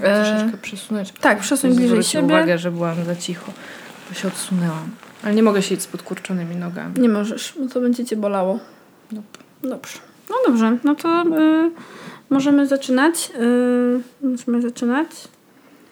E, 0.00 0.24
Troszeczkę 0.24 0.58
przesunąć. 0.58 1.12
tak, 1.20 1.38
przesuń 1.40 1.74
bliżej 1.74 2.02
siebie. 2.02 2.24
uwagę, 2.24 2.58
że 2.58 2.70
byłam 2.70 3.04
za 3.04 3.16
cicho, 3.16 3.52
bo 4.08 4.14
się 4.14 4.28
odsunęłam. 4.28 4.90
Ale 5.24 5.34
nie 5.34 5.42
mogę 5.42 5.62
siedzieć 5.62 5.82
z 5.82 5.86
podkurczonymi 5.86 6.56
nogami. 6.56 7.00
Nie 7.00 7.08
możesz, 7.08 7.54
bo 7.60 7.68
to 7.68 7.80
będzie 7.80 8.04
cię 8.04 8.16
bolało. 8.16 8.58
Nope. 9.12 9.38
Dobrze. 9.62 9.98
No 10.30 10.36
dobrze, 10.46 10.76
no 10.84 10.94
to 10.94 11.22
y, 11.22 11.70
możemy 12.30 12.66
zaczynać. 12.66 13.30
Y, 14.22 14.26
możemy 14.28 14.62
zaczynać. 14.62 15.08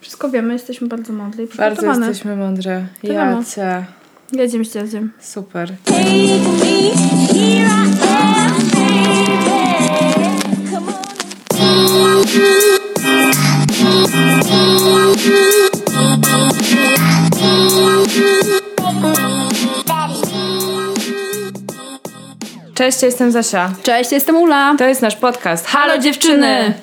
Wszystko 0.00 0.28
wiemy, 0.30 0.52
jesteśmy 0.52 0.88
bardzo 0.88 1.12
mądre 1.12 1.44
i 1.44 1.46
Bardzo 1.46 1.76
przygotowane. 1.76 2.06
jesteśmy 2.08 2.36
mądre. 2.36 2.86
wiadomo. 3.02 3.38
Jacie. 3.38 3.84
Jedziemy 4.32 4.64
z 4.64 4.74
jadziem. 4.74 5.12
Super. 5.20 5.72
Take 5.84 5.98
me, 6.00 6.04
here 7.32 7.66
I 7.66 7.66
am, 7.66 7.90
baby. 8.70 9.24
Come 10.70 10.86
on. 10.88 12.63
Cześć, 22.84 23.02
ja 23.02 23.06
jestem 23.06 23.32
Zasia. 23.32 23.72
Cześć, 23.82 24.12
jestem 24.12 24.36
Ula. 24.36 24.74
To 24.78 24.84
jest 24.84 25.02
nasz 25.02 25.16
podcast. 25.16 25.66
Halo 25.66 25.98
dziewczyny! 25.98 26.74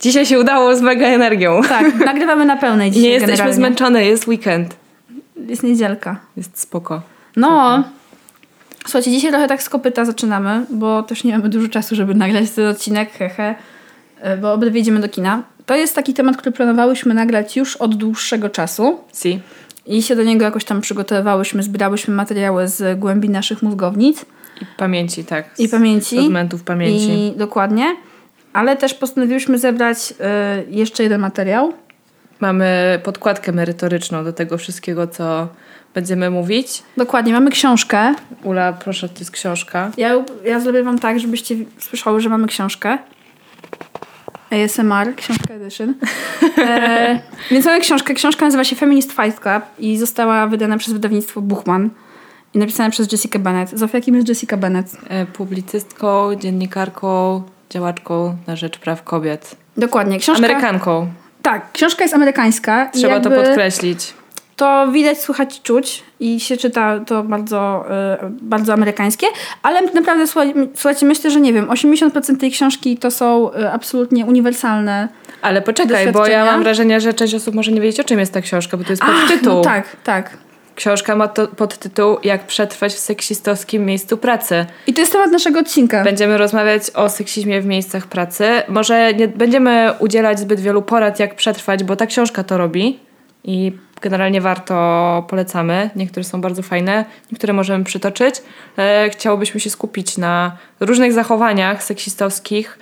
Dzisiaj 0.00 0.26
się 0.26 0.38
udało 0.38 0.76
z 0.76 0.80
mega 0.80 1.06
energią. 1.06 1.60
Tak, 1.68 1.94
nagrywamy 2.06 2.44
na 2.44 2.56
pełnej 2.56 2.90
dzisiaj 2.90 3.02
Nie 3.02 3.10
jesteśmy 3.10 3.32
generalnie. 3.32 3.54
zmęczone, 3.54 4.04
jest 4.04 4.26
weekend. 4.26 4.76
Jest 5.46 5.62
niedzielka. 5.62 6.20
Jest 6.36 6.60
spoko. 6.60 7.02
No. 7.36 7.84
Słuchajcie, 8.84 9.10
dzisiaj 9.10 9.30
trochę 9.30 9.48
tak 9.48 9.62
z 9.62 9.68
kopyta 9.68 10.04
zaczynamy, 10.04 10.66
bo 10.70 11.02
też 11.02 11.24
nie 11.24 11.36
mamy 11.36 11.48
dużo 11.48 11.68
czasu, 11.68 11.94
żeby 11.94 12.14
nagrać 12.14 12.50
ten 12.50 12.66
odcinek, 12.66 13.12
hehe, 13.12 13.54
e, 14.20 14.36
bo 14.36 14.52
obydwie 14.52 14.80
idziemy 14.80 15.00
do 15.00 15.08
kina. 15.08 15.42
To 15.66 15.76
jest 15.76 15.94
taki 15.94 16.14
temat, 16.14 16.36
który 16.36 16.52
planowałyśmy 16.52 17.14
nagrać 17.14 17.56
już 17.56 17.76
od 17.76 17.94
dłuższego 17.94 18.50
czasu 18.50 19.00
Si. 19.14 19.40
i 19.86 20.02
się 20.02 20.16
do 20.16 20.22
niego 20.22 20.44
jakoś 20.44 20.64
tam 20.64 20.80
przygotowywałyśmy, 20.80 21.62
zbierałyśmy 21.62 22.14
materiały 22.14 22.68
z 22.68 22.98
głębi 22.98 23.28
naszych 23.30 23.62
mózgownic 23.62 24.24
I 24.62 24.66
pamięci, 24.76 25.24
tak. 25.24 25.60
i 25.60 25.68
pamięci. 25.68 26.16
Fragmentów 26.16 26.62
pamięci. 26.62 27.10
I 27.10 27.32
dokładnie. 27.36 27.96
Ale 28.52 28.76
też 28.76 28.94
postanowiłyśmy 28.94 29.58
zebrać 29.58 29.98
y, 30.10 30.14
jeszcze 30.70 31.02
jeden 31.02 31.20
materiał. 31.20 31.72
Mamy 32.40 33.00
podkładkę 33.04 33.52
merytoryczną 33.52 34.24
do 34.24 34.32
tego 34.32 34.58
wszystkiego, 34.58 35.06
co 35.06 35.48
będziemy 35.94 36.30
mówić. 36.30 36.82
Dokładnie, 36.96 37.32
mamy 37.32 37.50
książkę. 37.50 38.14
Ula, 38.44 38.72
proszę, 38.72 39.08
to 39.08 39.18
jest 39.18 39.30
książka. 39.30 39.90
Ja, 39.96 40.24
ja 40.44 40.60
zrobię 40.60 40.82
wam 40.82 40.98
tak, 40.98 41.20
żebyście 41.20 41.56
słyszały, 41.78 42.20
że 42.20 42.28
mamy 42.28 42.46
książkę. 42.46 42.98
ASMR, 44.50 45.14
książka 45.16 45.54
edition. 45.54 45.94
E, 46.58 47.20
więc 47.50 47.66
mamy 47.66 47.80
książkę. 47.80 48.14
Książka 48.14 48.44
nazywa 48.44 48.64
się 48.64 48.76
Feminist 48.76 49.12
Fight 49.12 49.40
Club 49.40 49.62
i 49.78 49.98
została 49.98 50.46
wydana 50.46 50.78
przez 50.78 50.94
wydawnictwo 50.94 51.40
Buchman 51.40 51.90
i 52.54 52.58
napisana 52.58 52.90
przez 52.90 53.12
Jessica 53.12 53.38
Bennett. 53.38 53.78
Zofia, 53.78 54.00
kim 54.00 54.14
jest 54.14 54.28
Jessica 54.28 54.56
Bennett? 54.56 54.96
E, 55.08 55.26
Publicystką, 55.26 56.34
dziennikarką, 56.34 57.42
działaczką 57.70 58.36
na 58.46 58.56
rzecz 58.56 58.78
praw 58.78 59.02
kobiet. 59.02 59.56
Dokładnie. 59.76 60.18
Książka, 60.18 60.46
Amerykanką. 60.46 61.06
Tak, 61.42 61.72
książka 61.72 62.04
jest 62.04 62.14
amerykańska. 62.14 62.90
i 62.94 62.98
Trzeba 62.98 63.20
to 63.20 63.30
jakby 63.30 63.46
podkreślić. 63.46 64.14
To 64.56 64.88
widać, 64.92 65.18
słychać, 65.18 65.62
czuć 65.62 66.02
i 66.20 66.40
się 66.40 66.56
czyta 66.56 67.00
to 67.00 67.22
bardzo, 67.22 67.84
y, 68.26 68.30
bardzo 68.42 68.72
amerykańskie, 68.72 69.26
ale 69.62 69.82
naprawdę 69.82 70.26
słuchaj, 70.26 70.54
słuchajcie, 70.74 71.06
myślę, 71.06 71.30
że 71.30 71.40
nie 71.40 71.52
wiem, 71.52 71.68
80% 71.70 72.40
tej 72.40 72.50
książki 72.50 72.96
to 72.96 73.10
są 73.10 73.52
y, 73.52 73.70
absolutnie 73.70 74.26
uniwersalne 74.26 75.08
Ale 75.42 75.62
poczekaj, 75.62 76.12
bo 76.12 76.26
ja 76.26 76.44
mam 76.44 76.62
wrażenie, 76.62 77.00
że 77.00 77.14
część 77.14 77.34
osób 77.34 77.54
może 77.54 77.72
nie 77.72 77.80
wiedzieć, 77.80 78.00
o 78.00 78.04
czym 78.04 78.18
jest 78.18 78.32
ta 78.32 78.40
książka, 78.40 78.76
bo 78.76 78.84
to 78.84 78.90
jest 78.90 79.02
podtytuł. 79.02 79.54
No 79.54 79.60
tak, 79.60 79.96
tak. 80.04 80.47
Książka 80.78 81.16
ma 81.16 81.28
to, 81.28 81.48
podtytuł 81.48 82.16
Jak 82.24 82.46
przetrwać 82.46 82.94
w 82.94 82.98
seksistowskim 82.98 83.84
miejscu 83.86 84.16
pracy. 84.16 84.66
I 84.86 84.94
to 84.94 85.00
jest 85.00 85.12
temat 85.12 85.30
naszego 85.30 85.60
odcinka. 85.60 86.04
Będziemy 86.04 86.38
rozmawiać 86.38 86.82
o 86.94 87.08
seksizmie 87.08 87.60
w 87.60 87.66
miejscach 87.66 88.06
pracy. 88.06 88.62
Może 88.68 89.14
nie 89.14 89.28
będziemy 89.28 89.92
udzielać 89.98 90.40
zbyt 90.40 90.60
wielu 90.60 90.82
porad, 90.82 91.20
jak 91.20 91.34
przetrwać, 91.34 91.84
bo 91.84 91.96
ta 91.96 92.06
książka 92.06 92.44
to 92.44 92.58
robi 92.58 93.00
i 93.44 93.72
generalnie 94.00 94.40
warto 94.40 95.26
polecamy. 95.28 95.90
Niektóre 95.96 96.24
są 96.24 96.40
bardzo 96.40 96.62
fajne, 96.62 97.04
niektóre 97.32 97.52
możemy 97.52 97.84
przytoczyć. 97.84 98.34
E, 98.78 99.10
Chciałobyśmy 99.10 99.60
się 99.60 99.70
skupić 99.70 100.18
na 100.18 100.56
różnych 100.80 101.12
zachowaniach 101.12 101.82
seksistowskich 101.82 102.78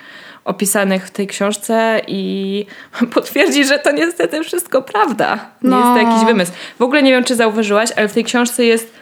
opisanych 0.47 1.07
w 1.07 1.11
tej 1.11 1.27
książce 1.27 2.01
i 2.07 2.67
potwierdzić, 3.15 3.69
że 3.69 3.79
to 3.79 3.93
niestety 3.93 4.45
wszystko 4.45 4.83
prawda. 4.83 5.34
Nie 5.62 5.71
No. 5.71 5.77
jest 5.79 5.89
to 6.07 6.11
jakiś 6.12 6.27
wymysł. 6.27 6.53
W 6.79 6.83
ogóle 6.83 7.03
nie 7.03 7.11
wiem, 7.11 7.25
czy 7.25 7.37
zauważyłaś, 7.37 7.91
ale 7.97 8.09
w 8.09 8.12
tej 8.12 8.25
książce 8.25 8.65
jest 8.65 8.93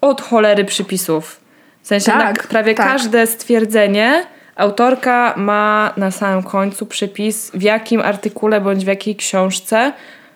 od 0.00 0.20
cholery 0.20 0.64
przypisów. 0.64 1.40
W 1.82 1.86
sensie 1.86 2.12
Tak, 2.12 2.42
na 2.42 2.48
prawie 2.48 2.74
tak. 2.74 2.86
każde 2.86 3.26
stwierdzenie 3.26 4.26
autorka 4.56 5.34
ma 5.36 5.92
na 5.96 6.10
samym 6.10 6.42
końcu 6.42 6.86
przypis, 6.86 7.50
w 7.54 7.62
jakim 7.62 8.00
artykule 8.00 8.60
bądź 8.60 8.84
w 8.84 8.88
jakiej 8.88 9.16
książce, 9.16 9.92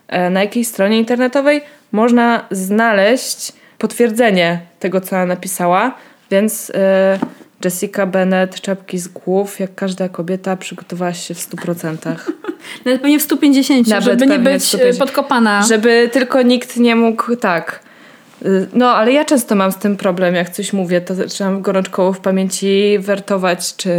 e, 0.09 0.31
na 0.31 0.41
jakiej 0.41 0.65
stronie 0.65 0.98
internetowej 0.98 1.60
można 1.92 2.44
znaleźć 2.50 3.53
potwierdzenie 3.78 4.60
tego, 4.81 5.00
co 5.00 5.16
ona 5.16 5.27
napisała. 5.27 5.94
Więc 6.31 6.72
e, 6.75 7.19
Jessica 7.65 8.06
Bennett, 8.06 8.60
czapki 8.60 8.98
z 8.98 9.09
głów, 9.09 9.60
jak 9.60 9.75
każda 9.75 10.09
kobieta, 10.09 10.56
przygotowała 10.56 11.12
się 11.15 11.34
w 11.34 11.38
100%. 11.38 11.97
Nawet 12.84 13.00
pewnie 13.00 13.19
w 13.19 13.22
150, 13.22 13.87
Nawet 13.88 14.04
żeby 14.04 14.26
nie 14.26 14.38
być 14.38 14.65
150. 14.65 14.94
y, 14.94 14.98
podkopana. 14.98 15.62
Żeby 15.62 16.10
tylko 16.12 16.43
nikt 16.43 16.76
nie 16.76 16.97
mógł 16.97 17.37
tak. 17.37 17.81
Y, 18.43 18.66
No, 18.72 18.91
ale 18.91 19.12
ja 19.12 19.25
często 19.25 19.54
mam 19.54 19.72
z 19.72 19.76
tym 19.76 19.97
problem, 19.97 20.34
jak 20.34 20.50
coś 20.50 20.72
mówię, 20.72 21.00
to 21.00 21.15
zaczynam 21.15 21.62
gorączkowo 21.62 22.12
w 22.12 22.21
pamięci 22.21 22.98
wertować, 22.98 23.77
czy 23.77 23.91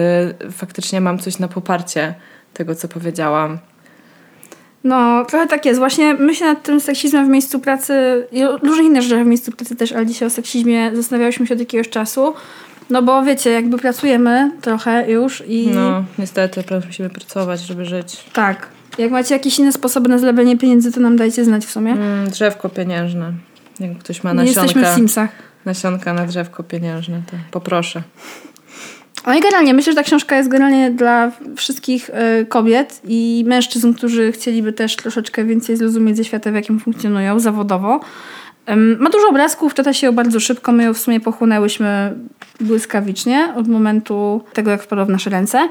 faktycznie 0.52 1.02
mam 1.02 1.20
coś 1.20 1.40
na 1.40 1.48
poparcie 1.48 2.14
tego, 2.54 2.76
co 2.76 2.88
powiedziałam. 2.88 3.58
No, 4.84 5.26
trochę 5.26 5.48
tak 5.48 5.66
jest. 5.66 5.80
Właśnie 5.80 6.14
myślę 6.14 6.48
nad 6.48 6.64
tym 6.64 6.80
seksizmem 6.80 7.26
w 7.26 7.30
miejscu 7.30 7.60
pracy 7.60 8.28
i 8.32 8.44
o 8.44 8.58
różnych 8.58 8.86
innych 8.86 9.02
rzeczach 9.02 9.24
w 9.24 9.28
miejscu 9.28 9.52
pracy 9.52 9.76
też, 9.76 9.92
ale 9.92 10.06
dzisiaj 10.06 10.28
o 10.28 10.32
seksizmie 10.32 10.92
zastanawiałyśmy 10.94 11.48
się 11.48 11.54
od 11.54 11.60
jakiegoś 11.60 11.90
czasu. 11.90 12.34
No 12.90 13.02
bo 13.02 13.24
wiecie, 13.24 13.50
jakby 13.50 13.78
pracujemy 13.78 14.52
trochę 14.62 15.12
już 15.12 15.44
i 15.48 15.68
No, 15.68 16.04
niestety, 16.20 16.64
musimy 16.88 17.10
pracować, 17.10 17.62
żeby 17.62 17.86
żyć. 17.86 18.18
tak. 18.34 18.68
Jak 18.98 19.12
macie 19.12 19.36
jakieś 19.36 19.60
inne 19.60 19.72
sposoby 19.72 20.10
na 20.10 20.18
zlebienie 20.18 20.58
pieniędzy, 20.58 20.92
to 20.92 21.00
nam 21.00 21.16
dajcie 21.18 21.46
znać 21.46 21.66
w 21.66 21.72
sumie. 21.72 21.92
Mm, 21.92 22.30
drzewko 22.30 22.70
pieniężne. 22.70 23.34
Jak 23.80 23.98
ktoś 23.98 24.24
ma 24.24 24.34
Nie 24.34 24.44
jesteśmy 24.46 24.68
w 24.72 24.76
nasionka, 24.76 24.96
Simsach. 24.96 25.30
nasionka 25.66 26.14
na 26.14 26.26
drzewko 26.26 26.64
pieniężne, 26.64 27.22
to 27.32 27.38
poproszę. 27.52 28.02
No 29.28 29.34
i 29.34 29.40
generalnie 29.42 29.74
myślę, 29.74 29.92
że 29.92 29.96
ta 29.96 30.04
książka 30.04 30.38
jest 30.38 30.50
generalnie 30.50 30.92
dla 30.92 31.32
wszystkich 31.56 32.10
y, 32.42 32.46
kobiet 32.46 33.02
i 33.08 33.44
mężczyzn, 33.48 33.94
którzy 33.94 34.32
chcieliby 34.32 34.74
też 34.74 34.96
troszeczkę 34.96 35.46
więcej 35.46 35.78
zrozumieć 35.78 36.18
ze 36.18 36.24
świata, 36.24 36.52
w 36.52 36.56
jakim 36.56 36.80
funkcjonują 36.80 37.40
zawodowo. 37.40 38.00
Ma 39.00 39.10
dużo 39.10 39.28
obrazków, 39.30 39.74
czyta 39.74 39.94
się 39.94 40.08
ją 40.08 40.14
bardzo 40.14 40.40
szybko. 40.40 40.72
My 40.72 40.84
ją 40.84 40.94
w 40.94 40.98
sumie 40.98 41.20
pochłonęłyśmy 41.20 42.14
błyskawicznie 42.60 43.54
od 43.56 43.68
momentu 43.68 44.42
tego, 44.54 44.72
jak 44.72 44.84
wpadła 44.84 45.06
w 45.06 45.10
nasze 45.10 45.30
ręce. 45.30 45.70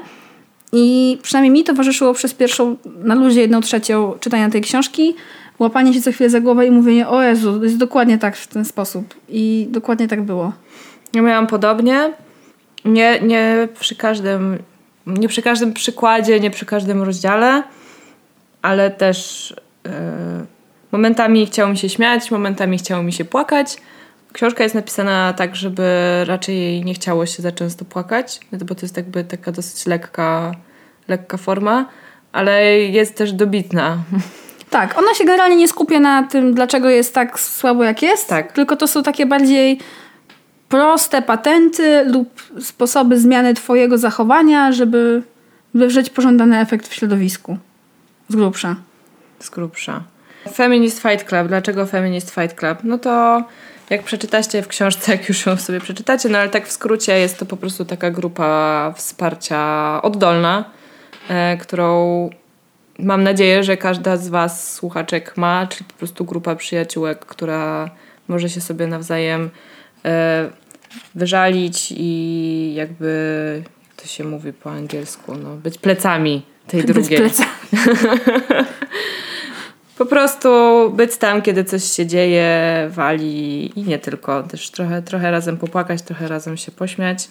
I 0.73 1.17
przynajmniej 1.21 1.51
mi 1.51 1.63
towarzyszyło 1.63 2.13
przez 2.13 2.33
pierwszą, 2.33 2.77
na 3.03 3.15
luzie 3.15 3.41
jedną 3.41 3.61
trzecią 3.61 4.13
czytania 4.19 4.49
tej 4.49 4.61
książki, 4.61 5.15
łapanie 5.59 5.93
się 5.93 6.01
co 6.01 6.11
chwilę 6.11 6.29
za 6.29 6.39
głowę 6.39 6.67
i 6.67 6.71
mówienie, 6.71 7.07
o 7.07 7.21
Jezu, 7.21 7.63
jest 7.63 7.77
dokładnie 7.77 8.17
tak 8.17 8.35
w 8.37 8.47
ten 8.47 8.65
sposób. 8.65 9.15
I 9.29 9.67
dokładnie 9.69 10.07
tak 10.07 10.21
było. 10.21 10.53
Ja 11.13 11.21
miałam 11.21 11.47
podobnie. 11.47 12.13
Nie, 12.85 13.19
nie 13.19 13.67
przy 13.79 13.95
każdym, 13.95 14.57
nie 15.07 15.27
przy 15.27 15.41
każdym 15.41 15.73
przykładzie, 15.73 16.39
nie 16.39 16.51
przy 16.51 16.65
każdym 16.65 17.03
rozdziale, 17.03 17.63
ale 18.61 18.91
też 18.91 19.53
e, 19.85 20.45
momentami 20.91 21.45
chciało 21.45 21.69
mi 21.69 21.77
się 21.77 21.89
śmiać, 21.89 22.31
momentami 22.31 22.77
chciało 22.77 23.03
mi 23.03 23.13
się 23.13 23.25
płakać. 23.25 23.77
Książka 24.33 24.63
jest 24.63 24.75
napisana 24.75 25.33
tak, 25.33 25.55
żeby 25.55 25.83
raczej 26.25 26.85
nie 26.85 26.93
chciało 26.93 27.25
się 27.25 27.43
za 27.43 27.51
często 27.51 27.85
płakać, 27.85 28.39
bo 28.51 28.75
to 28.75 28.81
jest 28.81 28.97
jakby 28.97 29.23
taka 29.23 29.51
dosyć 29.51 29.85
lekka, 29.85 30.51
lekka 31.07 31.37
forma, 31.37 31.85
ale 32.31 32.79
jest 32.79 33.15
też 33.15 33.33
dobitna. 33.33 33.97
Tak, 34.69 34.97
ona 34.97 35.13
się 35.13 35.25
generalnie 35.25 35.55
nie 35.55 35.67
skupia 35.67 35.99
na 35.99 36.23
tym, 36.23 36.53
dlaczego 36.53 36.89
jest 36.89 37.13
tak 37.13 37.39
słabo, 37.39 37.83
jak 37.83 38.01
jest. 38.01 38.27
Tak. 38.27 38.51
Tylko 38.51 38.75
to 38.75 38.87
są 38.87 39.03
takie 39.03 39.25
bardziej 39.25 39.79
proste 40.69 41.21
patenty 41.21 42.03
lub 42.05 42.41
sposoby 42.61 43.19
zmiany 43.19 43.53
twojego 43.53 43.97
zachowania, 43.97 44.71
żeby 44.71 45.23
wywrzeć 45.73 46.09
pożądany 46.09 46.59
efekt 46.59 46.87
w 46.87 46.93
środowisku. 46.93 47.57
Z 48.29 48.35
grubsza. 48.35 48.75
z 49.39 49.49
grubsza. 49.49 50.03
Feminist 50.53 51.01
Fight 51.01 51.23
Club. 51.23 51.47
Dlaczego 51.47 51.85
Feminist 51.85 52.35
Fight 52.35 52.53
Club? 52.59 52.77
No 52.83 52.97
to 52.97 53.43
jak 53.89 54.03
przeczytacie 54.03 54.61
w 54.61 54.67
książce, 54.67 55.11
jak 55.11 55.29
już 55.29 55.45
ją 55.45 55.57
sobie 55.57 55.79
przeczytacie, 55.79 56.29
no 56.29 56.37
ale 56.37 56.49
tak 56.49 56.67
w 56.67 56.71
skrócie 56.71 57.19
jest 57.19 57.39
to 57.39 57.45
po 57.45 57.57
prostu 57.57 57.85
taka 57.85 58.11
grupa 58.11 58.93
wsparcia 58.97 59.99
oddolna, 60.01 60.65
e, 61.29 61.57
którą 61.57 62.29
mam 62.99 63.23
nadzieję, 63.23 63.63
że 63.63 63.77
każda 63.77 64.17
z 64.17 64.27
Was 64.29 64.73
słuchaczek 64.73 65.37
ma, 65.37 65.67
czy 65.67 65.83
po 65.83 65.93
prostu 65.93 66.25
grupa 66.25 66.55
przyjaciółek, 66.55 67.25
która 67.25 67.89
może 68.27 68.49
się 68.49 68.61
sobie 68.61 68.87
nawzajem 68.87 69.49
e, 70.05 70.49
wyżalić 71.15 71.93
i 71.97 72.73
jakby, 72.75 73.63
jak 73.87 73.95
to 74.01 74.07
się 74.07 74.23
mówi 74.23 74.53
po 74.53 74.71
angielsku, 74.71 75.35
no, 75.35 75.55
być 75.55 75.77
plecami 75.77 76.45
tej 76.67 76.83
Być 76.83 76.87
drugiej. 76.87 77.21
Po 80.01 80.05
prostu 80.05 80.49
być 80.95 81.17
tam, 81.17 81.41
kiedy 81.41 81.63
coś 81.63 81.83
się 81.83 82.05
dzieje, 82.05 82.49
wali 82.89 83.79
i 83.79 83.83
nie 83.83 83.99
tylko. 83.99 84.43
Też 84.43 84.69
trochę, 84.71 85.01
trochę 85.01 85.31
razem 85.31 85.57
popłakać, 85.57 86.01
trochę 86.01 86.27
razem 86.27 86.57
się 86.57 86.71
pośmiać. 86.71 87.27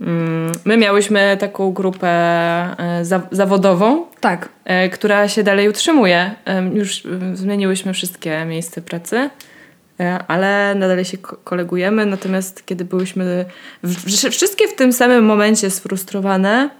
Mm, 0.00 0.52
My 0.64 0.76
miałyśmy 0.76 1.36
taką 1.40 1.72
grupę 1.72 2.08
e, 2.08 3.04
za- 3.04 3.28
zawodową, 3.30 4.06
Tak. 4.20 4.48
e, 4.64 4.88
która 4.88 5.28
się 5.28 5.42
dalej 5.42 5.68
utrzymuje. 5.68 6.34
Już 6.74 7.06
e, 7.06 7.08
zmieniłyśmy 7.36 7.92
wszystkie 7.92 8.44
miejsca 8.44 8.80
pracy, 8.80 9.30
ale 10.28 10.74
nadal 10.74 11.04
się 11.04 11.18
ko- 11.18 11.36
kolegujemy. 11.44 12.06
Natomiast 12.06 12.66
kiedy 12.66 12.84
byłyśmy 12.84 13.44
w- 13.82 14.30
wszystkie 14.30 14.68
w 14.68 14.74
tym 14.76 14.92
samym 14.92 15.24
momencie 15.24 15.70
sfrustrowane, 15.70 16.70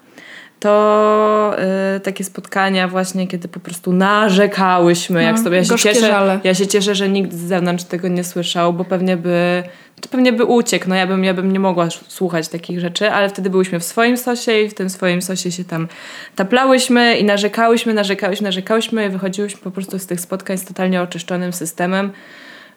to 0.61 1.55
e, 1.59 2.01
takie 2.01 2.25
spotkania 2.25 2.89
właśnie, 2.89 3.27
kiedy 3.27 3.49
po 3.49 3.61
prostu 3.61 3.93
narzekałyśmy, 3.93 5.23
jak 5.23 5.37
No, 5.37 5.43
sobie 5.43 5.57
ja 5.57 5.65
się 5.65 5.79
cieszę, 5.79 6.01
żale. 6.01 6.41
ja 6.45 6.55
się 6.55 6.67
cieszę, 6.67 6.95
że 6.95 7.09
nikt 7.09 7.33
z 7.33 7.41
zewnątrz 7.41 7.85
tego 7.85 8.09
nie 8.09 8.25
słyszał, 8.25 8.73
bo 8.73 8.85
pewnie 8.85 9.17
by, 9.17 9.63
to 10.01 10.09
pewnie 10.09 10.33
by 10.33 10.45
uciekł. 10.45 10.89
No 10.89 10.95
ja 10.95 11.07
bym, 11.07 11.25
ja 11.25 11.35
bym 11.35 11.53
nie 11.53 11.61
mogła 11.61 11.89
słuchać 12.09 12.49
takich 12.49 12.81
rzeczy, 12.81 13.11
ale 13.11 13.29
wtedy 13.29 13.51
byłyśmy 13.51 13.81
w 13.81 13.85
swoim 13.85 14.17
sosie 14.17 14.61
i 14.61 14.69
w 14.69 14.75
tym 14.75 14.91
swoim 14.91 15.23
sosie 15.23 15.53
się 15.53 15.65
tam 15.65 15.89
taplałyśmy 16.37 17.19
i 17.19 17.25
narzekałyśmy, 17.25 17.95
narzekałyśmy, 17.95 18.45
narzekałyśmy 18.45 19.07
i 19.07 19.09
wychodziłyśmy 19.09 19.61
po 19.61 19.71
prostu 19.71 19.99
z 19.99 20.07
tych 20.07 20.21
spotkań 20.21 20.59
z 20.59 20.65
totalnie 20.65 21.03
oczyszczonym 21.03 21.53
systemem. 21.53 22.13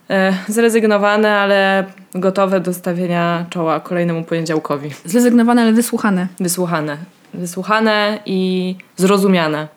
E, 0.09 0.33
zrezygnowane, 0.47 1.37
ale 1.37 1.85
gotowe 2.15 2.59
do 2.59 2.73
stawienia 2.73 3.45
czoła 3.49 3.79
kolejnemu 3.79 4.23
poniedziałkowi. 4.23 4.89
Zrezygnowane, 5.05 5.61
ale 5.61 5.73
wysłuchane. 5.73 6.27
Wysłuchane. 6.39 6.97
Wysłuchane 7.33 8.19
i 8.25 8.75
zrozumiane. 8.97 9.67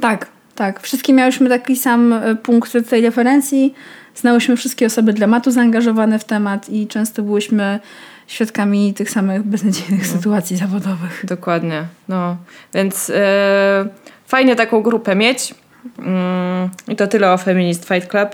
Tak, 0.00 0.26
tak. 0.54 0.80
Wszystkie 0.80 1.12
miałyśmy 1.12 1.48
taki 1.48 1.76
sam 1.76 2.12
e, 2.12 2.36
punkt 2.36 2.72
tej 2.90 3.02
referencji. 3.02 3.74
Znałyśmy 4.14 4.56
wszystkie 4.56 4.86
osoby 4.86 5.12
dramatu 5.12 5.50
zaangażowane 5.50 6.18
w 6.18 6.24
temat 6.24 6.68
i 6.68 6.86
często 6.86 7.22
byłyśmy 7.22 7.80
świadkami 8.26 8.94
tych 8.94 9.10
samych 9.10 9.42
beznadziejnych 9.42 10.06
sytuacji 10.06 10.56
zawodowych. 10.56 11.24
Dokładnie. 11.24 11.84
No, 12.08 12.36
więc 12.74 13.10
e, 13.14 13.88
fajnie 14.26 14.56
taką 14.56 14.82
grupę 14.82 15.16
mieć. 15.16 15.54
Mm, 15.98 16.70
I 16.88 16.96
to 16.96 17.06
tyle 17.06 17.32
o 17.32 17.38
Feminist 17.38 17.88
Fight 17.88 18.10
Club. 18.10 18.28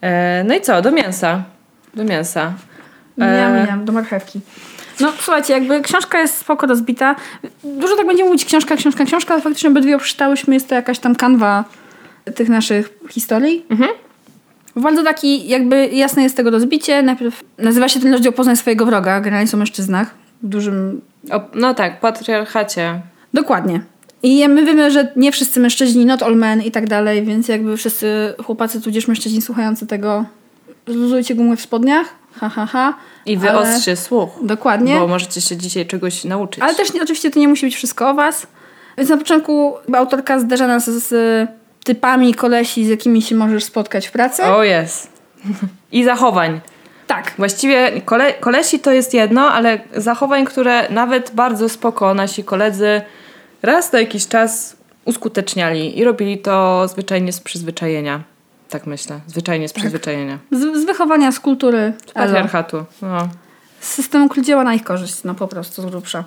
E, 0.00 0.44
no 0.44 0.54
i 0.54 0.60
co? 0.60 0.82
Do 0.82 0.90
mięsa. 0.90 1.44
Do 1.94 2.04
mięsa. 2.04 2.52
Miam, 3.16 3.66
miam, 3.66 3.84
do 3.84 3.92
marchewki. 3.92 4.40
No 5.00 5.12
słuchajcie, 5.20 5.52
jakby 5.52 5.80
książka 5.80 6.20
jest 6.20 6.38
spoko 6.38 6.66
rozbita. 6.66 7.16
Dużo 7.64 7.96
tak 7.96 8.06
będziemy 8.06 8.28
mówić 8.28 8.44
książka, 8.44 8.76
książka, 8.76 9.04
książka, 9.04 9.34
ale 9.34 9.42
faktycznie 9.42 9.70
obydwie 9.70 9.98
przeczytałyśmy. 9.98 10.54
Jest 10.54 10.68
to 10.68 10.74
jakaś 10.74 10.98
tam 10.98 11.16
kanwa 11.16 11.64
tych 12.34 12.48
naszych 12.48 12.98
historii. 13.10 13.66
Mhm. 13.70 13.90
Bardzo 14.76 15.02
taki 15.02 15.48
jakby 15.48 15.86
jasne 15.86 16.22
jest 16.22 16.36
tego 16.36 16.50
rozbicie. 16.50 17.02
Najpierw 17.02 17.44
nazywa 17.58 17.88
się 17.88 18.00
ten 18.00 18.12
rozdział 18.12 18.32
Poznaj 18.32 18.56
swojego 18.56 18.86
wroga. 18.86 19.20
Generalnie 19.20 19.48
są 19.48 19.56
o 19.56 19.58
mężczyznach. 19.58 20.14
W 20.42 20.48
dużym 20.48 21.00
O, 21.30 21.40
no 21.54 21.74
tak, 21.74 22.00
patriarchacie. 22.00 23.00
Dokładnie. 23.34 23.80
I 24.22 24.48
my 24.48 24.64
wiemy, 24.64 24.90
że 24.90 25.12
nie 25.16 25.32
wszyscy 25.32 25.60
mężczyźni, 25.60 26.06
not 26.06 26.22
all 26.22 26.36
men 26.36 26.62
i 26.62 26.70
tak 26.70 26.88
dalej, 26.88 27.22
więc 27.22 27.48
jakby 27.48 27.76
wszyscy 27.76 28.34
chłopacy, 28.44 28.80
tudzież 28.80 29.08
mężczyźni 29.08 29.42
słuchający 29.42 29.86
tego, 29.86 30.24
zluzujcie 30.86 31.34
gumę 31.34 31.56
w 31.56 31.60
spodniach, 31.60 32.06
ha, 32.32 32.48
ha, 32.48 32.66
ha. 32.66 32.94
I 33.26 33.36
wyostrzcie 33.36 33.96
słuch. 33.96 34.30
Dokładnie. 34.42 34.98
Bo 34.98 35.06
możecie 35.06 35.40
się 35.40 35.56
dzisiaj 35.56 35.86
czegoś 35.86 36.24
nauczyć. 36.24 36.62
Ale 36.62 36.74
też 36.74 36.92
nie, 36.92 37.02
oczywiście 37.02 37.30
to 37.30 37.40
nie 37.40 37.48
musi 37.48 37.66
być 37.66 37.76
wszystko 37.76 38.10
o 38.10 38.14
was. 38.14 38.46
Więc 38.98 39.10
na 39.10 39.16
początku 39.16 39.74
autorka 39.92 40.38
zderza 40.38 40.66
nas 40.66 40.90
z, 40.90 41.10
typami 41.84 42.34
kolesi, 42.34 42.86
z 42.86 42.88
jakimi 42.88 43.22
się 43.22 43.34
możesz 43.34 43.64
spotkać 43.64 44.06
w 44.06 44.12
pracy. 44.12 44.44
O 44.44 44.64
jest. 44.64 45.12
I 45.92 46.04
zachowań. 46.04 46.60
Tak. 47.06 47.32
Właściwie 47.38 48.00
kole, 48.04 48.32
kolesi 48.32 48.80
to 48.80 48.92
jest 48.92 49.14
jedno, 49.14 49.52
ale 49.52 49.78
zachowań, 49.96 50.44
które 50.44 50.90
nawet 50.90 51.30
bardzo 51.34 51.68
spoko 51.68 52.14
nasi 52.14 52.44
koledzy 52.44 53.02
raz 53.62 53.92
na 53.92 54.00
jakiś 54.00 54.28
czas 54.28 54.76
uskuteczniali 55.04 55.98
i 55.98 56.04
robili 56.04 56.38
to 56.38 56.88
zwyczajnie 56.88 57.32
z 57.32 57.40
przyzwyczajenia. 57.40 58.20
Tak 58.70 58.86
myślę. 58.86 59.20
Zwyczajnie 59.26 59.68
z 59.68 59.72
przyzwyczajenia. 59.72 60.38
Z, 60.50 60.82
z 60.82 60.84
wychowania, 60.84 61.32
z 61.32 61.40
kultury. 61.40 61.78
elo. 61.78 61.94
Patriarchatu. 62.14 62.84
No. 63.02 63.28
Z 63.80 63.88
systemu, 63.88 64.28
który 64.28 64.46
działa 64.46 64.64
na 64.64 64.74
ich 64.74 64.84
korzyść, 64.84 65.24
no 65.24 65.34
po 65.34 65.48
prostu 65.48 65.82
z 65.82 65.86
grubsza. 65.86 66.24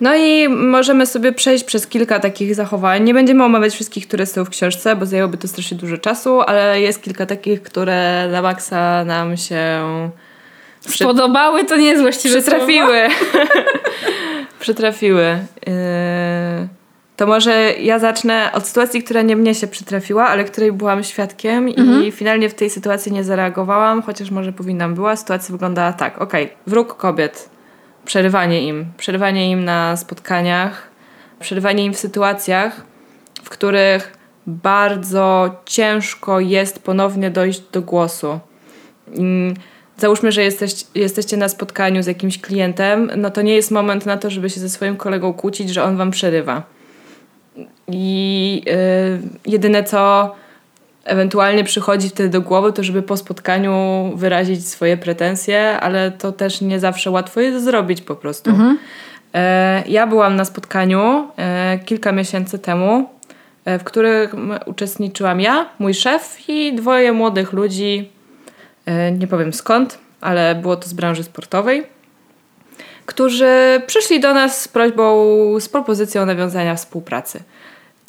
no 0.00 0.16
i 0.16 0.48
możemy 0.48 1.06
sobie 1.06 1.32
przejść 1.32 1.64
przez 1.64 1.86
kilka 1.86 2.20
takich 2.20 2.54
zachowań. 2.54 3.04
Nie 3.04 3.14
będziemy 3.14 3.44
omawiać 3.44 3.74
wszystkich, 3.74 4.08
które 4.08 4.26
są 4.26 4.44
w 4.44 4.48
książce, 4.50 4.96
bo 4.96 5.06
zajęłoby 5.06 5.36
to 5.38 5.48
strasznie 5.48 5.76
dużo 5.76 5.98
czasu, 5.98 6.40
ale 6.40 6.80
jest 6.80 7.02
kilka 7.02 7.26
takich, 7.26 7.62
które 7.62 8.28
na 8.32 8.42
maksa 8.42 9.04
nam 9.04 9.36
się 9.36 9.80
Przy- 10.88 11.04
Podobały 11.04 11.64
to 11.64 11.76
nie 11.76 11.86
jest 11.86 12.02
właściwe. 12.02 12.40
Przytrafiły. 12.40 13.08
przytrafiły. 14.60 15.38
Yy, 15.66 16.68
To 17.18 17.26
może 17.26 17.72
ja 17.72 17.98
zacznę 17.98 18.50
od 18.52 18.66
sytuacji, 18.66 19.02
która 19.02 19.22
nie 19.22 19.36
mnie 19.36 19.54
się 19.54 19.66
przytrafiła, 19.66 20.28
ale 20.28 20.44
której 20.44 20.72
byłam 20.72 21.04
świadkiem 21.04 21.68
i 21.68 22.12
finalnie 22.12 22.48
w 22.48 22.54
tej 22.54 22.70
sytuacji 22.70 23.12
nie 23.12 23.24
zareagowałam, 23.24 24.02
chociaż 24.02 24.30
może 24.30 24.52
powinnam 24.52 24.94
była. 24.94 25.16
Sytuacja 25.16 25.52
wyglądała 25.52 25.92
tak. 25.92 26.18
Okej, 26.18 26.50
wróg 26.66 26.96
kobiet. 26.96 27.50
Przerywanie 28.04 28.68
im. 28.68 28.86
Przerywanie 28.96 29.50
im 29.50 29.64
na 29.64 29.96
spotkaniach. 29.96 30.90
Przerywanie 31.40 31.84
im 31.84 31.94
w 31.94 31.98
sytuacjach, 31.98 32.82
w 33.44 33.48
których 33.48 34.16
bardzo 34.46 35.56
ciężko 35.64 36.40
jest 36.40 36.78
ponownie 36.82 37.30
dojść 37.30 37.60
do 37.72 37.82
głosu. 37.82 38.40
Mm, 39.16 39.54
Załóżmy, 39.96 40.32
że 40.32 40.42
jesteś, 40.42 40.72
jesteście 40.94 41.36
na 41.36 41.48
spotkaniu 41.48 42.02
z 42.02 42.06
jakimś 42.06 42.40
klientem, 42.40 43.10
no 43.16 43.30
to 43.30 43.42
nie 43.42 43.54
jest 43.54 43.70
moment 43.70 44.06
na 44.06 44.16
to, 44.16 44.30
żeby 44.30 44.50
się 44.50 44.60
ze 44.60 44.68
swoim 44.68 44.96
kolegą 44.96 45.32
kłócić, 45.32 45.70
że 45.70 45.84
on 45.84 45.96
wam 45.96 46.10
przerywa. 46.10 46.77
I 47.88 48.62
y, 49.46 49.50
jedyne 49.50 49.84
co 49.84 50.34
ewentualnie 51.04 51.64
przychodzi 51.64 52.08
wtedy 52.08 52.28
do 52.28 52.40
głowy, 52.40 52.72
to 52.72 52.82
żeby 52.82 53.02
po 53.02 53.16
spotkaniu 53.16 53.72
wyrazić 54.16 54.68
swoje 54.68 54.96
pretensje, 54.96 55.80
ale 55.80 56.10
to 56.10 56.32
też 56.32 56.60
nie 56.60 56.80
zawsze 56.80 57.10
łatwo 57.10 57.40
jest 57.40 57.64
zrobić 57.64 58.00
po 58.00 58.16
prostu. 58.16 58.50
E, 59.34 59.82
ja 59.88 60.06
byłam 60.06 60.36
na 60.36 60.44
spotkaniu 60.44 61.28
e, 61.36 61.78
kilka 61.84 62.12
miesięcy 62.12 62.58
temu, 62.58 63.10
e, 63.64 63.78
w 63.78 63.84
którym 63.84 64.54
uczestniczyłam 64.66 65.40
ja, 65.40 65.66
mój 65.78 65.94
szef 65.94 66.38
i 66.48 66.74
dwoje 66.74 67.12
młodych 67.12 67.52
ludzi, 67.52 68.10
nie 69.18 69.26
powiem 69.26 69.52
skąd, 69.52 69.98
ale 70.20 70.54
było 70.54 70.76
to 70.76 70.88
z 70.88 70.92
branży 70.92 71.24
sportowej, 71.24 71.86
którzy 73.08 73.82
przyszli 73.86 74.20
do 74.20 74.34
nas 74.34 74.60
z 74.60 74.68
prośbą, 74.68 75.60
z 75.60 75.68
propozycją 75.68 76.26
nawiązania 76.26 76.74
współpracy. 76.74 77.40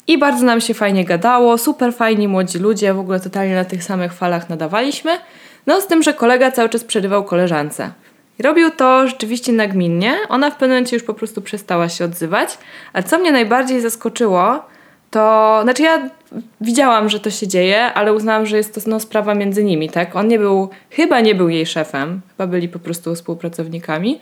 I 0.06 0.18
bardzo 0.18 0.44
nam 0.44 0.60
się 0.60 0.74
fajnie 0.74 1.04
gadało, 1.04 1.58
super 1.58 1.94
fajni 1.94 2.28
młodzi 2.28 2.58
ludzie, 2.58 2.94
w 2.94 2.98
ogóle 2.98 3.20
totalnie 3.20 3.54
na 3.54 3.64
tych 3.64 3.84
samych 3.84 4.12
falach 4.12 4.48
nadawaliśmy. 4.48 5.18
No 5.66 5.80
z 5.80 5.86
tym, 5.86 6.02
że 6.02 6.14
kolega 6.14 6.50
cały 6.50 6.68
czas 6.68 6.84
przerywał 6.84 7.24
koleżance. 7.24 7.90
Robił 8.38 8.70
to 8.70 9.06
rzeczywiście 9.06 9.52
nagminnie. 9.52 10.14
Ona 10.28 10.50
w 10.50 10.52
pewnym 10.52 10.70
momencie 10.70 10.96
już 10.96 11.02
po 11.02 11.14
prostu 11.14 11.42
przestała 11.42 11.88
się 11.88 12.04
odzywać. 12.04 12.58
A 12.92 13.02
co 13.02 13.18
mnie 13.18 13.32
najbardziej 13.32 13.80
zaskoczyło, 13.80 14.62
to 15.10 15.60
znaczy 15.62 15.82
ja 15.82 16.10
widziałam, 16.60 17.08
że 17.08 17.20
to 17.20 17.30
się 17.30 17.48
dzieje, 17.48 17.92
ale 17.92 18.14
uznałam, 18.14 18.46
że 18.46 18.56
jest 18.56 18.74
to 18.74 18.80
no, 18.86 19.00
sprawa 19.00 19.34
między 19.34 19.64
nimi, 19.64 19.90
tak? 19.90 20.16
On 20.16 20.28
nie 20.28 20.38
był, 20.38 20.68
chyba 20.90 21.20
nie 21.20 21.34
był 21.34 21.48
jej 21.48 21.66
szefem, 21.66 22.20
chyba 22.28 22.46
byli 22.46 22.68
po 22.68 22.78
prostu 22.78 23.14
współpracownikami. 23.14 24.20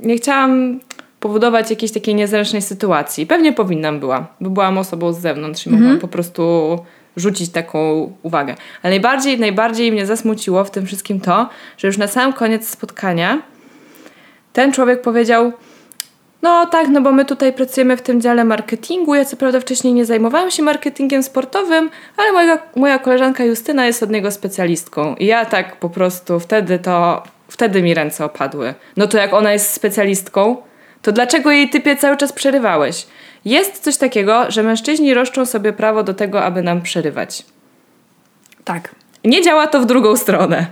Nie 0.00 0.16
chciałam 0.16 0.80
powodować 1.20 1.70
jakiejś 1.70 1.92
takiej 1.92 2.14
niezręcznej 2.14 2.62
sytuacji. 2.62 3.26
Pewnie 3.26 3.52
powinnam 3.52 4.00
była, 4.00 4.26
bo 4.40 4.50
byłam 4.50 4.78
osobą 4.78 5.12
z 5.12 5.18
zewnątrz 5.18 5.66
i 5.66 5.70
mogłam 5.70 5.98
po 5.98 6.08
prostu 6.08 6.78
rzucić 7.16 7.50
taką 7.50 8.12
uwagę. 8.22 8.54
Ale 8.82 8.90
najbardziej, 8.90 9.38
najbardziej 9.38 9.92
mnie 9.92 10.06
zasmuciło 10.06 10.64
w 10.64 10.70
tym 10.70 10.86
wszystkim 10.86 11.20
to, 11.20 11.48
że 11.78 11.86
już 11.86 11.98
na 11.98 12.06
sam 12.06 12.32
koniec 12.32 12.68
spotkania 12.68 13.42
ten 14.52 14.72
człowiek 14.72 15.02
powiedział 15.02 15.52
no 16.44 16.66
tak, 16.66 16.88
no 16.88 17.00
bo 17.00 17.12
my 17.12 17.24
tutaj 17.24 17.52
pracujemy 17.52 17.96
w 17.96 18.02
tym 18.02 18.20
dziale 18.20 18.44
marketingu. 18.44 19.14
Ja 19.14 19.24
co 19.24 19.36
prawda 19.36 19.60
wcześniej 19.60 19.94
nie 19.94 20.04
zajmowałam 20.04 20.50
się 20.50 20.62
marketingiem 20.62 21.22
sportowym, 21.22 21.90
ale 22.16 22.32
moja, 22.32 22.58
moja 22.76 22.98
koleżanka 22.98 23.44
Justyna 23.44 23.86
jest 23.86 24.02
od 24.02 24.10
niego 24.10 24.30
specjalistką. 24.30 25.14
I 25.14 25.26
ja 25.26 25.44
tak 25.44 25.76
po 25.76 25.90
prostu 25.90 26.40
wtedy 26.40 26.78
to, 26.78 27.22
wtedy 27.48 27.82
mi 27.82 27.94
ręce 27.94 28.24
opadły. 28.24 28.74
No 28.96 29.06
to 29.06 29.18
jak 29.18 29.32
ona 29.32 29.52
jest 29.52 29.70
specjalistką, 29.70 30.56
to 31.02 31.12
dlaczego 31.12 31.50
jej 31.50 31.70
typie 31.70 31.96
cały 31.96 32.16
czas 32.16 32.32
przerywałeś? 32.32 33.06
Jest 33.44 33.78
coś 33.78 33.96
takiego, 33.96 34.50
że 34.50 34.62
mężczyźni 34.62 35.14
roszczą 35.14 35.46
sobie 35.46 35.72
prawo 35.72 36.02
do 36.02 36.14
tego, 36.14 36.44
aby 36.44 36.62
nam 36.62 36.82
przerywać. 36.82 37.44
Tak. 38.64 38.94
Nie 39.24 39.42
działa 39.42 39.66
to 39.66 39.80
w 39.80 39.86
drugą 39.86 40.16
stronę. 40.16 40.66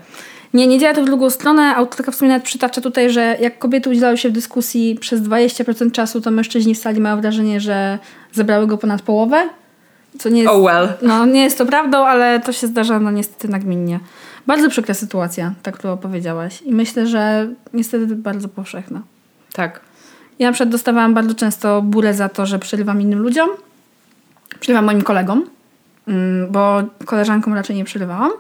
Nie, 0.55 0.67
nie 0.67 0.79
działa 0.79 0.95
to 0.95 1.03
w 1.03 1.05
drugą 1.05 1.31
stronę. 1.31 1.77
Autorka 1.77 2.13
w 2.13 2.15
sumie 2.15 2.29
nawet 2.29 2.45
przytacza 2.45 2.81
tutaj, 2.81 3.11
że 3.11 3.37
jak 3.41 3.59
kobiety 3.59 3.91
udzielały 3.91 4.19
się 4.19 4.29
w 4.29 4.33
dyskusji 4.33 4.97
przez 5.01 5.21
20% 5.21 5.91
czasu, 5.91 6.21
to 6.21 6.31
mężczyźni 6.31 6.75
w 6.75 6.79
sali 6.79 7.01
mają 7.01 7.21
wrażenie, 7.21 7.61
że 7.61 7.99
zebrały 8.33 8.67
go 8.67 8.79
ponad 8.79 9.03
połowę. 9.03 9.49
Co 10.19 10.29
nie 10.29 10.43
jest, 10.43 10.53
Oh 10.55 10.63
well. 10.63 10.89
No, 11.03 11.27
nie 11.27 11.43
jest 11.43 11.59
to 11.59 11.67
prawdą, 11.67 12.07
ale 12.07 12.41
to 12.41 12.53
się 12.53 12.67
zdarza 12.67 13.01
no 13.01 13.11
niestety 13.11 13.49
nagminnie. 13.49 14.01
Bardzo 14.47 14.71
przykra 14.71 14.95
sytuacja, 14.95 15.55
tak 15.63 15.79
którą 15.79 15.97
powiedziałaś. 15.97 16.63
I 16.63 16.73
myślę, 16.73 17.07
że 17.07 17.49
niestety 17.73 18.07
bardzo 18.07 18.49
powszechna. 18.49 19.03
Tak. 19.53 19.81
Ja 20.39 20.49
na 20.49 20.53
przykład 20.53 20.69
dostawałam 20.69 21.15
bardzo 21.15 21.35
często 21.35 21.83
burę 21.83 22.15
za 22.15 22.29
to, 22.29 22.47
że 22.47 22.59
przerywam 22.59 23.01
innym 23.01 23.19
ludziom. 23.19 23.49
Przerywam 24.61 24.85
moim 24.85 25.03
kolegom, 25.03 25.45
mm, 26.09 26.53
bo 26.53 26.83
koleżankom 27.05 27.55
raczej 27.55 27.77
nie 27.77 27.85
przerywałam. 27.85 28.31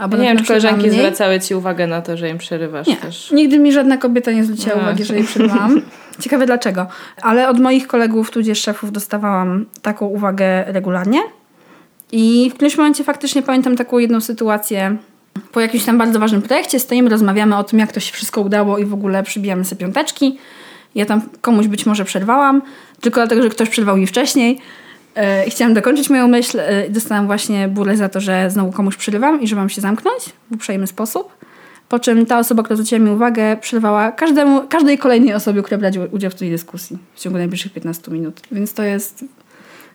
Albo 0.00 0.16
nie 0.16 0.22
wiem, 0.22 0.38
czy 0.38 0.44
koleżanki 0.44 0.78
przerywałam 0.78 1.00
mniej. 1.00 1.12
zwracały 1.14 1.40
ci 1.40 1.54
uwagę 1.54 1.86
na 1.86 2.02
to, 2.02 2.16
że 2.16 2.28
im 2.30 2.38
przerywasz 2.38 2.86
Nie, 2.86 2.96
też. 2.96 3.30
nigdy 3.30 3.58
mi 3.58 3.72
żadna 3.72 3.96
kobieta 3.96 4.32
nie 4.32 4.44
zwróciła 4.44 4.74
No. 4.76 4.82
uwagi, 4.82 5.04
że 5.04 5.14
jej 5.14 5.24
przerwałam. 5.24 5.82
Ciekawe 6.22 6.46
dlaczego. 6.46 6.86
Ale 7.22 7.48
od 7.48 7.60
moich 7.60 7.86
kolegów, 7.86 8.30
tudzież 8.30 8.60
szefów 8.62 8.92
dostawałam 8.92 9.66
taką 9.82 10.06
uwagę 10.06 10.64
regularnie. 10.66 11.18
I 12.12 12.50
w 12.50 12.54
którymś 12.54 12.76
momencie 12.76 13.04
faktycznie 13.04 13.42
pamiętam 13.42 13.76
taką 13.76 13.98
jedną 13.98 14.20
sytuację. 14.20 14.96
Po 15.52 15.60
jakimś 15.60 15.84
tam 15.84 15.98
bardzo 15.98 16.18
ważnym 16.18 16.42
projekcie 16.42 16.80
stoimy, 16.80 17.10
rozmawiamy 17.10 17.56
o 17.56 17.64
tym, 17.64 17.78
jak 17.78 17.92
to 17.92 18.00
się 18.00 18.12
wszystko 18.12 18.40
udało 18.40 18.78
i 18.78 18.84
w 18.84 18.94
ogóle 18.94 19.22
przybijamy 19.22 19.64
sobie 19.64 19.80
piąteczki. 19.80 20.38
Ja 20.94 21.06
tam 21.06 21.22
komuś 21.40 21.66
być 21.66 21.86
może 21.86 22.04
przerwałam, 22.04 22.62
tylko 23.00 23.20
dlatego, 23.20 23.42
że 23.42 23.48
ktoś 23.48 23.68
przerwał 23.68 23.96
mi 23.96 24.06
wcześniej. 24.06 24.58
E, 25.16 25.44
chciałam 25.50 25.74
dokończyć 25.74 26.10
moją 26.10 26.28
myśl. 26.28 26.60
e, 26.60 26.86
i 26.86 26.90
Dostałam 26.90 27.26
właśnie 27.26 27.68
burę 27.68 27.96
za 27.96 28.08
to, 28.08 28.20
że 28.20 28.50
znowu 28.50 28.72
komuś 28.72 28.96
przerywam 28.96 29.40
i 29.42 29.46
że 29.48 29.56
mam 29.56 29.68
się 29.68 29.80
zamknąć 29.80 30.22
w 30.50 30.54
uprzejmy 30.54 30.86
sposób. 30.86 31.32
Po 31.88 31.98
czym 31.98 32.26
ta 32.26 32.38
osoba, 32.38 32.62
która 32.62 32.76
zwróciła 32.76 32.98
mi 33.00 33.10
uwagę, 33.10 33.56
przerwała 33.56 34.12
każdemu, 34.12 34.62
każdej 34.68 34.98
kolejnej 34.98 35.34
osobie, 35.34 35.62
która 35.62 35.78
brała 35.78 36.06
udział 36.10 36.30
w 36.30 36.34
tej 36.34 36.50
dyskusji 36.50 36.98
w 37.14 37.20
ciągu 37.20 37.38
najbliższych 37.38 37.72
15 37.72 38.10
minut. 38.12 38.40
Więc 38.52 38.74
to 38.74 38.82
jest. 38.82 39.24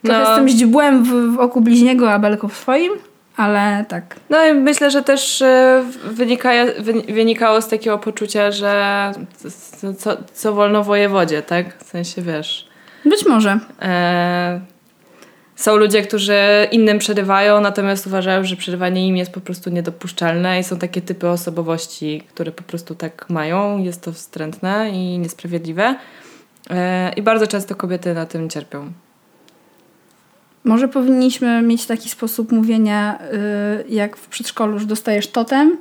Trochę 0.03 0.19
No. 0.23 0.35
tym 0.35 0.47
źdźbłem 0.47 1.03
w, 1.03 1.35
w 1.35 1.39
oku 1.39 1.61
bliźniego, 1.61 2.11
a 2.11 2.19
belką 2.19 2.47
w 2.47 2.57
swoim, 2.57 2.91
ale 3.37 3.85
tak. 3.89 4.15
No 4.29 4.45
i 4.47 4.53
myślę, 4.53 4.91
że 4.91 5.01
też 5.03 5.41
e, 5.41 5.83
wynika, 6.11 6.49
wy- 6.79 7.13
wynikało 7.13 7.61
z 7.61 7.67
takiego 7.67 7.97
poczucia, 7.97 8.51
że 8.51 9.11
co, 9.81 9.93
co, 9.93 10.17
co 10.33 10.53
wolno 10.53 10.83
wojewodzie, 10.83 11.41
tak? 11.41 11.83
W 11.83 11.89
sensie, 11.89 12.21
wiesz... 12.21 12.67
Być 13.05 13.25
może. 13.25 13.59
E, 13.81 14.59
są 15.55 15.75
ludzie, 15.75 16.01
którzy 16.01 16.67
innym 16.71 16.99
przerywają, 16.99 17.61
natomiast 17.61 18.07
uważają, 18.07 18.43
że 18.43 18.55
przerywanie 18.55 19.07
im 19.07 19.17
jest 19.17 19.31
po 19.31 19.41
prostu 19.41 19.69
niedopuszczalne 19.69 20.59
i 20.59 20.63
są 20.63 20.77
takie 20.77 21.01
typy 21.01 21.29
osobowości, 21.29 22.23
które 22.29 22.51
po 22.51 22.63
prostu 22.63 22.95
tak 22.95 23.29
mają. 23.29 23.83
Jest 23.83 24.01
to 24.03 24.13
wstrętne 24.13 24.89
i 24.89 25.19
niesprawiedliwe. 25.19 25.95
E, 26.69 27.13
I 27.15 27.21
bardzo 27.21 27.47
często 27.47 27.75
kobiety 27.75 28.13
na 28.13 28.25
tym 28.25 28.49
cierpią. 28.49 28.91
Może 30.65 30.87
powinniśmy 30.87 31.61
mieć 31.61 31.85
taki 31.85 32.09
sposób 32.09 32.51
mówienia, 32.51 33.19
y, 33.19 33.89
jak 33.89 34.17
w 34.17 34.27
przedszkolu, 34.27 34.79
że 34.79 34.85
dostajesz 34.85 35.27
totem, 35.27 35.77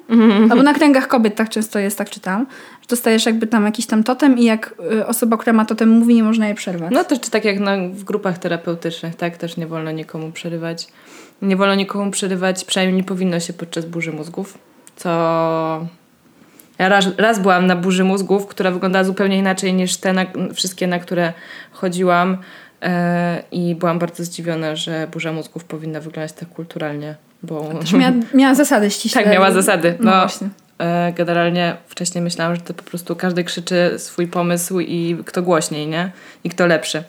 albo 0.50 0.62
na 0.62 0.74
kręgach 0.74 1.08
kobiet 1.08 1.34
tak 1.34 1.48
często 1.48 1.78
jest, 1.78 1.98
tak 1.98 2.10
czytam, 2.10 2.46
że 2.80 2.86
dostajesz 2.88 3.26
jakby 3.26 3.46
tam 3.46 3.64
jakiś 3.64 3.86
tam 3.86 4.04
totem 4.04 4.38
i 4.38 4.44
jak 4.44 4.74
y, 4.92 5.06
osoba, 5.06 5.36
która 5.36 5.52
ma 5.52 5.64
totem 5.64 5.88
mówi, 5.88 6.14
nie 6.14 6.22
można 6.22 6.46
jej 6.46 6.54
przerwać. 6.54 6.92
No 6.92 7.04
też 7.04 7.20
czy 7.20 7.30
tak 7.30 7.44
jak 7.44 7.60
na, 7.60 7.76
w 7.76 8.04
grupach 8.04 8.38
terapeutycznych, 8.38 9.14
tak? 9.14 9.36
Też 9.36 9.56
nie 9.56 9.66
wolno 9.66 9.90
nikomu 9.90 10.32
przerywać. 10.32 10.88
Nie 11.42 11.56
wolno 11.56 11.74
nikomu 11.74 12.10
przerywać, 12.10 12.64
przynajmniej 12.64 12.96
nie 12.96 13.04
powinno 13.04 13.40
się 13.40 13.52
podczas 13.52 13.84
burzy 13.84 14.12
mózgów, 14.12 14.58
co... 14.96 15.86
Ja 16.78 16.88
raz, 16.88 17.06
raz 17.18 17.38
byłam 17.38 17.66
na 17.66 17.76
burzy 17.76 18.04
mózgów, 18.04 18.46
która 18.46 18.70
wyglądała 18.70 19.04
zupełnie 19.04 19.38
inaczej 19.38 19.74
niż 19.74 19.96
te 19.96 20.12
na, 20.12 20.26
wszystkie, 20.54 20.86
na 20.86 20.98
które 20.98 21.32
chodziłam 21.72 22.38
i 23.52 23.75
byłam 23.75 23.99
bardzo 23.99 24.25
zdziwiona, 24.25 24.76
że 24.76 25.09
burza 25.12 25.33
mózgów 25.33 25.64
powinna 25.64 26.00
wyglądać 26.00 26.33
tak 26.33 26.49
kulturalnie, 26.49 27.14
bo... 27.43 27.75
Też 27.81 27.93
miała, 27.93 28.12
miała 28.35 28.54
zasady 28.54 28.90
ściśle. 28.97 29.23
Tak, 29.23 29.33
miała 29.33 29.50
zasady. 29.50 29.95
No, 30.00 30.11
No, 30.11 30.16
właśnie. 30.21 30.49
e, 30.78 31.12
generalnie 31.12 31.76
wcześniej 31.88 32.25
myślałam, 32.25 32.54
że 32.54 32.61
to 32.61 32.75
po 32.75 32.83
prostu 32.83 33.16
każdy 33.16 33.45
krzyczy 33.45 33.95
swój 33.99 34.26
pomysł 34.26 34.81
i 34.81 35.16
kto 35.26 35.43
głośniej, 35.43 35.87
nie? 35.87 36.11
I 36.45 36.50
kto 36.50 36.66
lepszy. 36.66 37.04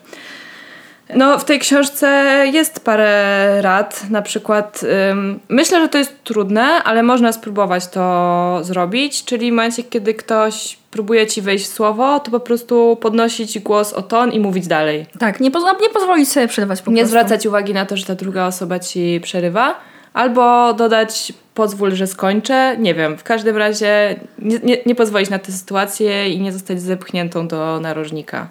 No, 1.14 1.38
w 1.38 1.44
tej 1.44 1.58
książce 1.58 2.06
jest 2.52 2.80
parę 2.80 3.58
rad. 3.62 4.10
Na 4.10 4.22
przykład, 4.22 4.80
ym, 5.10 5.40
myślę, 5.48 5.80
że 5.80 5.88
to 5.88 5.98
jest 5.98 6.24
trudne, 6.24 6.62
ale 6.62 7.02
można 7.02 7.32
spróbować 7.32 7.86
to 7.88 8.58
zrobić. 8.62 9.24
Czyli 9.24 9.50
w 9.50 9.54
momencie, 9.54 9.82
kiedy 9.82 10.14
ktoś 10.14 10.78
próbuje 10.90 11.26
ci 11.26 11.42
wejść 11.42 11.64
w 11.64 11.72
słowo, 11.72 12.20
to 12.20 12.30
po 12.30 12.40
prostu 12.40 12.98
podnosić 13.00 13.58
głos 13.58 13.92
o 13.92 14.02
ton 14.02 14.32
i 14.32 14.40
mówić 14.40 14.66
dalej. 14.66 15.06
Tak, 15.18 15.40
nie, 15.40 15.50
poz- 15.50 15.80
nie 15.82 15.88
pozwolić 15.90 16.28
sobie 16.28 16.48
przerwać 16.48 16.82
po 16.82 16.90
Nie 16.90 16.96
prostu. 16.96 17.10
zwracać 17.10 17.46
uwagi 17.46 17.74
na 17.74 17.86
to, 17.86 17.96
że 17.96 18.04
ta 18.06 18.14
druga 18.14 18.46
osoba 18.46 18.78
ci 18.78 19.20
przerywa, 19.22 19.74
albo 20.12 20.74
dodać 20.74 21.32
pozwól, 21.54 21.94
że 21.94 22.06
skończę. 22.06 22.76
Nie 22.78 22.94
wiem, 22.94 23.18
w 23.18 23.22
każdym 23.24 23.56
razie 23.56 24.20
nie, 24.38 24.58
nie, 24.58 24.76
nie 24.86 24.94
pozwolić 24.94 25.30
na 25.30 25.38
tę 25.38 25.52
sytuację 25.52 26.28
i 26.28 26.40
nie 26.40 26.52
zostać 26.52 26.80
zepchniętą 26.82 27.48
do 27.48 27.80
narożnika. 27.80 28.48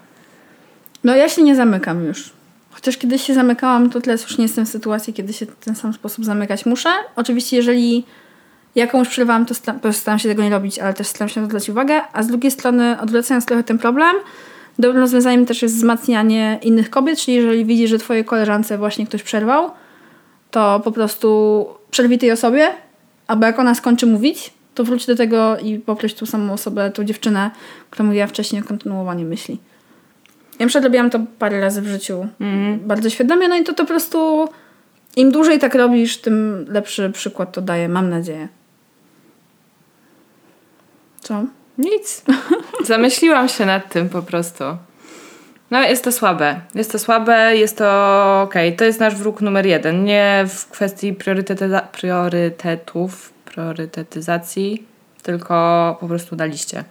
No 1.03 1.15
ja 1.15 1.29
się 1.29 1.43
nie 1.43 1.55
zamykam 1.55 2.05
już. 2.05 2.29
Chociaż 2.75 2.97
kiedyś 2.97 3.21
się 3.21 3.33
zamykałam, 3.33 3.89
to 3.89 4.01
teraz 4.01 4.23
już 4.23 4.37
nie 4.37 4.43
jestem 4.43 4.65
w 4.65 4.69
sytuacji, 4.69 5.13
kiedy 5.13 5.33
się 5.33 5.45
w 5.45 5.65
ten 5.65 5.75
sam 5.75 5.93
sposób 5.93 6.25
zamykać 6.25 6.65
muszę. 6.65 6.89
Oczywiście 7.15 7.57
jeżeli 7.57 8.05
ja 8.75 8.87
komuś 8.87 9.19
to 9.47 9.53
sta- 9.53 9.73
to 9.73 9.93
staram 9.93 10.19
się 10.19 10.29
tego 10.29 10.43
nie 10.43 10.49
robić, 10.49 10.79
ale 10.79 10.93
też 10.93 11.07
staram 11.07 11.29
się 11.29 11.41
na 11.41 11.47
uwagę. 11.69 12.01
A 12.13 12.23
z 12.23 12.27
drugiej 12.27 12.51
strony, 12.51 13.01
odwracając 13.01 13.45
trochę 13.45 13.63
ten 13.63 13.77
problem, 13.77 14.15
dobrym 14.79 15.01
rozwiązaniem 15.01 15.45
też 15.45 15.61
jest 15.61 15.75
wzmacnianie 15.75 16.59
innych 16.61 16.89
kobiet, 16.89 17.19
czyli 17.19 17.37
jeżeli 17.37 17.65
widzisz, 17.65 17.89
że 17.89 17.99
twojej 17.99 18.25
koleżance 18.25 18.77
właśnie 18.77 19.07
ktoś 19.07 19.23
przerwał, 19.23 19.71
to 20.51 20.81
po 20.83 20.91
prostu 20.91 21.67
przerwij 21.91 22.19
tej 22.19 22.31
osobie, 22.31 22.69
albo 23.27 23.45
jak 23.45 23.59
ona 23.59 23.75
skończy 23.75 24.07
mówić, 24.07 24.53
to 24.73 24.83
wróć 24.83 25.05
do 25.05 25.15
tego 25.15 25.57
i 25.57 25.79
poproś 25.79 26.13
tą 26.13 26.25
samą 26.25 26.53
osobę, 26.53 26.91
tą 26.91 27.03
dziewczynę, 27.03 27.51
która 27.89 28.05
mówiła 28.07 28.27
wcześniej 28.27 28.61
o 28.61 28.65
kontynuowaniu 28.65 29.27
myśli. 29.27 29.59
Ja 30.59 30.65
na 30.65 30.67
przykład 30.67 30.83
robiłam 30.83 31.09
to 31.09 31.19
parę 31.39 31.61
razy 31.61 31.81
w 31.81 31.87
życiu 31.87 32.27
bardzo 32.77 33.09
świadomie, 33.09 33.47
no 33.47 33.55
i 33.55 33.63
to, 33.63 33.73
to 33.73 33.83
po 33.83 33.87
prostu 33.87 34.49
im 35.15 35.31
dłużej 35.31 35.59
tak 35.59 35.75
robisz, 35.75 36.17
tym 36.17 36.65
lepszy 36.69 37.09
przykład 37.09 37.51
to 37.51 37.61
daje, 37.61 37.89
mam 37.89 38.09
nadzieję. 38.09 38.47
Co? 41.21 41.43
Nic. 41.77 42.23
Zamyśliłam 42.85 43.49
się 43.49 43.65
nad 43.65 43.89
tym 43.89 44.09
po 44.09 44.21
prostu. 44.21 44.63
No, 45.71 45.81
jest 45.83 46.03
to 46.03 46.11
słabe. 46.11 46.59
Jest 46.75 46.91
to 46.91 46.99
słabe, 46.99 47.55
jest 47.57 47.77
to 47.77 48.41
okej. 48.41 48.75
To 48.75 48.85
jest 48.85 48.99
nasz 48.99 49.15
wróg 49.15 49.41
numer 49.41 49.65
jeden. 49.65 50.03
Nie 50.03 50.45
w 50.47 50.69
kwestii 50.69 51.13
priorytety- 51.13 51.81
priorytetów, 51.91 53.33
priorytetyzacji, 53.45 54.87
tylko 55.23 55.97
po 55.99 56.07
prostu 56.07 56.35
na 56.35 56.45
liście. 56.45 56.83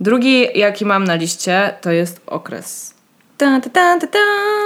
Drugi, 0.00 0.46
jaki 0.54 0.86
mam 0.86 1.04
na 1.04 1.14
liście, 1.14 1.74
to 1.80 1.90
jest 1.90 2.20
okres. 2.26 2.94
Ta, 3.36 3.60
ta, 3.60 3.70
ta, 3.70 4.00
ta, 4.00 4.06
ta. 4.06 4.18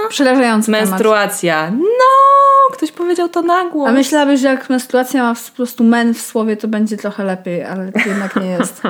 Przerażający 0.08 0.73
temat. 0.73 0.88
Menstruacja. 0.88 1.70
No! 1.70 2.73
Ktoś 2.73 2.92
powiedział 2.92 3.28
to 3.28 3.42
na 3.42 3.64
głos. 3.64 3.88
A 3.88 3.92
myślałabyś, 3.92 4.40
że 4.40 4.49
jak 4.49 4.70
menstruacja 4.70 5.23
ma 5.23 5.35
po 5.35 5.56
prostu 5.56 5.85
men 5.85 6.14
w 6.14 6.20
słowie, 6.20 6.56
to 6.56 6.68
będzie 6.68 6.97
trochę 6.97 7.25
lepiej, 7.25 7.64
ale 7.64 7.92
to 7.92 8.08
jednak 8.08 8.37
nie 8.37 8.47
jest. 8.47 8.82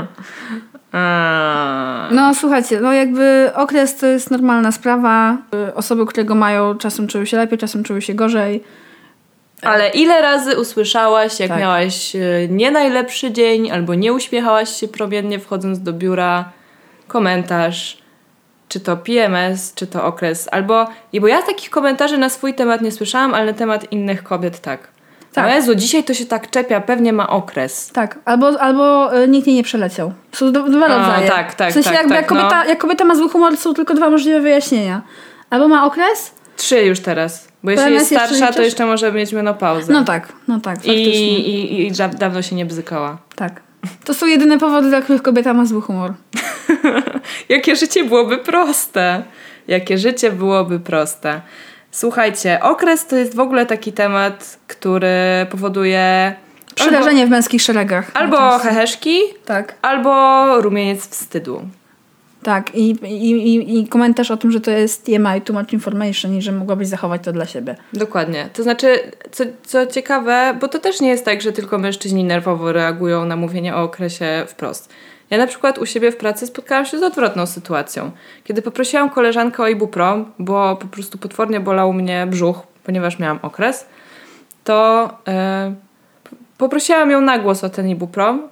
No 2.11 2.35
słuchajcie, 2.35 2.81
no 2.81 2.93
jakby 2.93 3.51
okres 3.55 3.97
to 3.97 4.07
jest 4.07 4.31
normalna 4.31 4.73
sprawa. 4.73 5.37
Y, 5.69 5.75
Osoby, 5.75 6.07
które 6.07 6.25
go 6.25 6.35
mają, 6.35 6.79
czasem 6.79 7.09
czują 7.09 7.25
się 7.25 7.37
lepiej, 7.37 7.59
czasem 7.59 7.85
czują 7.85 8.01
się 8.01 8.15
gorzej. 8.15 8.65
Ale 9.63 9.89
ile 9.89 10.23
razy 10.23 10.61
usłyszałaś, 10.61 11.41
jak 11.41 11.49
Tak. 11.49 11.61
miałaś 11.61 12.17
e, 12.17 12.21
nie 12.49 12.71
najlepszy 12.71 13.33
dzień, 13.33 13.71
albo 13.71 13.95
nie 13.95 14.13
uśmiechałaś 14.13 14.81
się 14.81 14.89
promiennie 14.89 15.39
wchodząc 15.39 15.83
do 15.83 15.93
biura, 15.93 16.53
komentarz, 17.09 17.99
czy 18.69 18.81
to 18.81 18.97
PMS, 18.97 19.75
czy 19.75 19.87
to 19.87 20.05
okres, 20.05 20.49
albo... 20.53 20.87
I 21.13 21.21
bo 21.21 21.27
ja 21.27 21.43
takich 21.43 21.71
komentarzy 21.71 22.19
na 22.19 22.29
swój 22.29 22.55
temat 22.55 22.81
nie 22.81 22.93
słyszałam, 22.93 23.35
ale 23.35 23.47
na 23.47 23.59
temat 23.59 23.93
innych 23.93 24.23
kobiet 24.23 24.61
tak. 24.61 24.81
Tak. 25.33 25.45
Tak. 25.45 25.55
Jezu, 25.55 25.75
dzisiaj 25.75 26.05
to 26.05 26.15
się 26.15 26.27
tak 26.27 26.51
czepia, 26.51 26.81
pewnie 26.81 27.13
ma 27.13 27.29
okres. 27.29 27.91
Tak, 27.93 28.19
albo, 28.25 28.61
albo 28.61 29.17
y, 29.19 29.29
nikt 29.29 29.47
jej 29.47 29.57
nie 29.57 29.63
przeleciał. 29.63 30.13
Są 30.33 30.53
dwa 30.53 30.89
rodzaje. 30.89 31.29
tak, 31.29 31.55
tak, 31.55 31.71
w 31.71 31.73
sensie 31.73 31.91
tak, 31.91 31.99
jakby 31.99 32.15
tak, 32.15 32.21
jak, 32.21 32.29
kobieta, 32.29 32.63
no. 32.63 32.69
jak 32.69 32.79
kobieta 32.79 33.05
ma 33.05 33.15
zły 33.15 33.29
humor, 33.29 33.57
są 33.57 33.75
tylko 33.75 33.95
dwa 33.95 34.11
możliwe 34.11 34.41
wyjaśnienia. 34.41 35.03
Albo 35.51 35.69
ma 35.69 35.87
okres, 35.87 36.35
Trzy 36.59 36.83
już 36.83 37.01
teraz. 37.01 37.49
Bo 37.65 37.71
jeśli 37.71 37.85
PMS 37.85 38.01
jest 38.01 38.13
jeszcze 38.13 38.27
starsza, 38.29 38.47
to 38.47 38.53
liczysz? 38.53 38.65
jeszcze 38.65 38.87
może 38.87 39.13
mieć 39.13 39.33
menopauzę. 39.33 39.93
no 39.93 40.05
tak, 40.05 40.33
no 40.49 40.61
tak, 40.61 40.75
I, 40.77 40.79
faktycznie. 40.79 41.39
i, 41.39 41.87
i 41.87 41.93
da- 41.93 42.09
dawno 42.09 42.43
się 42.43 42.57
nie 42.57 42.67
bzykała. 42.67 43.19
Tak. 43.37 43.61
To 44.05 44.15
są 44.15 44.27
jedyne 44.27 44.59
powody, 44.59 44.89
dla 44.89 45.01
których 45.03 45.23
kobieta 45.23 45.55
ma 45.55 45.65
zły 45.65 45.81
humor. 45.83 46.15
Jakie 47.49 47.77
życie 47.77 48.05
byłoby 48.05 48.39
proste. 48.39 49.23
Jakie 49.69 49.99
życie 49.99 50.33
byłoby 50.33 50.81
proste. 50.81 51.41
Słuchajcie, 51.91 52.59
okres 52.63 53.07
to 53.07 53.17
jest 53.17 53.37
w 53.37 53.41
ogóle 53.41 53.67
taki 53.67 53.93
temat, 53.93 54.59
który 54.67 55.47
powoduje 55.51 56.35
Przerażenie 56.75 57.27
w 57.27 57.31
męskich 57.31 57.63
szeregach. 57.63 58.11
albo, 58.15 58.39
albo 58.41 58.59
heheszki, 58.65 59.21
Tak. 59.47 59.75
albo 59.83 60.61
rumieniec 60.61 61.09
wstydu. 61.09 61.63
Tak, 62.49 62.75
i, 62.75 62.91
i, 62.91 63.79
i, 63.79 63.89
komentarz 63.89 64.31
o 64.31 64.37
tym, 64.37 64.51
że 64.51 64.61
to 64.61 64.71
jest 64.71 65.05
TMI, 65.05 65.41
too 65.45 65.59
much 65.59 65.73
information 65.73 66.35
i 66.35 66.43
że 66.43 66.53
mogłabyś 66.53 66.89
zachować 66.89 67.23
to 67.25 67.33
dla 67.33 67.47
siebie. 67.47 67.77
Dokładnie. 67.93 68.49
To 68.53 68.63
znaczy, 68.63 68.99
co, 69.31 69.45
co 69.63 69.87
ciekawe, 69.87 70.57
bo 70.61 70.69
to 70.69 70.79
też 70.79 71.01
nie 71.01 71.09
jest 71.09 71.25
tak, 71.25 71.43
że 71.43 71.53
tylko 71.53 71.79
mężczyźni 71.79 72.25
nerwowo 72.25 72.73
reagują 72.73 73.25
na 73.25 73.37
mówienie 73.37 73.77
o 73.77 73.83
okresie 73.83 74.45
wprost. 74.47 74.93
Ja 75.31 75.39
na 75.39 75.47
przykład 75.47 75.79
u 75.79 75.87
siebie 75.87 76.13
w 76.13 76.17
pracy 76.17 76.47
spotkałam 76.47 76.87
się 76.87 76.99
z 76.99 77.03
odwrotną 77.03 77.47
sytuacją. 77.47 78.11
Kiedy 78.45 78.63
poprosiłam 78.63 79.11
koleżankę 79.11 79.63
o 79.63 79.69
ibuprom, 79.69 80.33
bo 80.39 80.77
po 80.77 80.87
prostu 80.87 81.19
potwornie 81.19 81.61
bolał 81.61 81.93
mnie 81.93 82.27
brzuch, 82.31 82.63
ponieważ 82.85 83.19
miałam 83.19 83.39
okres, 83.43 83.87
to 84.65 85.11
e, 85.29 85.75
poprosiłam 86.59 87.11
ją 87.11 87.21
na 87.21 87.39
głos 87.39 87.65
o 87.65 87.69
ten 87.69 87.89
ibuprom 87.89 88.49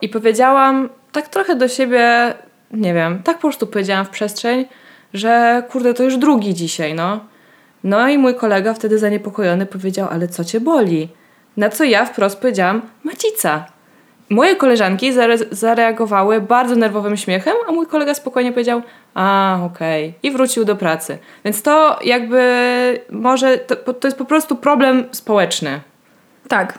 i 0.00 0.08
powiedziałam 0.08 0.88
tak 1.12 1.28
trochę 1.28 1.56
do 1.56 1.68
siebie, 1.68 2.34
nie 2.72 2.94
wiem, 2.94 3.22
tak 3.22 3.36
po 3.36 3.40
prostu 3.40 3.66
powiedziałam 3.66 4.04
w 4.04 4.10
przestrzeń, 4.10 4.66
że 5.14 5.62
kurde, 5.70 5.94
to 5.94 6.02
już 6.02 6.16
drugi 6.16 6.54
dzisiaj, 6.54 6.94
no. 6.94 7.20
No 7.84 8.08
i 8.08 8.18
mój 8.18 8.34
kolega 8.34 8.74
wtedy 8.74 8.98
zaniepokojony 8.98 9.66
powiedział, 9.66 10.08
ale 10.10 10.28
co 10.28 10.44
cię 10.44 10.60
boli? 10.60 11.08
Na 11.56 11.68
co 11.68 11.84
ja 11.84 12.04
wprost 12.04 12.38
powiedziałam, 12.38 12.82
macica. 13.04 13.66
Moje 14.30 14.56
koleżanki 14.56 15.12
zare- 15.12 15.46
zareagowały 15.50 16.40
bardzo 16.40 16.76
nerwowym 16.76 17.16
śmiechem, 17.16 17.54
a 17.68 17.72
mój 17.72 17.86
kolega 17.86 18.14
spokojnie 18.14 18.52
powiedział, 18.52 18.82
a 19.14 19.58
okej, 19.64 20.14
i 20.22 20.30
wrócił 20.30 20.64
do 20.64 20.76
pracy. 20.76 21.18
Więc 21.44 21.62
to 21.62 21.98
jakby 22.04 22.42
może, 23.10 23.58
to, 23.58 23.76
to 23.94 24.08
jest 24.08 24.18
po 24.18 24.24
prostu 24.24 24.56
problem 24.56 25.04
społeczny. 25.10 25.80
Tak. 26.48 26.78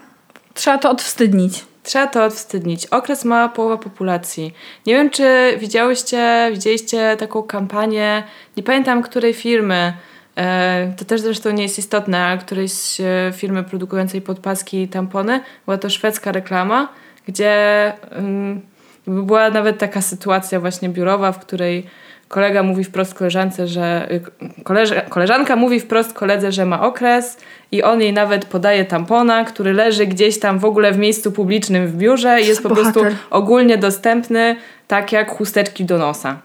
Trzeba 0.54 0.78
to 0.78 0.90
odwstydnić. 0.90 1.66
Trzeba 1.84 2.08
to 2.08 2.24
odwstydnić. 2.24 2.86
Okres 2.86 3.26
ma 3.26 3.50
połowa 3.50 3.78
populacji. 3.78 4.54
Nie 4.86 4.94
wiem, 4.96 5.10
czy 5.10 5.58
widziałyście, 5.60 6.50
widzieliście 6.52 7.18
taką 7.18 7.44
kampanię, 7.44 8.24
nie 8.58 8.64
pamiętam 8.64 9.04
której 9.04 9.34
firmy, 9.34 9.94
e, 10.36 10.94
to 10.98 11.06
też 11.06 11.22
zresztą 11.22 11.52
nie 11.52 11.64
jest 11.64 11.80
istotne, 11.80 12.26
ale 12.26 12.38
którejś 12.38 13.02
e, 13.02 13.32
firmy 13.36 13.64
produkującej 13.64 14.22
podpaski 14.22 14.82
i 14.82 14.88
tampony. 14.88 15.42
Była 15.66 15.78
to 15.78 15.90
szwedzka 15.90 16.32
reklama, 16.32 16.88
gdzie 17.28 17.94
ym, 18.18 18.62
była 19.08 19.50
nawet 19.50 19.78
taka 19.78 20.02
sytuacja 20.02 20.60
właśnie 20.60 20.90
biurowa, 20.90 21.32
w 21.32 21.40
której 21.40 21.88
kolega 22.34 22.64
mówi 22.64 22.84
wprost 22.84 23.14
koleżance, 23.14 23.68
że 23.68 24.08
y, 24.12 24.64
koleż, 24.64 24.90
koleżanka 25.10 25.56
mówi 25.56 25.80
wprost 25.80 26.14
koledze, 26.14 26.52
że 26.52 26.66
ma 26.66 26.82
okres 26.82 27.38
i 27.72 27.84
on 27.84 28.02
jej 28.02 28.14
nawet 28.14 28.46
podaje 28.46 28.86
tampona, 28.86 29.46
który 29.46 29.74
leży 29.74 30.06
gdzieś 30.06 30.40
tam 30.40 30.60
w 30.60 30.66
ogóle 30.66 30.92
w 30.92 30.98
miejscu 30.98 31.32
publicznym 31.32 31.88
w 31.88 31.96
biurze 31.96 32.42
i 32.42 32.48
jest 32.48 32.64
po 32.64 32.70
Bohater. 32.70 32.94
prostu 32.94 33.18
ogólnie 33.30 33.78
dostępny, 33.78 34.56
tak 34.88 35.12
jak 35.12 35.32
chusteczki 35.32 35.86
do 35.86 35.98
nosa. 35.98 36.40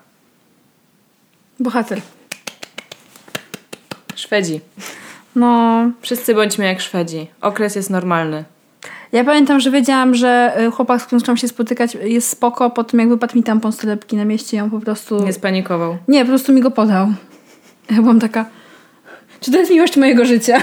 Bohater. 1.60 2.00
Szwedzi. 4.14 4.60
No, 5.36 5.82
Wszyscy 6.00 6.34
bądźmy 6.34 6.64
jak 6.66 6.80
Szwedzi. 6.80 7.26
Okres 7.40 7.76
jest 7.76 7.90
normalny. 7.90 8.44
Ja 9.12 9.24
pamiętam, 9.24 9.60
że 9.60 9.70
wiedziałam, 9.70 10.14
że 10.14 10.56
y, 10.66 10.70
chłopak, 10.70 11.02
z 11.02 11.04
którym 11.04 11.20
chciałam 11.22 11.36
się 11.36 11.48
spotykać 11.48 11.96
jest 12.02 12.28
spoko 12.28 12.70
po 12.70 12.84
tym, 12.84 13.00
jak 13.00 13.08
wypadł 13.08 13.36
mi 13.36 13.42
tampon 13.42 13.72
z 13.72 13.76
torebki 13.76 14.16
na 14.16 14.24
mieście 14.24 14.62
on 14.62 14.70
po 14.70 14.80
prostu... 14.80 15.24
Nie 15.24 15.32
spanikował. 15.32 15.96
Nie, 16.08 16.24
po 16.24 16.28
prostu 16.28 16.52
mi 16.52 16.60
go 16.60 16.70
podał. 16.70 17.08
Ja 17.90 18.02
byłam 18.02 18.20
taka, 18.20 18.44
czy 19.40 19.52
to 19.52 19.58
jest 19.58 19.70
miłość 19.70 19.96
mojego 19.96 20.24
życia? 20.24 20.62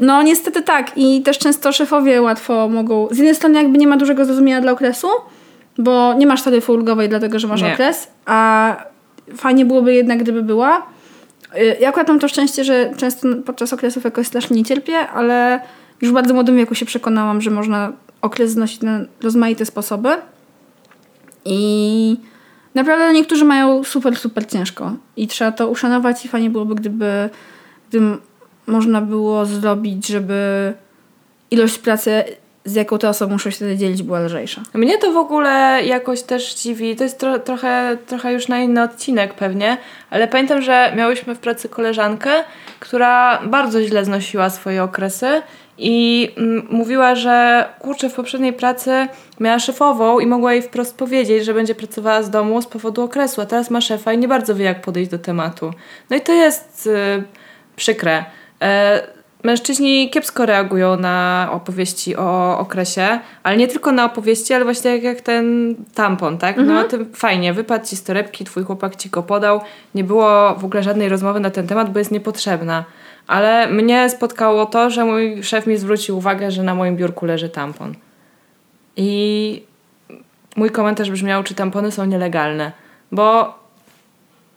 No 0.00 0.22
niestety 0.22 0.62
tak 0.62 0.92
i 0.96 1.22
też 1.22 1.38
często 1.38 1.72
szefowie 1.72 2.22
łatwo 2.22 2.68
mogą, 2.68 3.08
z 3.10 3.16
jednej 3.16 3.34
strony 3.34 3.62
jakby 3.62 3.78
nie 3.78 3.86
ma 3.86 3.96
dużego 3.96 4.24
zrozumienia 4.24 4.60
dla 4.60 4.72
okresu, 4.72 5.08
bo 5.78 6.14
nie 6.14 6.26
masz 6.26 6.42
taryfy 6.42 6.72
ulgowej 6.72 7.08
dlatego, 7.08 7.38
że 7.38 7.48
masz 7.48 7.62
Nie. 7.62 7.72
okres, 7.72 8.08
a 8.26 8.76
fajnie 9.36 9.64
byłoby 9.64 9.94
jednak 9.94 10.18
gdyby 10.18 10.42
była. 10.42 10.86
Y, 11.56 11.76
Ja 11.80 11.88
akurat 11.88 12.08
mam 12.08 12.18
to 12.18 12.28
szczęście, 12.28 12.64
że 12.64 12.92
często 12.96 13.28
podczas 13.46 13.72
okresów 13.72 14.04
jakoś 14.04 14.26
strasznie 14.26 14.56
nie 14.56 14.64
cierpię, 14.64 14.98
ale 14.98 15.60
już 16.00 16.10
w 16.10 16.14
bardzo 16.14 16.34
młodym 16.34 16.56
wieku 16.56 16.74
się 16.74 16.86
przekonałam, 16.86 17.40
że 17.40 17.50
można 17.50 17.92
okres 18.22 18.50
znosić 18.50 18.80
na 18.80 19.00
rozmaite 19.22 19.66
sposoby. 19.66 20.08
I 21.44 22.16
naprawdę 22.74 23.12
niektórzy 23.12 23.44
mają 23.44 23.84
super, 23.84 24.16
super 24.16 24.46
ciężko. 24.46 24.92
I 25.16 25.28
trzeba 25.28 25.52
to 25.52 25.68
uszanować 25.68 26.24
i 26.24 26.28
fajnie 26.28 26.50
byłoby, 26.50 26.74
gdyby, 26.74 27.30
gdyby 27.88 28.16
można 28.66 29.00
było 29.00 29.46
zrobić, 29.46 30.06
żeby 30.06 30.72
ilość 31.50 31.78
pracy, 31.78 32.24
z 32.64 32.74
jaką 32.74 32.98
te 32.98 33.08
osoby 33.08 33.32
muszą 33.32 33.50
się 33.50 33.56
wtedy 33.56 33.76
dzielić, 33.76 34.02
była 34.02 34.20
lżejsza. 34.20 34.62
Mnie 34.74 34.98
to 34.98 35.12
w 35.12 35.16
ogóle 35.16 35.80
jakoś 35.84 36.22
też 36.22 36.54
dziwi. 36.54 36.96
To 36.96 37.04
jest 37.04 37.18
tro, 37.18 37.38
trochę, 37.38 37.96
trochę 38.06 38.32
już 38.32 38.48
na 38.48 38.58
inny 38.58 38.82
odcinek 38.82 39.34
pewnie, 39.34 39.76
ale 40.10 40.28
pamiętam, 40.28 40.62
że 40.62 40.92
miałyśmy 40.96 41.34
w 41.34 41.38
pracy 41.38 41.68
koleżankę, 41.68 42.30
która 42.80 43.42
bardzo 43.46 43.82
źle 43.82 44.04
znosiła 44.04 44.50
swoje 44.50 44.82
okresy 44.82 45.42
i 45.78 46.28
mm, 46.36 46.66
mówiła, 46.70 47.14
że 47.14 47.64
kurczę, 47.78 48.10
w 48.10 48.14
poprzedniej 48.14 48.52
pracy 48.52 49.06
miała 49.40 49.58
szefową 49.58 50.20
i 50.20 50.26
mogła 50.26 50.52
jej 50.52 50.62
wprost 50.62 50.96
powiedzieć, 50.96 51.44
że 51.44 51.54
będzie 51.54 51.74
pracowała 51.74 52.22
z 52.22 52.30
domu 52.30 52.62
z 52.62 52.66
powodu 52.66 53.02
okresu, 53.02 53.40
a 53.40 53.46
teraz 53.46 53.70
ma 53.70 53.80
szefa 53.80 54.12
i 54.12 54.18
nie 54.18 54.28
bardzo 54.28 54.54
wie, 54.54 54.64
jak 54.64 54.82
podejść 54.82 55.10
do 55.10 55.18
tematu. 55.18 55.72
No 56.10 56.16
i 56.16 56.20
to 56.20 56.32
jest 56.32 56.86
y, 56.86 57.22
przykre. 57.76 58.24
E, 58.62 59.02
Mężczyźni 59.42 60.10
kiepsko 60.10 60.46
reagują 60.46 60.96
na 60.96 61.48
opowieści 61.52 62.16
o 62.16 62.58
okresie, 62.58 63.20
ale 63.42 63.56
nie 63.56 63.68
tylko 63.68 63.92
na 63.92 64.04
opowieści, 64.04 64.54
ale 64.54 64.64
właśnie 64.64 64.90
jak, 64.90 65.02
jak 65.02 65.20
ten 65.20 65.74
tampon, 65.94 66.38
tak? 66.38 66.56
No 66.56 66.84
to 66.84 66.96
fajnie, 67.14 67.52
wypadł 67.52 67.86
ci 67.86 67.96
z 67.96 68.02
torebki, 68.02 68.44
twój 68.44 68.64
chłopak 68.64 68.96
ci 68.96 69.10
go 69.10 69.22
podał. 69.22 69.60
Nie 69.94 70.04
było 70.04 70.54
w 70.54 70.64
ogóle 70.64 70.82
żadnej 70.82 71.08
rozmowy 71.08 71.40
na 71.40 71.50
ten 71.50 71.66
temat, 71.66 71.92
bo 71.92 71.98
jest 71.98 72.10
niepotrzebna. 72.10 72.84
Ale 73.26 73.68
mnie 73.68 74.10
spotkało 74.10 74.66
to, 74.66 74.90
że 74.90 75.04
mój 75.04 75.42
szef 75.42 75.66
mi 75.66 75.76
zwrócił 75.76 76.18
uwagę, 76.18 76.50
że 76.50 76.62
na 76.62 76.74
moim 76.74 76.96
biurku 76.96 77.26
leży 77.26 77.48
tampon. 77.48 77.94
I 78.96 79.62
mój 80.56 80.70
komentarz 80.70 81.10
brzmiał, 81.10 81.42
czy 81.42 81.54
tampony 81.54 81.90
są 81.90 82.04
nielegalne. 82.04 82.72
Bo 83.12 83.54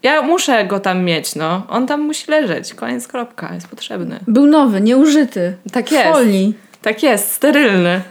ja 0.03 0.21
muszę 0.21 0.65
go 0.65 0.79
tam 0.79 1.03
mieć, 1.03 1.35
no. 1.35 1.63
On 1.69 1.87
tam 1.87 2.01
musi 2.01 2.31
leżeć. 2.31 2.73
Koniec, 2.73 3.07
kropka. 3.07 3.53
Jest 3.53 3.67
potrzebny. 3.67 4.19
Był 4.27 4.47
nowy, 4.47 4.81
nieużyty. 4.81 5.55
Tak 5.71 5.91
jest. 5.91 6.09
Folii. 6.09 6.53
Tak 6.81 7.03
jest, 7.03 7.31
sterylny. 7.31 8.01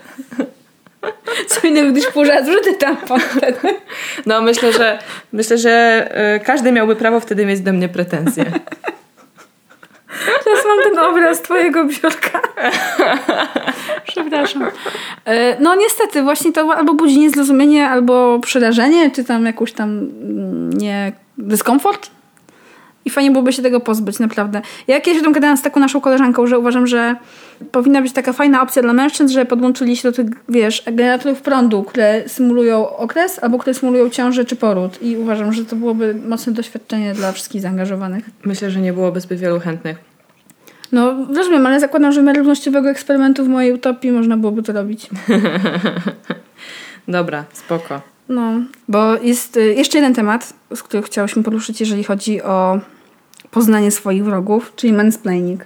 Co 1.49 1.67
innego, 1.67 1.93
gdyś 1.93 2.05
raz 2.29 2.47
zużyty 2.47 2.75
tampon 2.75 3.21
wtedy. 3.21 3.59
No 4.27 4.41
myślę, 4.41 4.73
że 4.73 4.99
myślę, 5.33 5.59
że 5.59 6.07
y, 6.37 6.41
każdy 6.41 6.73
miałby 6.73 6.97
prawo 6.97 7.21
wtedy 7.21 7.47
mieć 7.47 7.61
do 7.61 7.73
mnie 7.73 7.89
pretensje. 7.89 8.45
Teraz 10.45 10.65
mam 10.65 10.79
ten 10.91 10.99
obraz 10.99 11.43
twojego 11.43 11.85
biurka. 11.85 12.41
Przepraszam. 14.07 14.63
E, 15.25 15.61
No 15.61 15.75
niestety, 15.75 16.23
właśnie 16.23 16.53
to 16.53 16.75
albo 16.77 16.95
budzi 16.95 17.19
niezrozumienie, 17.19 17.89
albo 17.89 18.39
przerażenie, 18.39 19.11
czy 19.11 19.25
tam 19.25 19.47
jakąś 19.47 19.73
tam 19.73 19.89
mm, 19.91 20.73
nie 20.73 21.13
dyskomfort. 21.39 22.11
I 23.05 23.11
fajnie 23.11 23.31
byłoby 23.31 23.53
się 23.53 23.63
tego 23.63 23.81
pozbyć, 23.81 24.19
naprawdę. 24.19 24.63
Ja 24.89 25.01
kiedyś 25.01 25.21
o 25.21 25.25
tym 25.25 25.33
gadałam 25.33 25.57
z 25.57 25.63
taką 25.63 25.81
naszą 25.81 26.01
koleżanką, 26.01 26.47
że 26.47 26.59
uważam, 26.59 26.87
że 26.87 27.17
powinna 27.73 28.03
być 28.03 28.13
taka 28.13 28.33
fajna 28.33 28.63
opcja 28.63 28.83
dla 28.83 28.93
mężczyzn, 28.93 29.33
że 29.33 29.45
podłączyli 29.45 29.97
się 29.97 30.11
do 30.11 30.13
tych, 30.17 30.27
wiesz, 30.49 30.83
generatorów 30.87 31.43
prądu, 31.43 31.83
które 31.83 32.23
symulują 32.29 32.97
okres, 32.97 33.39
albo 33.43 33.59
które 33.59 33.75
symulują 33.75 34.11
ciążę 34.11 34.45
czy 34.45 34.57
poród. 34.57 35.03
I 35.03 35.17
uważam, 35.17 35.53
że 35.53 35.65
to 35.65 35.77
byłoby 35.77 36.15
mocne 36.29 36.53
doświadczenie 36.53 37.15
dla 37.15 37.33
wszystkich 37.33 37.61
zaangażowanych. 37.61 38.25
Myślę, 38.45 38.71
że 38.71 38.81
nie 38.81 38.93
byłoby 38.93 39.21
zbyt 39.21 39.41
wielu 39.41 39.61
chętnych. 39.61 40.14
No, 40.95 41.27
rozumiem, 41.35 41.67
ale 41.67 41.81
zakładam, 41.81 42.13
że 42.13 42.21
w 42.21 42.25
miarę 42.25 42.39
równościowego 42.39 42.91
eksperymentu 42.91 43.45
w 43.45 43.49
mojej 43.49 43.73
utopii 43.73 44.13
można 44.13 44.37
byłoby 44.37 44.63
to 44.63 44.73
robić. 44.73 45.11
Dobra, 47.09 47.45
spoko. 47.53 48.01
No, 48.29 48.53
bo 48.89 49.17
jest 49.17 49.57
y, 49.57 49.75
jeszcze 49.75 49.99
jeden 49.99 50.15
temat, 50.15 50.55
z 50.75 50.83
którym 50.83 51.05
chciałyśmy 51.05 51.43
poruszyć, 51.43 51.81
jeżeli 51.81 52.05
chodzi 52.05 52.43
o 52.43 52.81
poznanie 53.51 53.91
swoich 53.91 54.25
wrogów, 54.25 54.73
czyli 54.77 54.93
mansplaining. 54.93 55.65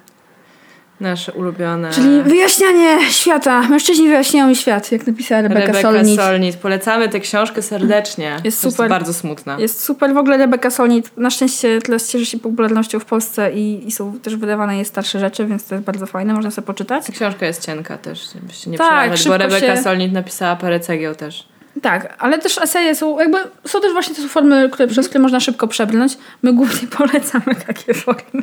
Nasze 1.01 1.33
ulubione. 1.33 1.91
Czyli 1.91 2.23
wyjaśnianie 2.23 3.11
świata. 3.11 3.63
Mężczyźni 3.69 4.09
wyjaśniają 4.09 4.49
mi 4.49 4.57
świat, 4.57 4.93
jak 4.93 5.07
napisała 5.07 5.41
Rebeka, 5.43 5.61
Rebeka 5.61 5.83
Solnit. 5.83 6.21
Solnit. 6.21 6.57
Polecamy 6.57 7.09
tę 7.09 7.21
książkę 7.21 7.63
serdecznie. 7.63 8.37
Jest 8.45 8.61
super. 8.61 8.89
bardzo 8.91 9.15
smutna. 9.15 9.57
Jest 9.59 9.85
super. 9.85 10.15
W 10.15 10.17
ogóle 10.17 10.37
Rebeka 10.37 10.71
Solnit 10.71 11.11
na 11.17 11.31
szczęście 11.31 11.83
teraz 11.83 12.09
cieszy 12.11 12.27
się 12.27 12.39
popularnością 12.39 13.01
w 13.01 13.05
Polsce 13.05 13.53
i, 13.53 13.89
i 13.89 13.93
są 13.93 14.19
też 14.19 14.37
wydawane 14.37 14.77
jej 14.77 14.85
starsze 14.85 15.19
rzeczy, 15.21 15.47
więc 15.47 15.65
to 15.65 15.75
jest 15.75 15.85
bardzo 15.87 16.07
fajne. 16.07 16.35
Można 16.35 16.51
sobie 16.51 16.67
poczytać. 16.67 17.07
Ta 17.07 17.13
książka 17.13 17.47
jest 17.47 17.67
cienka 17.67 17.99
też, 17.99 18.33
żebyście 18.35 18.71
nie 18.71 18.79
Tak, 18.79 19.11
bo 19.27 19.37
Rebeka 19.37 19.77
się- 19.77 19.83
Solnit 19.83 20.13
napisała 20.13 20.57
parę 20.57 20.81
cegieł 20.81 21.15
też. 21.15 21.49
Tak, 21.83 22.17
ale 22.19 22.39
też 22.39 22.59
eseje 22.59 22.95
są 22.95 23.19
jakby, 23.19 23.39
są 23.65 23.81
też 23.81 23.93
właśnie 23.93 24.15
te 24.15 24.23
formy, 24.23 24.69
które, 24.73 24.89
przez 24.89 25.09
które 25.09 25.23
można 25.23 25.41
szybko 25.41 25.69
przebrnąć. 25.69 26.19
My 26.43 26.53
głównie 26.53 26.89
polecamy 26.99 27.55
takie 27.67 27.95
formy. 27.95 28.43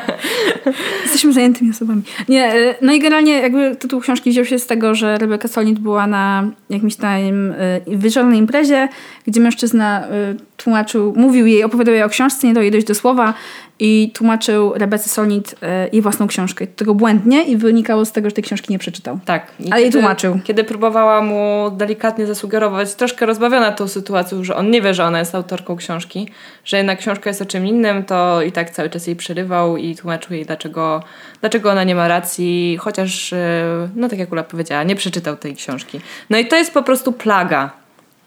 Jesteśmy 1.02 1.32
zajętymi 1.32 1.70
osobami. 1.70 2.02
Nie, 2.28 2.54
e, 2.54 2.74
no 2.80 2.92
i 2.92 3.00
generalnie 3.00 3.40
jakby 3.40 3.76
tytuł 3.76 4.00
książki 4.00 4.30
wziął 4.30 4.44
się 4.44 4.58
z 4.58 4.66
tego, 4.66 4.94
że 4.94 5.18
Rebeka 5.18 5.48
Solnit 5.48 5.78
była 5.78 6.06
na 6.06 6.50
jakimś 6.70 6.96
tam 6.96 7.10
e, 7.10 7.80
wieczornej 7.86 8.38
imprezie, 8.38 8.88
gdzie 9.26 9.40
mężczyzna 9.40 10.06
e, 10.06 10.34
tłumaczył, 10.56 11.14
mówił 11.16 11.46
jej, 11.46 11.64
opowiadał 11.64 11.94
jej 11.94 12.02
o 12.02 12.08
książce, 12.08 12.46
nie 12.46 12.54
dał 12.54 12.62
jej 12.62 12.72
dojść 12.72 12.86
do 12.86 12.94
słowa 12.94 13.34
i 13.80 14.10
tłumaczył 14.14 14.72
Rebece 14.74 15.08
Solnit 15.08 15.54
e, 15.62 15.88
jej 15.88 16.02
własną 16.02 16.26
książkę. 16.26 16.66
Tego 16.66 16.94
błędnie 16.94 17.42
i 17.42 17.56
wynikało 17.56 18.04
z 18.04 18.12
tego, 18.12 18.28
że 18.28 18.34
tej 18.34 18.44
książki 18.44 18.72
nie 18.72 18.78
przeczytał. 18.78 19.18
Tak. 19.24 19.46
I 19.60 19.72
Ale 19.72 19.82
jej 19.82 19.92
tłumaczył. 19.92 20.40
Kiedy 20.44 20.64
próbowała 20.64 21.22
mu 21.22 21.70
delikatnie 21.76 22.26
zasugerować, 22.26 22.94
troszkę 22.94 23.26
rozbawiona 23.26 23.72
tą 23.72 23.88
sytuacją, 23.88 24.44
że 24.44 24.56
on 24.56 24.70
nie 24.70 24.82
wie, 24.82 24.94
że 24.94 25.04
ona 25.04 25.18
jest 25.18 25.34
autorką 25.34 25.76
książki, 25.76 26.28
że 26.64 26.76
jednak 26.76 26.98
książka 26.98 27.30
jest 27.30 27.42
o 27.42 27.46
czym 27.46 27.66
innym, 27.66 28.04
to 28.04 28.42
i 28.42 28.52
tak 28.52 28.70
cały 28.70 28.90
czas 28.90 29.06
jej 29.06 29.16
przerywał 29.16 29.76
i 29.76 29.96
tłumaczył 29.96 30.34
jej, 30.34 30.46
dlaczego, 30.46 31.02
dlaczego 31.40 31.70
ona 31.70 31.84
nie 31.84 31.94
ma 31.94 32.08
racji, 32.08 32.76
chociaż, 32.80 33.32
e, 33.32 33.88
no 33.96 34.08
tak 34.08 34.18
jak 34.18 34.32
Ula 34.32 34.42
powiedziała, 34.42 34.82
nie 34.82 34.96
przeczytał 34.96 35.36
tej 35.36 35.54
książki. 35.54 36.00
No 36.30 36.38
i 36.38 36.46
to 36.46 36.56
jest 36.56 36.74
po 36.74 36.82
prostu 36.82 37.12
plaga. 37.12 37.70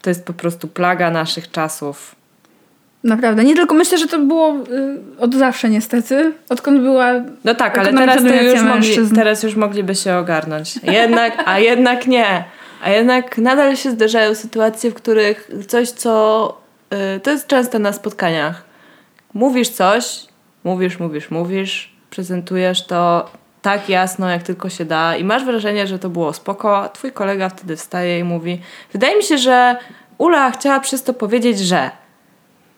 To 0.02 0.10
jest 0.10 0.24
po 0.26 0.32
prostu 0.32 0.68
plaga 0.68 1.10
naszych 1.10 1.50
czasów. 1.50 2.21
Naprawdę. 3.04 3.44
Nie 3.44 3.54
tylko 3.54 3.74
myślę, 3.74 3.98
że 3.98 4.06
to 4.06 4.18
było 4.18 4.56
y, 4.56 5.18
od 5.18 5.34
zawsze 5.34 5.70
niestety. 5.70 6.32
Odkąd 6.48 6.80
była. 6.80 7.12
No 7.44 7.54
tak, 7.54 7.78
ale 7.78 7.92
teraz, 7.92 8.22
już 8.22 8.62
mogli, 8.62 9.14
teraz 9.14 9.42
już 9.42 9.56
mogliby 9.56 9.94
się 9.94 10.16
ogarnąć. 10.16 10.74
Jednak, 10.82 11.42
a 11.46 11.58
jednak 11.58 12.06
nie. 12.06 12.44
A 12.84 12.90
jednak 12.90 13.38
nadal 13.38 13.76
się 13.76 13.90
zdarzają 13.90 14.34
sytuacje, 14.34 14.90
w 14.90 14.94
których 14.94 15.50
coś, 15.68 15.90
co. 15.90 16.54
y, 17.16 17.20
to 17.20 17.30
jest 17.30 17.46
często 17.46 17.78
na 17.78 17.92
spotkaniach. 17.92 18.64
Mówisz 19.34 19.68
coś, 19.68 20.26
mówisz, 20.64 20.98
mówisz, 20.98 21.30
mówisz, 21.30 21.92
prezentujesz 22.10 22.86
to 22.86 23.30
tak 23.62 23.88
jasno, 23.88 24.30
jak 24.30 24.42
tylko 24.42 24.68
się 24.68 24.84
da, 24.84 25.16
i 25.16 25.24
masz 25.24 25.44
wrażenie, 25.44 25.86
że 25.86 25.98
to 25.98 26.08
było 26.08 26.32
spoko. 26.32 26.90
Twój 26.92 27.12
kolega 27.12 27.48
wtedy 27.48 27.76
wstaje 27.76 28.18
i 28.18 28.24
mówi: 28.24 28.60
Wydaje 28.92 29.16
mi 29.16 29.22
się, 29.22 29.38
że 29.38 29.76
Ula 30.18 30.50
chciała 30.50 30.80
przez 30.80 31.02
to 31.02 31.14
powiedzieć, 31.14 31.58
że. 31.58 32.01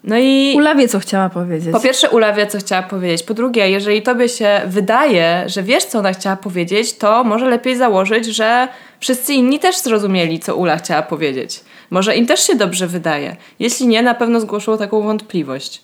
No 0.05 0.19
i. 0.19 0.55
Ula 0.57 0.75
wie, 0.75 0.88
co 0.88 0.99
chciała 1.01 1.29
powiedzieć. 1.29 1.73
Po 1.73 1.81
pierwsze, 1.81 2.11
Ula 2.11 2.33
wie, 2.33 2.47
co 2.47 2.59
chciała 2.59 2.83
powiedzieć. 2.83 3.23
Po 3.23 3.35
drugie, 3.35 3.71
jeżeli 3.71 4.03
tobie 4.03 4.29
się 4.29 4.61
wydaje, 4.67 5.45
że 5.47 5.62
wiesz, 5.62 5.85
co 5.85 5.99
ona 5.99 6.12
chciała 6.12 6.37
powiedzieć, 6.37 6.93
to 6.93 7.25
może 7.25 7.47
lepiej 7.47 7.77
założyć, 7.77 8.27
że 8.27 8.69
wszyscy 9.01 9.35
inni 9.35 9.59
też 9.59 9.77
zrozumieli, 9.77 10.40
co 10.40 10.57
Ula 10.57 10.77
chciała 10.77 11.03
powiedzieć. 11.03 11.61
Może 11.90 12.17
im 12.17 12.27
też 12.27 12.47
się 12.47 12.55
dobrze 12.55 12.87
wydaje. 12.87 13.37
Jeśli 13.59 13.87
nie, 13.87 14.03
na 14.03 14.14
pewno 14.14 14.40
zgłoszą 14.40 14.79
taką 14.79 15.03
wątpliwość. 15.03 15.83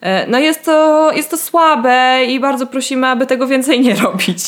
E, 0.00 0.26
No 0.26 0.38
jest 0.38 0.64
to, 0.64 1.10
jest 1.12 1.30
to 1.30 1.36
słabe 1.36 2.24
i 2.28 2.40
bardzo 2.40 2.66
prosimy, 2.66 3.06
aby 3.06 3.26
tego 3.26 3.46
więcej 3.46 3.80
nie 3.80 3.94
robić. 3.94 4.44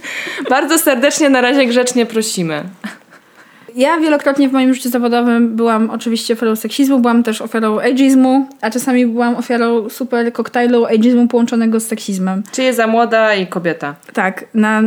bardzo 0.50 0.78
serdecznie 0.78 1.30
na 1.30 1.40
razie 1.40 1.66
grzecznie 1.66 2.06
prosimy. 2.06 2.64
Ja 3.74 3.98
wielokrotnie 3.98 4.48
w 4.48 4.52
moim 4.52 4.74
życiu 4.74 4.88
zawodowym 4.88 5.56
byłam 5.56 5.90
oczywiście 5.90 6.34
ofiarą 6.34 6.56
seksizmu, 6.56 6.98
byłam 6.98 7.22
też 7.22 7.42
ofiarą 7.42 7.80
ageizmu, 7.80 8.48
a 8.60 8.70
czasami 8.70 9.06
byłam 9.06 9.36
ofiarą 9.36 9.88
super 9.88 10.32
koktajlu 10.32 10.84
ageizmu 10.84 11.28
połączonego 11.28 11.80
z 11.80 11.86
seksizmem. 11.86 12.42
Czy 12.52 12.62
jest 12.62 12.76
za 12.76 12.86
młoda 12.86 13.34
i 13.34 13.46
kobieta? 13.46 13.94
Tak, 14.12 14.44
na, 14.54 14.82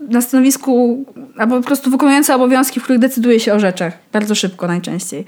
na 0.00 0.20
stanowisku, 0.20 1.04
albo 1.38 1.56
po 1.56 1.66
prostu 1.66 1.90
wykonująca 1.90 2.34
obowiązki, 2.34 2.80
w 2.80 2.82
których 2.82 3.00
decyduje 3.00 3.40
się 3.40 3.54
o 3.54 3.60
rzeczach. 3.60 3.92
Bardzo 4.12 4.34
szybko 4.34 4.66
najczęściej. 4.66 5.24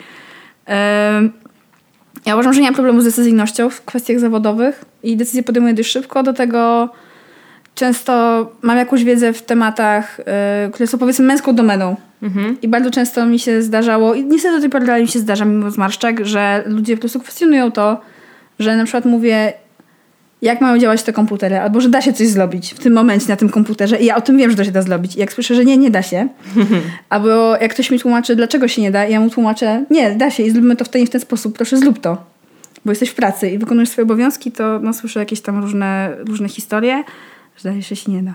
Ja 2.27 2.35
uważam, 2.35 2.53
że 2.53 2.61
nie 2.61 2.67
mam 2.67 2.75
problemu 2.75 3.01
z 3.01 3.05
decyzyjnością 3.05 3.71
w 3.71 3.85
kwestiach 3.85 4.19
zawodowych 4.19 4.85
i 5.03 5.17
decyzje 5.17 5.43
podejmuję 5.43 5.75
dość 5.75 5.91
szybko. 5.91 6.23
Do 6.23 6.33
tego 6.33 6.89
często 7.75 8.53
mam 8.63 8.77
jakąś 8.77 9.05
wiedzę 9.05 9.33
w 9.33 9.43
tematach, 9.43 10.21
y, 10.21 10.25
które 10.73 10.87
są 10.87 10.99
powiedzmy 10.99 11.27
męską 11.27 11.55
domeną. 11.55 11.97
I 12.63 12.69
bardzo 12.69 12.91
często 12.91 13.27
mi 13.27 13.39
się 13.39 13.63
zdarzało, 13.63 14.15
i 14.15 14.25
niestety 14.25 14.55
do 14.55 14.61
tej 14.61 14.71
pory 14.71 14.87
dalej 14.87 15.03
mi 15.03 15.09
się 15.09 15.19
zdarza, 15.19 15.45
mimo 15.45 15.71
zmarszczek, 15.71 16.27
że 16.27 16.65
ludzie 16.67 16.97
po 16.97 17.01
prostu 17.01 17.21
kwestionują 17.21 17.73
to, 17.73 18.01
że 18.59 18.77
na 18.77 18.85
przykład 18.85 19.05
mówię, 19.05 19.53
jak 20.43 20.61
mają 20.61 20.79
działać 20.79 21.03
te 21.03 21.13
komputery, 21.13 21.59
albo 21.59 21.81
że 21.81 21.89
da 21.89 22.03
się 22.03 22.13
coś 22.13 22.27
zrobić 22.27 22.75
w 22.75 22.79
tym 22.79 22.93
momencie 22.93 23.29
na 23.29 23.37
tym 23.37 23.49
komputerze 23.49 23.97
i 23.99 24.05
ja 24.05 24.17
o 24.17 24.21
tym 24.21 24.39
wiem, 24.39 24.51
że 24.51 24.57
to 24.57 24.65
się 24.65 24.73
da 24.73 24.83
zrobić. 24.83 25.17
I 25.17 25.21
jak 25.21 25.33
słyszę, 25.33 25.55
że 25.55 25.65
nie, 25.65 25.77
nie 25.77 25.91
da 25.91 26.03
się, 26.03 26.29
albo 27.09 27.57
jak 27.57 27.75
ktoś 27.75 27.91
mi 27.91 27.99
tłumaczy, 27.99 28.37
dlaczego 28.37 28.69
się 28.69 28.83
nie 28.83 28.91
da, 28.91 29.07
i 29.07 29.13
ja 29.13 29.21
mu 29.21 29.31
tłumaczę, 29.31 29.85
nie, 29.91 30.11
da 30.11 30.31
się 30.31 30.43
i 30.43 30.51
zróbmy 30.51 30.77
to 30.77 30.85
w 30.85 30.89
ten 30.89 31.03
i 31.03 31.07
w 31.07 31.11
ten 31.11 31.21
sposób, 31.21 31.57
proszę 31.57 31.77
zrób 31.77 32.01
to. 32.01 32.25
Bo 32.85 32.93
jesteś 32.93 33.09
w 33.09 33.15
pracy 33.15 33.51
i 33.51 33.59
wykonujesz 33.59 33.89
swoje 33.89 34.05
obowiązki, 34.05 34.53
to 34.53 34.79
no, 34.83 34.93
słyszę 34.93 35.21
jakieś 35.21 35.41
tam 35.41 35.61
różne, 35.61 36.17
różne 36.19 36.49
historie, 36.49 37.05
że 37.57 37.69
daje 37.69 37.83
się, 37.83 37.97
się 37.97 38.13
nie 38.13 38.23
da. 38.23 38.33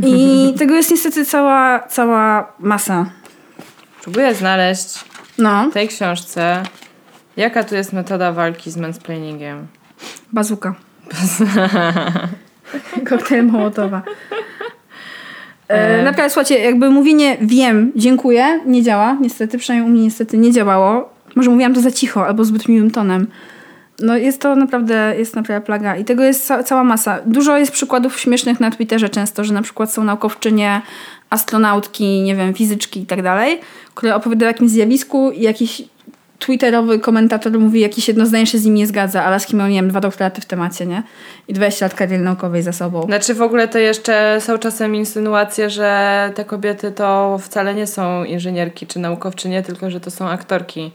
I 0.08 0.54
tego 0.58 0.74
jest 0.74 0.90
niestety 0.90 1.24
cała, 1.24 1.78
cała 1.78 2.52
masa. 2.58 3.10
Próbuję 4.02 4.34
znaleźć 4.34 5.04
No, 5.38 5.70
w 5.70 5.72
tej 5.74 5.88
książce, 5.88 6.62
jaka 7.36 7.64
tu 7.64 7.74
jest 7.74 7.92
metoda 7.92 8.32
walki 8.32 8.70
z 8.70 8.76
mansplainingiem. 8.76 9.66
bazuka. 10.32 10.74
Koktajl 13.08 13.44
Mołotowa. 13.46 14.02
E, 15.68 16.02
naprawdę, 16.02 16.30
słuchajcie, 16.30 16.58
jakby 16.58 16.90
mówienie 16.90 17.36
wiem, 17.40 17.92
dziękuję, 17.96 18.60
nie 18.66 18.82
działa. 18.82 19.16
Niestety, 19.20 19.58
przynajmniej 19.58 19.90
u 19.90 19.92
mnie 19.92 20.02
niestety 20.02 20.38
nie 20.38 20.52
działało. 20.52 21.12
Może 21.34 21.50
mówiłam 21.50 21.74
to 21.74 21.80
za 21.80 21.90
cicho 21.90 22.26
albo 22.26 22.44
zbyt 22.44 22.68
miłym 22.68 22.90
tonem. 22.90 23.26
No 24.02 24.16
jest 24.16 24.40
to 24.40 24.56
naprawdę, 24.56 25.14
jest 25.18 25.36
naprawdę 25.36 25.66
plaga 25.66 25.96
i 25.96 26.04
tego 26.04 26.24
jest 26.24 26.46
ca- 26.46 26.62
cała 26.62 26.84
masa. 26.84 27.18
Dużo 27.26 27.58
jest 27.58 27.72
przykładów 27.72 28.20
śmiesznych 28.20 28.60
na 28.60 28.70
Twitterze 28.70 29.08
często, 29.08 29.44
że 29.44 29.54
na 29.54 29.62
przykład 29.62 29.92
są 29.92 30.04
naukowczynie, 30.04 30.82
astronautki, 31.30 32.22
nie 32.22 32.36
wiem, 32.36 32.54
fizyczki 32.54 33.00
i 33.00 33.06
tak 33.06 33.22
dalej, 33.22 33.60
które 33.94 34.14
opowiadają 34.14 34.48
o 34.48 34.52
jakimś 34.52 34.70
zjawisku 34.70 35.30
i 35.30 35.42
jakiś 35.42 35.82
twitterowy 36.38 36.98
komentator 36.98 37.52
mówi, 37.58 37.80
jakieś 37.80 38.08
jedno 38.08 38.26
zdanie 38.26 38.46
się 38.46 38.58
z 38.58 38.64
nim 38.64 38.74
nie 38.74 38.86
zgadza, 38.86 39.24
ale 39.24 39.40
z 39.40 39.46
kim 39.46 39.58
miał, 39.58 39.68
nie 39.68 39.74
wiem, 39.74 39.88
dwa 39.88 40.00
doktoraty 40.00 40.40
w 40.40 40.44
temacie, 40.44 40.86
nie? 40.86 41.02
I 41.48 41.52
20 41.52 41.84
lat 41.86 41.94
kariery 41.94 42.22
naukowej 42.22 42.62
za 42.62 42.72
sobą. 42.72 43.02
Znaczy 43.02 43.34
w 43.34 43.42
ogóle 43.42 43.68
to 43.68 43.78
jeszcze 43.78 44.36
są 44.40 44.58
czasem 44.58 44.94
insynuacje, 44.94 45.70
że 45.70 46.32
te 46.34 46.44
kobiety 46.44 46.92
to 46.92 47.38
wcale 47.42 47.74
nie 47.74 47.86
są 47.86 48.24
inżynierki 48.24 48.86
czy 48.86 48.98
naukowczynie, 48.98 49.62
tylko 49.62 49.90
że 49.90 50.00
to 50.00 50.10
są 50.10 50.28
aktorki. 50.28 50.90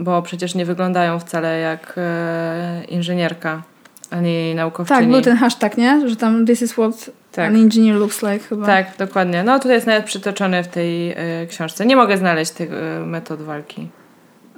Bo 0.00 0.22
przecież 0.22 0.54
nie 0.54 0.64
wyglądają 0.66 1.18
wcale 1.18 1.58
jak 1.58 1.94
e, 1.96 2.84
inżynierka 2.88 3.62
ani 4.10 4.54
naukowczyni. 4.54 5.00
Tak, 5.00 5.08
był 5.10 5.20
ten 5.20 5.36
hashtag, 5.36 5.76
nie? 5.78 6.08
Że 6.08 6.16
tam 6.16 6.46
this 6.46 6.62
is 6.62 6.72
what 6.72 7.10
Tak. 7.32 7.48
an 7.48 7.56
engineer 7.56 7.96
looks 7.96 8.22
like 8.22 8.38
chyba. 8.38 8.66
Tak, 8.66 8.86
dokładnie. 8.98 9.42
No 9.42 9.58
tutaj 9.58 9.72
jest 9.72 9.86
nawet 9.86 10.04
przytoczony 10.04 10.62
w 10.62 10.68
tej 10.68 11.10
e, 11.10 11.16
książce. 11.48 11.86
Nie 11.86 11.96
mogę 11.96 12.18
znaleźć 12.18 12.50
tych 12.50 12.70
e, 12.72 13.00
metod 13.00 13.42
walki. 13.42 13.88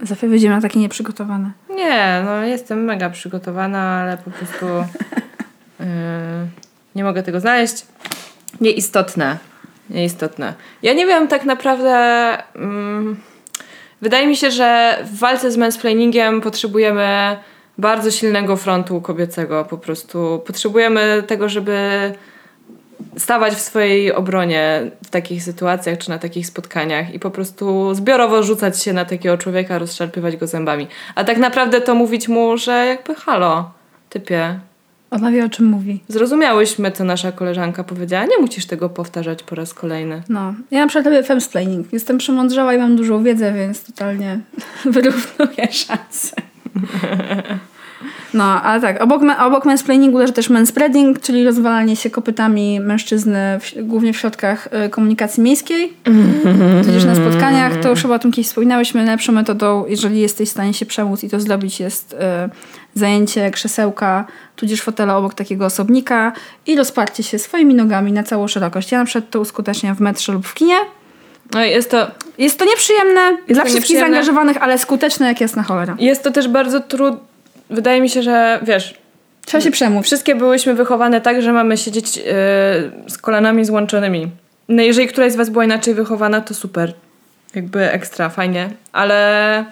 Zawsze 0.03 0.29
będziemy 0.29 0.55
na 0.55 0.61
takie 0.61 0.81
nieprzygotowane. 0.81 1.51
Nie, 1.71 2.23
no 2.25 2.43
jestem 2.43 2.85
mega 2.85 3.11
przygotowana, 3.11 3.81
ale 3.81 4.19
po 4.19 4.31
prostu 4.31 4.67
yy, 5.81 5.87
nie 6.97 7.05
mogę 7.05 7.23
tego 7.23 7.41
znaleźć. 7.41 7.87
Nieistotne. 8.61 9.39
Nieistotne. 9.91 10.55
Ja 10.83 10.93
nie 10.93 11.07
wiem 11.07 11.29
tak 11.29 11.45
naprawdę. 11.45 11.95
mm, 12.57 13.17
wydaje 14.03 14.27
mi 14.27 14.37
się, 14.37 14.51
że 14.51 14.99
w 15.05 15.19
walce 15.19 15.51
z 15.51 15.57
mansplainingiem 15.57 16.41
potrzebujemy 16.41 17.37
bardzo 17.79 18.11
silnego 18.11 18.57
frontu 18.57 19.01
kobiecego 19.01 19.65
po 19.65 19.79
prostu. 19.79 20.43
Potrzebujemy 20.47 21.23
tego, 21.27 21.49
żeby 21.49 21.79
stawać 23.17 23.55
w 23.55 23.61
swojej 23.61 24.13
obronie 24.13 24.91
w 25.05 25.11
takich 25.11 25.43
sytuacjach 25.43 25.99
czy 25.99 26.11
na 26.11 26.19
takich 26.19 26.47
spotkaniach 26.47 27.15
i 27.15 27.19
po 27.19 27.31
prostu 27.31 27.95
zbiorowo 27.95 28.43
rzucać 28.43 28.83
się 28.83 28.93
na 28.93 29.05
takiego 29.05 29.39
człowieka, 29.39 29.79
rozszarpywać 29.79 30.37
go 30.37 30.47
zębami. 30.47 30.87
A 31.15 31.25
tak 31.25 31.39
naprawdę 31.39 31.81
to 31.81 31.95
mówić 31.95 32.29
mu, 32.29 32.57
że 32.57 32.87
jakby 32.87 33.15
halo, 33.15 33.71
typie, 34.09 34.61
Ona 35.13 35.31
wie 35.31 35.45
o 35.45 35.49
czym 35.49 35.67
mówi. 35.67 36.01
zrozumiałyśmy, 36.09 36.93
co 36.93 37.05
nasza 37.05 37.33
koleżanka 37.33 37.85
powiedziała, 37.85 38.25
nie 38.25 38.39
musisz 38.41 38.67
tego 38.67 38.89
powtarzać 38.89 39.43
po 39.43 39.55
raz 39.55 39.75
kolejny. 39.75 40.23
No. 40.29 40.55
Ja 40.71 40.81
na 40.81 40.87
przykład 40.87 41.07
robię 41.07 41.23
femsplaining. 41.23 41.93
Jestem 41.93 42.19
przemądrzała 42.19 42.75
i 42.75 42.79
mam 42.79 42.97
dużą 42.97 43.23
wiedzę, 43.25 43.53
więc 43.53 43.85
totalnie 43.85 44.41
wyrównuję 44.85 45.73
szanse. 45.73 46.37
No, 48.35 48.45
ale 48.63 48.81
tak, 48.81 49.03
obok, 49.03 49.23
me- 49.23 49.39
obok 49.39 49.65
mansplainingu 49.65 50.19
leży 50.19 50.33
też 50.33 50.51
manspreading, 50.51 51.21
czyli 51.21 51.45
rozwalanie 51.45 51.97
się 51.97 52.11
kopytami 52.11 52.81
mężczyzny, 52.81 53.59
w, 53.61 53.87
głównie 53.87 54.13
w 54.13 54.17
środkach 54.17 54.69
y, 54.87 54.89
komunikacji 54.91 55.43
miejskiej, 55.43 55.93
tudzież 56.85 57.05
na 57.05 57.15
spotkaniach. 57.15 57.77
To 57.77 57.89
już 57.91 58.03
chyba 58.03 58.15
o 58.15 58.19
tym 58.19 58.33
kiedyś 58.33 58.47
wspominałyśmy. 58.47 59.01
Najlepszą 59.01 59.33
metodą, 59.33 59.85
jeżeli 59.89 60.21
jesteś 60.21 60.49
w 60.49 60.53
stanie 60.53 60.75
się 60.75 60.87
przemóc 60.87 61.25
i 61.25 61.31
to 61.31 61.41
zrobić, 61.41 61.81
jest 61.81 62.13
y, 62.13 62.17
zajęcie 62.95 63.51
krzesełka, 63.51 64.25
tudzież 64.57 64.83
fotela 64.83 65.17
obok 65.17 65.35
takiego 65.35 65.67
osobnika 65.67 66.33
i 66.67 66.77
rozparcie 66.77 67.23
się 67.23 67.39
swoimi 67.39 67.75
nogami 67.75 68.13
na 68.13 68.23
całą 68.23 68.49
szerokość. 68.49 68.93
Ja 68.93 68.99
na 68.99 69.05
przykład 69.05 69.31
to 69.31 69.41
uskuteczniam 69.41 69.97
w 69.97 70.01
metrze 70.01 70.33
lub 70.33 70.47
w 70.47 70.55
kinie. 70.55 70.77
No 71.55 71.65
jest 71.65 71.91
to, 71.91 72.07
Jest 72.39 72.59
to 72.59 72.65
nieprzyjemne 72.65 73.21
dla 73.21 73.37
to 73.37 73.53
wszystkich 73.53 73.75
nieprzyjemne. 73.75 74.11
zaangażowanych, 74.11 74.63
ale 74.63 74.79
skuteczne 74.79 75.27
jak 75.27 75.41
jasna 75.41 75.63
cholera. 75.63 75.97
jest 75.99 76.23
to 76.23 76.31
też 76.31 76.49
bardzo 76.49 76.81
trudne. 76.81 77.19
Wydaje 77.71 78.01
mi 78.01 78.09
się, 78.11 78.23
że 78.23 78.61
wiesz, 78.63 78.95
Trzeba 79.47 79.65
się 79.65 79.71
przemóc. 79.71 80.07
wszystkie 80.07 80.35
byłyśmy 80.35 80.75
wychowane 80.75 81.21
tak, 81.21 81.43
że 81.43 81.53
mamy 81.53 81.77
siedzieć 81.77 82.17
yy, 82.17 82.23
z 83.09 83.19
kolanami 83.21 83.65
złączonymi. 83.65 84.31
No 84.69 84.83
jeżeli 84.83 85.09
któraś 85.09 85.33
z 85.33 85.37
was 85.37 85.51
była 85.51 85.65
inaczej 85.65 85.95
wychowana, 85.95 86.41
to 86.41 86.55
super. 86.55 86.93
Jakby 87.55 87.91
ekstra, 87.93 88.29
fajnie. 88.29 88.71
Ale 88.93 89.65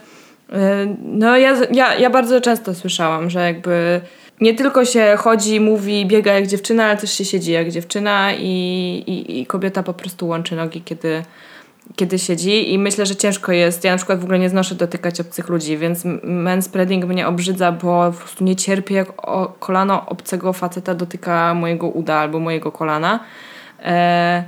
no 1.05 1.37
ja, 1.37 1.57
ja, 1.73 1.95
ja 1.95 2.11
bardzo 2.11 2.41
często 2.41 2.75
słyszałam, 2.75 3.31
że 3.31 3.41
jakby 3.41 4.01
nie 4.41 4.55
tylko 4.55 4.85
się 4.85 5.15
chodzi, 5.19 5.61
mówi, 5.61 6.07
biega 6.07 6.33
jak 6.33 6.47
dziewczyna, 6.47 6.85
ale 6.85 6.97
też 6.97 7.13
się 7.13 7.25
siedzi 7.25 7.53
jak 7.53 7.71
dziewczyna 7.71 8.33
i, 8.33 8.49
i, 9.07 9.41
i 9.41 9.47
kobieta 9.47 9.83
po 9.83 9.95
prostu 9.95 10.29
łączy 10.29 10.57
nogi, 10.57 10.83
kiedy, 10.83 11.23
kiedy 11.97 12.19
siedzi 12.19 12.73
i 12.73 12.79
myślę, 12.79 13.07
że 13.07 13.17
ciężko 13.17 13.53
jest. 13.53 13.85
Ja 13.85 13.91
na 13.91 13.97
przykład 13.97 14.21
w 14.21 14.25
ogóle 14.25 14.39
nie 14.39 14.49
znoszę 14.49 14.75
dotykać 14.75 15.21
obcych 15.21 15.49
ludzi, 15.49 15.79
więc 15.79 16.05
manspreading 16.23 17.05
mnie 17.05 17.27
obrzydza, 17.29 17.73
bo 17.73 18.13
po 18.13 18.19
prostu 18.19 18.45
nie 18.45 18.57
cierpię, 18.57 18.95
jak 18.95 19.13
kolano 19.59 20.07
obcego 20.07 20.53
faceta 20.53 20.95
dotyka 20.95 21.55
mojego 21.55 21.89
uda 21.89 22.15
albo 22.15 22.39
mojego 22.39 22.73
kolana. 22.73 23.21
E, 23.83 24.45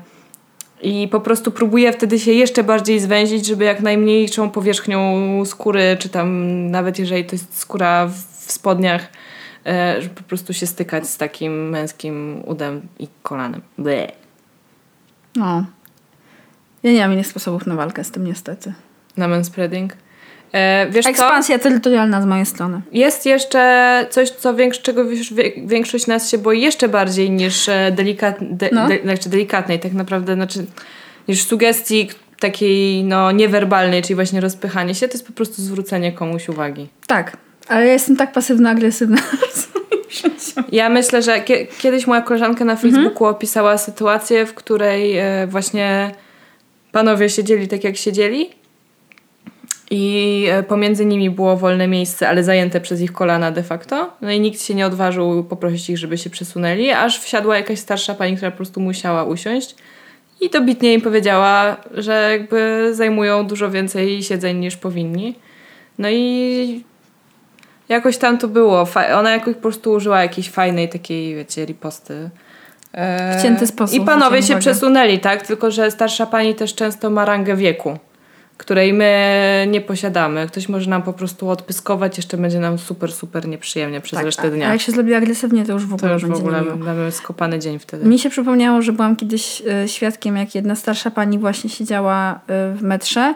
I 0.82 1.08
po 1.08 1.20
prostu 1.20 1.50
próbuję 1.50 1.92
wtedy 1.92 2.18
się 2.18 2.32
jeszcze 2.32 2.64
bardziej 2.64 3.00
zwęzić, 3.00 3.46
żeby 3.46 3.64
jak 3.64 3.80
najmniejszą 3.80 4.50
powierzchnią 4.50 5.44
skóry, 5.44 5.96
czy 6.00 6.08
tam 6.08 6.70
nawet 6.70 6.98
jeżeli 6.98 7.24
to 7.24 7.34
jest 7.34 7.58
skóra 7.58 8.06
w, 8.06 8.32
spodniach, 8.52 9.08
e, 9.66 10.02
żeby 10.02 10.14
po 10.14 10.22
prostu 10.22 10.52
się 10.52 10.66
stykać 10.66 11.08
z 11.08 11.16
takim 11.16 11.68
męskim 11.68 12.42
udem 12.46 12.88
i 12.98 13.08
kolanem. 13.22 13.60
Bleh. 13.78 14.10
No. 15.36 15.64
Ja 16.82 16.92
nie 16.92 17.00
mam 17.00 17.12
innych 17.12 17.26
sposobów 17.26 17.66
na 17.66 17.74
walkę 17.74 18.04
z 18.04 18.10
tym 18.10 18.24
niestety. 18.24 18.72
Na 19.16 19.28
manspreading. 19.28 19.96
E, 20.52 20.86
wiesz 20.90 21.04
co? 21.04 21.10
Ekspansja 21.10 21.58
terytorialna 21.58 22.22
z 22.22 22.26
mojej 22.26 22.46
strony. 22.46 22.80
Jest 22.92 23.26
jeszcze 23.26 24.06
coś, 24.10 24.30
co 24.30 24.54
większ, 24.54 24.80
czego 24.80 25.04
większość 25.66 26.06
nas 26.06 26.30
się 26.30 26.38
boi 26.38 26.60
jeszcze 26.60 26.88
bardziej 26.88 27.30
niż 27.30 27.68
e, 27.68 27.92
delikat, 27.96 28.36
de, 28.40 28.68
No. 28.72 28.88
de, 28.88 28.98
znaczy 29.02 29.28
delikatnej, 29.28 29.80
tak 29.80 29.92
naprawdę, 29.92 30.34
znaczy 30.34 30.66
niż 31.28 31.42
sugestii 31.44 32.08
takiej 32.40 33.04
no, 33.04 33.32
niewerbalnej, 33.32 34.02
czyli 34.02 34.14
właśnie 34.14 34.40
rozpychanie 34.40 34.94
się, 34.94 35.08
to 35.08 35.14
jest 35.14 35.26
po 35.26 35.32
prostu 35.32 35.62
zwrócenie 35.62 36.12
komuś 36.12 36.48
uwagi. 36.48 36.88
Tak, 37.06 37.36
ale 37.68 37.86
ja 37.86 37.92
jestem 37.92 38.16
tak 38.16 38.32
pasywno-agresywna. 38.32 39.16
Ja 40.72 40.88
myślę, 40.88 41.22
że 41.22 41.40
kie- 41.40 41.66
kiedyś 41.78 42.06
moja 42.06 42.20
koleżanka 42.22 42.64
na 42.64 42.76
Facebooku 42.76 43.24
opisała 43.26 43.78
sytuację, 43.78 44.46
w 44.46 44.54
której 44.54 45.18
e, 45.18 45.46
właśnie 45.46 46.10
panowie 46.92 47.28
siedzieli 47.28 47.68
tak, 47.68 47.84
jak 47.84 47.96
siedzieli 47.96 48.50
i 49.94 50.46
e, 50.50 50.62
pomiędzy 50.62 51.06
nimi 51.06 51.30
było 51.30 51.56
wolne 51.56 51.88
miejsce, 51.88 52.28
ale 52.28 52.44
zajęte 52.44 52.80
przez 52.80 53.00
ich 53.00 53.12
kolana 53.12 53.50
de 53.50 53.62
facto. 53.62 54.10
No 54.20 54.30
i 54.30 54.40
nikt 54.40 54.62
się 54.62 54.74
nie 54.74 54.86
odważył 54.86 55.44
poprosić 55.44 55.90
ich, 55.90 55.98
żeby 55.98 56.18
się 56.18 56.30
przesunęli, 56.30 56.90
aż 56.90 57.20
wsiadła 57.20 57.56
jakaś 57.56 57.78
starsza 57.78 58.14
pani, 58.14 58.36
która 58.36 58.50
po 58.50 58.56
prostu 58.56 58.80
musiała 58.80 59.24
usiąść 59.24 59.74
i 60.40 60.50
dobitnie 60.50 60.94
im 60.94 61.00
powiedziała, 61.00 61.76
że 61.94 62.28
jakby 62.32 62.90
zajmują 62.94 63.46
dużo 63.46 63.70
więcej 63.70 64.22
siedzeń 64.22 64.58
niż 64.58 64.76
powinni. 64.76 65.34
No 65.98 66.08
i 66.10 66.84
jakoś 67.88 68.16
tam 68.16 68.38
to 68.38 68.48
było. 68.48 68.86
Ona 69.14 69.30
jakoś 69.30 69.54
po 69.54 69.60
prostu 69.62 69.92
użyła 69.92 70.22
jakiejś 70.22 70.50
fajnej 70.50 70.88
takiej, 70.88 71.34
wiecie, 71.34 71.64
riposty. 71.64 72.30
E, 72.92 73.38
Wcięty 73.38 73.66
sposób, 73.66 73.96
I 73.96 74.00
panowie 74.00 74.42
się 74.42 74.46
uwagę. 74.46 74.60
przesunęli, 74.60 75.18
tak? 75.18 75.46
Tylko, 75.46 75.70
że 75.70 75.90
starsza 75.90 76.26
pani 76.26 76.54
też 76.54 76.74
często 76.74 77.10
ma 77.10 77.24
rangę 77.24 77.56
wieku, 77.56 77.98
której 78.62 78.92
my 78.92 79.66
nie 79.70 79.80
posiadamy. 79.80 80.46
Ktoś 80.46 80.68
może 80.68 80.90
nam 80.90 81.02
po 81.02 81.12
prostu 81.12 81.48
odpyskować, 81.48 82.16
jeszcze 82.16 82.36
będzie 82.36 82.58
nam 82.60 82.78
super, 82.78 83.12
super 83.12 83.48
nieprzyjemnie 83.48 84.00
przez 84.00 84.16
Tak, 84.16 84.26
resztę 84.26 84.42
a, 84.42 84.46
a 84.46 84.50
dnia. 84.50 84.72
jak 84.72 84.80
się 84.80 84.92
zrobi 84.92 85.14
agresywnie, 85.14 85.64
to 85.64 85.72
już 85.72 85.86
w 85.86 85.94
ogóle 85.94 86.08
To 86.08 86.14
już 86.14 86.22
w 86.24 86.26
będzie 86.28 86.40
ogóle 86.42 86.58
niemiło. 86.60 86.76
mamy 86.76 87.12
skopany 87.12 87.58
dzień 87.58 87.78
wtedy. 87.78 88.06
Mi 88.08 88.18
się 88.18 88.30
przypomniało, 88.30 88.82
że 88.82 88.92
byłam 88.92 89.16
kiedyś 89.16 89.62
e, 89.84 89.88
świadkiem, 89.88 90.36
jak 90.36 90.54
jedna 90.54 90.74
starsza 90.74 91.10
pani 91.10 91.38
właśnie 91.38 91.70
siedziała 91.70 92.32
e, 92.34 92.38
w 92.74 92.82
metrze 92.82 93.34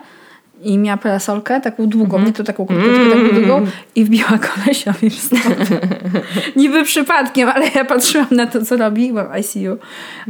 i 0.62 0.78
miała 0.78 0.96
parasolkę, 0.96 1.60
taką 1.60 1.86
długą, 1.88 2.18
nie 2.18 2.32
to 2.32 2.44
taką 2.44 2.66
krótką, 2.66 2.84
tylko 2.84 3.10
taką 3.16 3.28
długą 3.36 3.66
i 3.94 4.04
wbiła 4.04 4.38
kolesiowi 4.38 5.10
w 5.10 5.14
stopę. 5.20 5.40
Niby 6.56 6.84
przypadkiem, 6.84 7.48
ale 7.48 7.66
ja 7.74 7.84
patrzyłam 7.84 8.26
na 8.30 8.46
to, 8.46 8.64
co 8.64 8.76
robi, 8.76 9.08
byłam 9.08 9.26
w 9.32 9.36
ICU. 9.38 9.78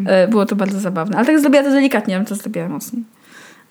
E, 0.06 0.28
Było 0.28 0.46
to 0.46 0.56
bardzo 0.56 0.80
zabawne. 0.80 1.16
Ale 1.16 1.26
tak 1.26 1.40
zrobiła 1.40 1.62
to 1.62 1.70
delikatnie, 1.70 2.14
ja 2.14 2.24
to 2.24 2.34
zrobiła 2.34 2.68
mocniej. 2.68 3.02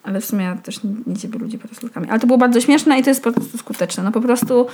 Ale 0.05 0.21
w 0.21 0.25
sumie 0.25 0.45
ja 0.45 0.55
też 0.55 0.83
nie, 0.83 0.91
nie 1.07 1.17
ciebie 1.17 1.39
ludzi 1.39 1.57
parasolkami. 1.57 2.09
Ale 2.09 2.19
to 2.19 2.27
było 2.27 2.37
bardzo 2.37 2.61
śmieszne 2.61 2.99
i 2.99 3.03
to 3.03 3.09
jest 3.09 3.23
po 3.23 3.31
prostu 3.31 3.57
skuteczne. 3.57 4.03
No 4.03 4.11
po 4.11 4.21
prostu 4.21 4.67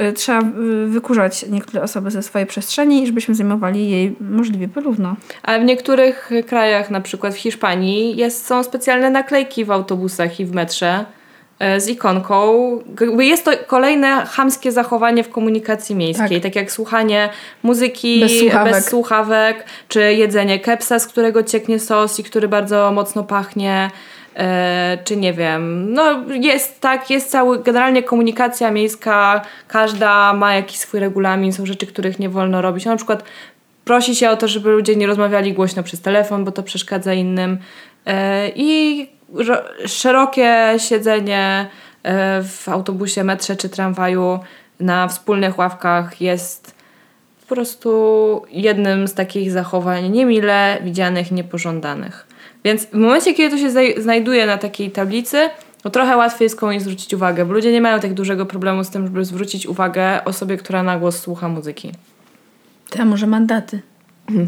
y, 0.00 0.12
trzeba 0.12 0.40
y, 0.40 0.86
wykurzać 0.86 1.46
niektóre 1.50 1.82
osoby 1.82 2.10
ze 2.10 2.22
swojej 2.22 2.46
przestrzeni, 2.46 3.06
żebyśmy 3.06 3.34
zajmowali 3.34 3.90
jej 3.90 4.16
możliwie 4.20 4.68
porówno. 4.68 5.16
Ale 5.42 5.60
w 5.60 5.64
niektórych 5.64 6.30
krajach, 6.46 6.90
na 6.90 7.00
przykład 7.00 7.34
w 7.34 7.38
Hiszpanii, 7.38 8.16
jest, 8.16 8.46
są 8.46 8.62
specjalne 8.62 9.10
naklejki 9.10 9.64
w 9.64 9.70
autobusach 9.70 10.40
i 10.40 10.44
w 10.46 10.54
metrze 10.54 11.04
e, 11.58 11.80
z 11.80 11.88
ikonką. 11.88 12.68
Jest 13.18 13.44
to 13.44 13.50
kolejne 13.66 14.26
chamskie 14.26 14.72
zachowanie 14.72 15.24
w 15.24 15.28
komunikacji 15.28 15.96
miejskiej, 15.96 16.40
tak, 16.40 16.56
jak 16.56 16.72
słuchanie 16.72 17.28
muzyki 17.62 18.20
Bez 18.20 18.38
słuchawek. 18.38 18.72
bez 18.72 18.88
słuchawek, 18.88 19.64
czy 19.88 20.14
jedzenie 20.14 20.60
kepsa, 20.60 20.98
z 20.98 21.06
którego 21.06 21.42
cieknie 21.42 21.80
sos 21.80 22.20
i 22.20 22.24
który 22.24 22.48
bardzo 22.48 22.92
mocno 22.92 23.24
pachnie. 23.24 23.90
E, 24.36 24.98
czy 25.04 25.16
nie 25.16 25.32
wiem, 25.32 25.92
no 25.92 26.22
jest 26.28 26.80
tak, 26.80 27.10
jest 27.10 27.30
cały, 27.30 27.62
generalnie 27.62 28.02
komunikacja 28.02 28.70
miejska, 28.70 29.42
każda 29.68 30.32
ma 30.32 30.54
jakiś 30.54 30.78
swój 30.78 31.00
regulamin, 31.00 31.52
są 31.52 31.66
rzeczy, 31.66 31.86
których 31.86 32.18
nie 32.18 32.28
wolno 32.28 32.62
robić. 32.62 32.84
Na 32.84 32.96
przykład 32.96 33.24
prosi 33.84 34.16
się 34.16 34.30
o 34.30 34.36
to, 34.36 34.48
żeby 34.48 34.70
ludzie 34.70 34.96
nie 34.96 35.06
rozmawiali 35.06 35.52
głośno 35.52 35.82
przez 35.82 36.00
telefon, 36.00 36.44
bo 36.44 36.52
to 36.52 36.62
przeszkadza 36.62 37.14
innym. 37.14 37.58
E, 38.06 38.48
I 38.54 39.08
ro- 39.34 39.62
szerokie 39.86 40.74
siedzenie 40.78 41.66
e, 42.02 42.42
w 42.42 42.68
autobusie, 42.68 43.24
metrze 43.24 43.56
czy 43.56 43.68
tramwaju 43.68 44.38
na 44.80 45.08
wspólnych 45.08 45.58
ławkach 45.58 46.20
jest 46.20 46.74
po 47.48 47.54
prostu 47.54 48.42
jednym 48.50 49.08
z 49.08 49.14
takich 49.14 49.50
zachowań 49.50 50.08
niemile 50.08 50.78
widzianych, 50.82 51.32
niepożądanych. 51.32 52.26
Więc 52.64 52.86
w 52.86 52.94
momencie, 52.94 53.34
kiedy 53.34 53.56
to 53.56 53.62
się 53.62 53.70
znajduje 54.02 54.46
na 54.46 54.58
takiej 54.58 54.90
tablicy, 54.90 55.50
to 55.82 55.90
trochę 55.90 56.16
łatwiej 56.16 56.46
jest 56.46 56.56
komuś 56.56 56.82
zwrócić 56.82 57.14
uwagę, 57.14 57.44
bo 57.44 57.52
ludzie 57.52 57.72
nie 57.72 57.80
mają 57.80 58.00
tak 58.00 58.14
dużego 58.14 58.46
problemu 58.46 58.84
z 58.84 58.90
tym, 58.90 59.06
żeby 59.06 59.24
zwrócić 59.24 59.66
uwagę 59.66 60.24
osobie, 60.24 60.56
która 60.56 60.82
na 60.82 60.98
głos 60.98 61.18
słucha 61.18 61.48
muzyki. 61.48 61.92
To 62.90 63.02
a 63.02 63.04
może 63.04 63.26
mandaty? 63.26 63.82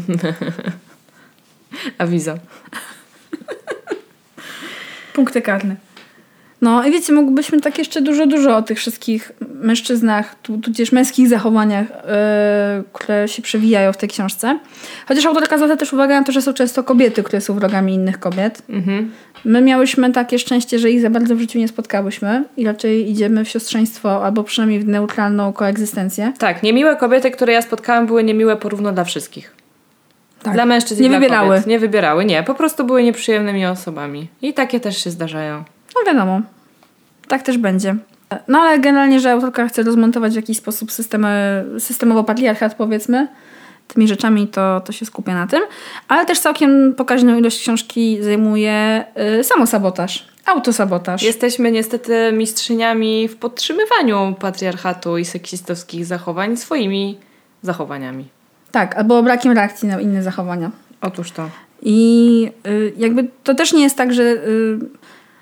Awizo. 1.97 2.35
Punkty 5.13 5.41
karne. 5.41 5.86
No 6.61 6.87
i 6.87 6.91
wiecie, 6.91 7.13
mógłbyśmy 7.13 7.61
tak 7.61 7.77
jeszcze 7.77 8.01
dużo, 8.01 8.27
dużo 8.27 8.57
o 8.57 8.61
tych 8.61 8.77
wszystkich 8.77 9.31
mężczyznach, 9.53 10.35
tu, 10.41 10.57
tudzież 10.57 10.91
męskich 10.91 11.27
zachowaniach, 11.27 11.87
yy, 11.89 12.83
które 12.93 13.27
się 13.27 13.41
przewijają 13.41 13.93
w 13.93 13.97
tej 13.97 14.09
książce. 14.09 14.59
Chociaż 15.07 15.25
autorka 15.25 15.57
zwraca 15.57 15.77
też 15.77 15.93
uwagę 15.93 16.15
na 16.15 16.23
to, 16.23 16.31
że 16.31 16.41
są 16.41 16.53
często 16.53 16.83
kobiety, 16.83 17.23
które 17.23 17.41
są 17.41 17.53
wrogami 17.53 17.93
innych 17.93 18.19
kobiet. 18.19 18.61
Mhm. 18.69 19.11
My 19.45 19.61
miałyśmy 19.61 20.11
takie 20.11 20.39
szczęście, 20.39 20.79
że 20.79 20.91
ich 20.91 21.01
za 21.01 21.09
bardzo 21.09 21.35
w 21.35 21.39
życiu 21.39 21.59
nie 21.59 21.67
spotkałyśmy 21.67 22.43
i 22.57 22.65
raczej 22.65 23.09
idziemy 23.11 23.45
w 23.45 23.49
siostrzeństwo 23.49 24.25
albo 24.25 24.43
przynajmniej 24.43 24.79
w 24.79 24.87
neutralną 24.87 25.53
koegzystencję. 25.53 26.33
Tak, 26.37 26.63
niemiłe 26.63 26.95
kobiety, 26.95 27.31
które 27.31 27.53
ja 27.53 27.61
spotkałam, 27.61 28.07
były 28.07 28.23
niemiłe 28.23 28.55
porówno 28.55 28.91
dla 28.91 29.03
wszystkich. 29.03 29.55
Tak. 30.43 30.53
Dla 30.53 30.65
mężczyzn 30.65 31.03
Nie 31.03 31.09
dla 31.09 31.19
wybierały. 31.19 31.49
kobiet. 31.49 31.67
Nie 31.67 31.79
wybierały, 31.79 32.25
nie. 32.25 32.43
Po 32.43 32.55
prostu 32.55 32.83
były 32.83 33.03
nieprzyjemnymi 33.03 33.65
osobami. 33.65 34.27
I 34.41 34.53
takie 34.53 34.79
też 34.79 35.03
się 35.03 35.09
zdarzają. 35.09 35.63
No 35.99 36.13
wiadomo, 36.13 36.41
tak 37.27 37.43
też 37.43 37.57
będzie. 37.57 37.95
No 38.47 38.59
ale 38.59 38.79
generalnie, 38.79 39.19
że 39.19 39.31
autorka 39.31 39.67
chce 39.67 39.83
rozmontować 39.83 40.33
w 40.33 40.35
jakiś 40.35 40.57
sposób 40.57 40.91
systemy, 40.91 41.65
systemowo 41.79 42.23
patriarchat 42.23 42.75
powiedzmy 42.75 43.27
tymi 43.87 44.07
rzeczami, 44.07 44.47
to, 44.47 44.81
to 44.85 44.91
się 44.91 45.05
skupia 45.05 45.33
na 45.33 45.47
tym. 45.47 45.61
Ale 46.07 46.25
też 46.25 46.39
całkiem 46.39 46.93
pokaźną 46.97 47.37
ilość 47.37 47.61
książki 47.61 48.23
zajmuje 48.23 49.03
y, 49.39 49.43
samosabotaż, 49.43 50.27
autosabotaż. 50.45 51.23
Jesteśmy 51.23 51.71
niestety 51.71 52.31
mistrzyniami 52.33 53.27
w 53.27 53.35
podtrzymywaniu 53.35 54.35
patriarchatu 54.39 55.17
i 55.17 55.25
seksistowskich 55.25 56.05
zachowań 56.05 56.57
swoimi 56.57 57.17
zachowaniami. 57.61 58.27
Tak, 58.71 58.95
albo 58.95 59.23
brakiem 59.23 59.51
reakcji 59.51 59.87
na 59.87 60.01
inne 60.01 60.23
zachowania. 60.23 60.71
Otóż 61.01 61.31
to. 61.31 61.49
I 61.81 62.51
y, 62.67 62.93
jakby 62.97 63.27
to 63.43 63.55
też 63.55 63.73
nie 63.73 63.83
jest 63.83 63.97
tak, 63.97 64.13
że 64.13 64.23
y, 64.23 64.79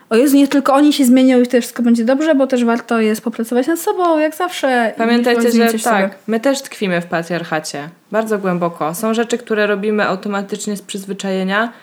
o 0.10 0.16
Jezu, 0.16 0.38
nie 0.38 0.48
tylko 0.48 0.74
oni 0.74 0.94
się 0.94 1.06
zmienią 1.06 1.42
i 1.42 1.46
wtedy 1.46 1.62
wszystko 1.62 1.84
będzie 1.84 2.06
dobrze, 2.06 2.36
bo 2.36 2.48
też 2.48 2.66
warto 2.66 3.00
jest 3.00 3.22
popracować 3.22 3.68
nad 3.68 3.80
sobą, 3.80 4.20
jak 4.20 4.36
zawsze. 4.36 4.94
Pamiętajcie, 4.98 5.52
że 5.52 5.72
tak, 5.72 5.82
sobie. 5.82 6.10
my 6.28 6.40
też 6.40 6.62
tkwimy 6.62 7.02
w 7.02 7.06
patriarchacie. 7.06 7.90
Bardzo 8.12 8.38
głęboko. 8.38 8.96
Są 8.96 9.14
rzeczy, 9.14 9.38
które 9.38 9.68
robimy 9.68 10.08
automatycznie 10.08 10.78
z 10.78 10.82
przyzwyczajenia, 10.82 11.74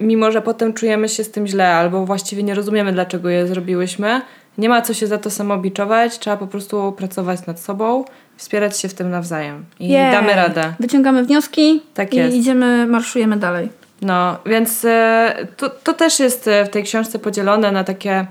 mimo 0.00 0.32
że 0.32 0.42
potem 0.42 0.72
czujemy 0.72 1.08
się 1.08 1.24
z 1.24 1.30
tym 1.30 1.46
źle, 1.46 1.74
albo 1.74 2.06
właściwie 2.06 2.42
nie 2.42 2.54
rozumiemy, 2.54 2.92
dlaczego 2.92 3.28
je 3.28 3.46
zrobiłyśmy. 3.46 4.20
Nie 4.58 4.68
ma 4.68 4.82
co 4.82 4.94
się 4.94 5.06
za 5.06 5.18
to 5.18 5.30
samobiczować, 5.30 6.18
trzeba 6.18 6.36
po 6.36 6.46
prostu 6.46 6.92
pracować 6.92 7.46
nad 7.46 7.60
sobą, 7.60 8.04
wspierać 8.36 8.80
się 8.80 8.88
w 8.88 8.94
tym 8.94 9.10
nawzajem. 9.10 9.64
I 9.80 9.88
Jej. 9.88 10.12
damy 10.12 10.34
radę. 10.34 10.72
Wyciągamy 10.80 11.24
wnioski 11.24 11.82
Tak 11.94 12.14
i 12.14 12.18
idziemy, 12.18 12.86
marszujemy 12.86 13.36
dalej. 13.36 13.79
No, 14.02 14.38
więc 14.46 14.84
e, 14.84 15.46
to, 15.56 15.70
to 15.70 15.92
też 15.92 16.20
jest 16.20 16.48
e, 16.48 16.64
w 16.64 16.68
tej 16.68 16.82
książce 16.84 17.18
podzielone 17.18 17.72
na 17.72 17.84
takie. 17.84 18.26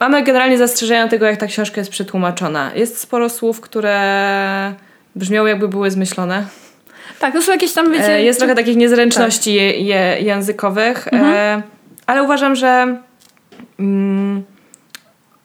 Mamy 0.00 0.22
generalnie 0.22 0.58
zastrzeżenia 0.58 1.08
tego, 1.08 1.26
jak 1.26 1.36
ta 1.36 1.46
książka 1.46 1.80
jest 1.80 1.90
przetłumaczona. 1.90 2.70
Jest 2.74 2.98
sporo 2.98 3.28
słów, 3.28 3.60
które 3.60 4.74
brzmią, 5.16 5.46
jakby 5.46 5.68
były 5.68 5.90
zmyślone. 5.90 6.46
Tak, 7.18 7.32
to 7.34 7.42
są 7.42 7.52
jakieś 7.52 7.72
tam, 7.72 7.92
wiecie... 7.92 8.14
E, 8.14 8.22
Jest 8.22 8.38
trochę 8.38 8.54
takich 8.54 8.76
niezręczności 8.76 9.54
je, 9.54 9.80
je, 9.80 10.16
językowych, 10.20 11.08
e, 11.12 11.62
ale 12.06 12.22
uważam, 12.22 12.56
że 12.56 12.96
mm, 13.78 14.42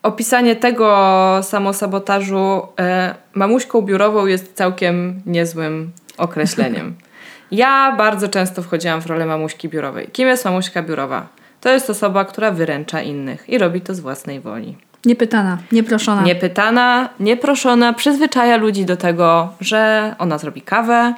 opisanie 0.04 0.56
tego 0.56 1.40
samosabotażu 1.44 2.62
e, 2.80 3.16
mamuśką 3.34 3.82
biurową 3.82 4.26
jest 4.26 4.54
całkiem 4.54 5.22
niezłym 5.26 5.92
określeniem. 6.18 6.96
Ja 7.52 7.96
bardzo 7.98 8.30
często 8.30 8.62
wchodziłam 8.64 9.02
w 9.02 9.06
rolę 9.06 9.26
mamuśki 9.26 9.70
biurowej. 9.70 10.08
Kim 10.08 10.28
jest 10.28 10.46
mamuśka 10.46 10.84
biurowa? 10.84 11.28
To 11.62 11.70
jest 11.70 11.90
osoba, 11.90 12.26
która 12.26 12.52
wyręcza 12.52 13.02
innych 13.02 13.50
i 13.50 13.58
robi 13.58 13.82
to 13.82 13.96
z 13.96 14.00
własnej 14.00 14.40
woli. 14.40 14.76
Niepytana, 15.06 15.58
nieproszona. 15.72 16.22
Niepytana, 16.22 17.10
nieproszona, 17.20 17.94
przyzwyczaja 17.94 18.58
ludzi 18.58 18.86
do 18.86 18.98
tego, 18.98 19.54
że 19.62 20.16
ona 20.20 20.38
zrobi 20.38 20.62
kawę, 20.62 21.14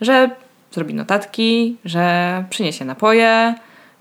że 0.00 0.30
zrobi 0.72 0.94
notatki, 0.94 1.76
że 1.84 2.44
przyniesie 2.50 2.84
napoje, 2.84 3.54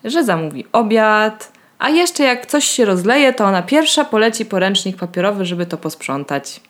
że 0.04 0.24
zamówi 0.24 0.66
obiad, 0.72 1.52
a 1.80 1.90
jeszcze 1.90 2.24
jak 2.24 2.46
coś 2.46 2.64
się 2.64 2.86
rozleje, 2.86 3.34
to 3.34 3.46
ona 3.46 3.62
pierwsza 3.62 4.06
poleci 4.06 4.46
po 4.46 4.60
ręcznik 4.60 4.98
papierowy, 4.98 5.46
żeby 5.46 5.66
to 5.66 5.78
posprzątać. 5.78 6.62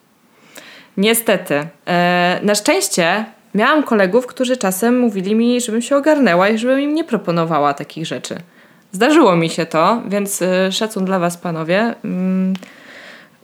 Niestety. 0.98 1.68
E, 1.88 2.40
na 2.44 2.56
szczęście 2.56 3.26
miałam 3.56 3.84
kolegów, 3.84 4.28
którzy 4.28 4.58
czasem 4.58 5.00
mówili 5.00 5.36
mi, 5.36 5.62
żebym 5.62 5.82
się 5.82 5.98
ogarnęła 5.98 6.50
i 6.50 6.58
żebym 6.58 6.80
im 6.80 6.96
nie 6.96 7.04
proponowała 7.04 7.74
takich 7.74 8.06
rzeczy. 8.06 8.36
Zdarzyło 8.92 9.36
mi 9.36 9.50
się 9.50 9.66
to, 9.66 10.02
więc 10.08 10.42
e, 10.42 10.72
szacun 10.72 11.06
dla 11.06 11.20
Was, 11.20 11.38
panowie. 11.38 11.96
Mm, 12.06 12.54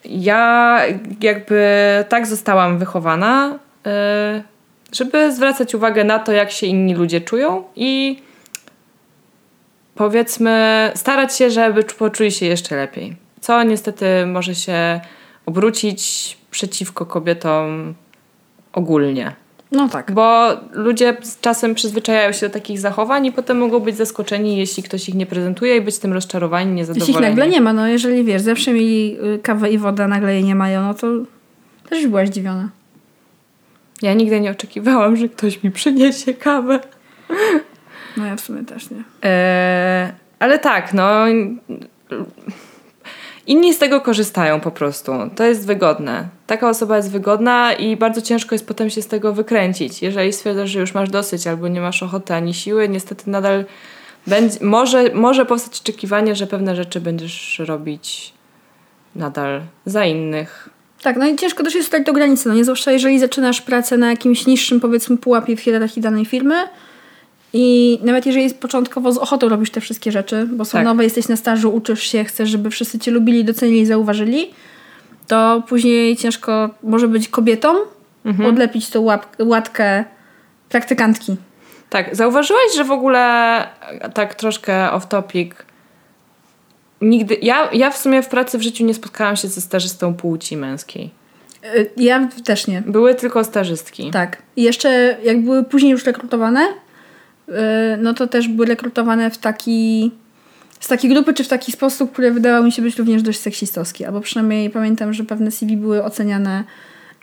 ja 0.06 0.82
jakby 1.22 1.66
tak 2.10 2.28
zostałam 2.28 2.78
wychowana, 2.78 3.60
e, 3.86 4.44
żeby 4.94 5.32
zwracać 5.32 5.76
uwagę 5.76 6.04
na 6.04 6.20
to, 6.20 6.32
jak 6.32 6.52
się 6.52 6.68
inni 6.68 6.96
ludzie 6.96 7.22
czują 7.22 7.64
i 7.76 8.22
powiedzmy 9.96 10.92
starać 10.96 11.38
się, 11.38 11.52
żeby 11.52 11.84
poczuli 11.84 12.32
się 12.32 12.46
jeszcze 12.46 12.76
lepiej. 12.76 13.16
Co 13.42 13.64
niestety 13.64 14.06
może 14.26 14.56
się 14.56 15.02
obrócić 15.46 16.38
przeciwko 16.52 17.06
kobietom 17.06 17.94
ogólnie. 18.74 19.47
No 19.72 19.90
tak. 19.90 20.12
Bo 20.12 20.50
ludzie 20.72 21.18
z 21.22 21.40
czasem 21.40 21.76
przyzwyczajają 21.76 22.32
się 22.32 22.48
do 22.48 22.54
takich 22.54 22.80
zachowań 22.80 23.26
i 23.26 23.32
potem 23.32 23.58
mogą 23.58 23.80
być 23.80 23.96
zaskoczeni, 23.96 24.58
jeśli 24.58 24.84
ktoś 24.84 25.10
ich 25.10 25.16
nie 25.16 25.26
prezentuje 25.26 25.76
i 25.78 25.82
być 25.82 25.98
tym 26.00 26.14
rozczarowani, 26.14 26.80
Jeśli 26.80 26.94
ich 26.94 26.98
niezadowoleni. 27.00 27.36
nagle 27.36 27.48
nie 27.48 27.62
ma, 27.62 27.74
no 27.74 27.88
jeżeli 27.88 28.24
wiesz, 28.24 28.42
zawsze 28.42 28.74
mieli 28.74 29.18
y, 29.36 29.40
kawę 29.40 29.72
i 29.72 29.78
wodę, 29.78 30.08
nagle 30.08 30.34
jej 30.34 30.44
nie 30.44 30.56
mają, 30.56 30.82
no 30.82 30.94
to 30.94 31.08
też 31.90 32.08
była 32.08 32.26
zdziwiona. 32.26 32.70
Ja 34.02 34.14
nigdy 34.14 34.40
nie 34.42 34.52
oczekiwałam, 34.52 35.16
że 35.16 35.30
ktoś 35.30 35.64
mi 35.64 35.72
przyniesie 35.72 36.34
kawę. 36.34 36.80
No 38.18 38.26
ja 38.26 38.36
w 38.36 38.42
sumie 38.42 38.64
też 38.64 38.90
nie. 38.92 39.04
Eee, 39.22 40.12
ale 40.40 40.60
tak, 40.60 40.94
no. 40.94 41.26
Inni 43.48 43.74
z 43.74 43.80
tego 43.80 44.02
korzystają 44.02 44.60
po 44.60 44.72
prostu. 44.72 45.12
To 45.36 45.44
jest 45.44 45.68
wygodne. 45.68 46.28
Taka 46.48 46.70
osoba 46.70 46.98
jest 46.98 47.12
wygodna 47.12 47.74
i 47.74 47.98
bardzo 47.98 48.22
ciężko 48.22 48.56
jest 48.56 48.68
potem 48.68 48.90
się 48.90 49.02
z 49.02 49.08
tego 49.08 49.34
wykręcić. 49.34 50.02
Jeżeli 50.02 50.34
stwierdzasz, 50.34 50.70
że 50.70 50.80
już 50.80 50.94
masz 50.94 51.10
dosyć 51.10 51.48
albo 51.48 51.68
nie 51.68 51.82
masz 51.82 52.04
ochoty 52.04 52.34
ani 52.34 52.54
siły, 52.54 52.90
niestety 52.90 53.30
nadal 53.30 53.66
będzie, 54.28 54.58
może, 54.62 55.14
może 55.14 55.46
powstać 55.46 55.82
oczekiwanie, 55.82 56.36
że 56.36 56.48
pewne 56.48 56.76
rzeczy 56.76 57.02
będziesz 57.02 57.62
robić 57.66 58.34
nadal 59.16 59.62
za 59.86 60.06
innych. 60.06 60.70
Tak, 61.02 61.18
no 61.18 61.28
i 61.28 61.36
ciężko 61.36 61.64
też 61.64 61.76
jest 61.76 61.88
stać 61.88 62.06
do 62.06 62.14
granicy, 62.14 62.50
no 62.50 62.56
nie 62.56 62.64
zwłaszcza 62.64 62.92
jeżeli 62.92 63.20
zaczynasz 63.20 63.62
pracę 63.62 63.98
na 63.98 64.10
jakimś 64.10 64.46
niższym 64.48 64.80
powiedzmy 64.80 65.18
pułapie 65.18 65.56
w 65.56 65.60
hierarchii 65.60 66.02
danej 66.02 66.26
firmy 66.26 66.56
i 67.54 68.00
nawet 68.04 68.26
jeżeli 68.26 68.54
początkowo 68.54 69.12
z 69.12 69.18
ochotą 69.18 69.50
robisz 69.50 69.72
te 69.72 69.82
wszystkie 69.82 70.12
rzeczy, 70.12 70.48
bo 70.52 70.66
są 70.66 70.72
Tak. 70.72 70.86
nowe, 70.86 71.04
jesteś 71.04 71.28
na 71.28 71.36
stażu, 71.36 71.76
uczysz 71.76 72.04
się, 72.04 72.24
chcesz, 72.24 72.50
żeby 72.50 72.70
wszyscy 72.70 73.00
cię 73.00 73.12
lubili, 73.12 73.46
docenili, 73.46 73.86
zauważyli, 73.86 74.50
to 75.28 75.64
później 75.68 76.18
ciężko 76.18 76.70
może 76.84 77.08
być 77.08 77.28
kobietom 77.30 77.78
odlepić 78.46 78.90
tą 78.90 79.02
łap- 79.02 79.46
łatkę 79.46 80.04
praktykantki. 80.70 81.36
Tak, 81.90 82.16
zauważyłaś, 82.16 82.76
że 82.76 82.84
w 82.84 82.92
ogóle 82.92 83.64
tak 84.14 84.36
troszkę 84.36 84.92
off 84.92 85.08
topic. 85.08 85.52
Nigdy, 87.02 87.38
ja, 87.42 87.70
ja 87.74 87.90
w 87.90 87.98
sumie 87.98 88.22
w 88.22 88.28
pracy 88.28 88.58
w 88.58 88.62
życiu 88.62 88.86
nie 88.86 88.94
spotkałam 88.94 89.36
się 89.36 89.48
ze 89.48 89.62
stażystą 89.62 90.14
płci 90.14 90.58
męskiej. 90.58 91.10
Y, 91.76 91.90
Ja 91.98 92.28
też 92.46 92.68
nie. 92.68 92.82
Były 92.82 93.16
tylko 93.16 93.44
stażystki. 93.44 94.12
Tak. 94.12 94.42
I 94.56 94.64
jeszcze 94.64 95.18
jak 95.24 95.42
były 95.44 95.64
później 95.64 95.92
już 95.92 96.06
rekrutowane, 96.06 96.68
yy, 97.48 97.54
no 98.00 98.14
to 98.14 98.28
też 98.28 98.48
były 98.48 98.68
rekrutowane 98.68 99.32
w 99.32 99.38
taki 99.38 100.12
z 100.80 100.88
takiej 100.88 101.10
grupy, 101.10 101.34
czy 101.34 101.44
w 101.44 101.48
taki 101.48 101.72
sposób, 101.72 102.12
który 102.12 102.32
wydawał 102.32 102.64
mi 102.64 102.72
się 102.72 102.82
być 102.82 102.98
również 102.98 103.22
dość 103.22 103.40
seksistowski. 103.40 104.06
Albo 104.06 104.22
przynajmniej 104.22 104.70
pamiętam, 104.70 105.14
że 105.14 105.24
pewne 105.24 105.52
CV 105.52 105.78
były 105.78 106.04
oceniane 106.04 106.64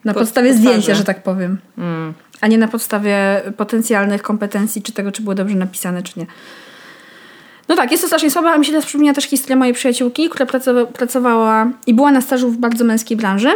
na 0.04 0.14
Po- 0.14 0.20
podstawie 0.20 0.50
po 0.50 0.56
zdjęcia, 0.56 0.94
że 0.94 1.04
tak 1.04 1.22
powiem. 1.22 1.58
Mm. 1.78 2.14
A 2.40 2.46
nie 2.46 2.58
na 2.58 2.68
podstawie 2.68 3.42
potencjalnych 3.56 4.22
kompetencji, 4.22 4.82
czy 4.82 4.92
tego, 4.92 5.12
czy 5.12 5.22
były 5.22 5.34
dobrze 5.34 5.56
napisane, 5.56 6.02
czy 6.02 6.18
nie. 6.20 6.26
No 7.68 7.76
tak, 7.76 7.90
jest 7.90 8.02
to 8.02 8.06
strasznie 8.06 8.30
słabe, 8.30 8.50
a 8.50 8.58
mi 8.58 8.64
się 8.64 8.72
teraz 8.72 8.86
przypomina 8.86 9.14
też 9.14 9.24
historia 9.24 9.56
mojej 9.56 9.74
przyjaciółki, 9.74 10.28
która 10.28 10.46
pracowa- 10.46 10.86
pracowała 10.86 11.70
i 11.86 11.94
była 11.94 12.12
na 12.12 12.20
stażu 12.20 12.50
w 12.50 12.56
bardzo 12.56 12.84
męskiej 12.84 13.16
branży. 13.16 13.48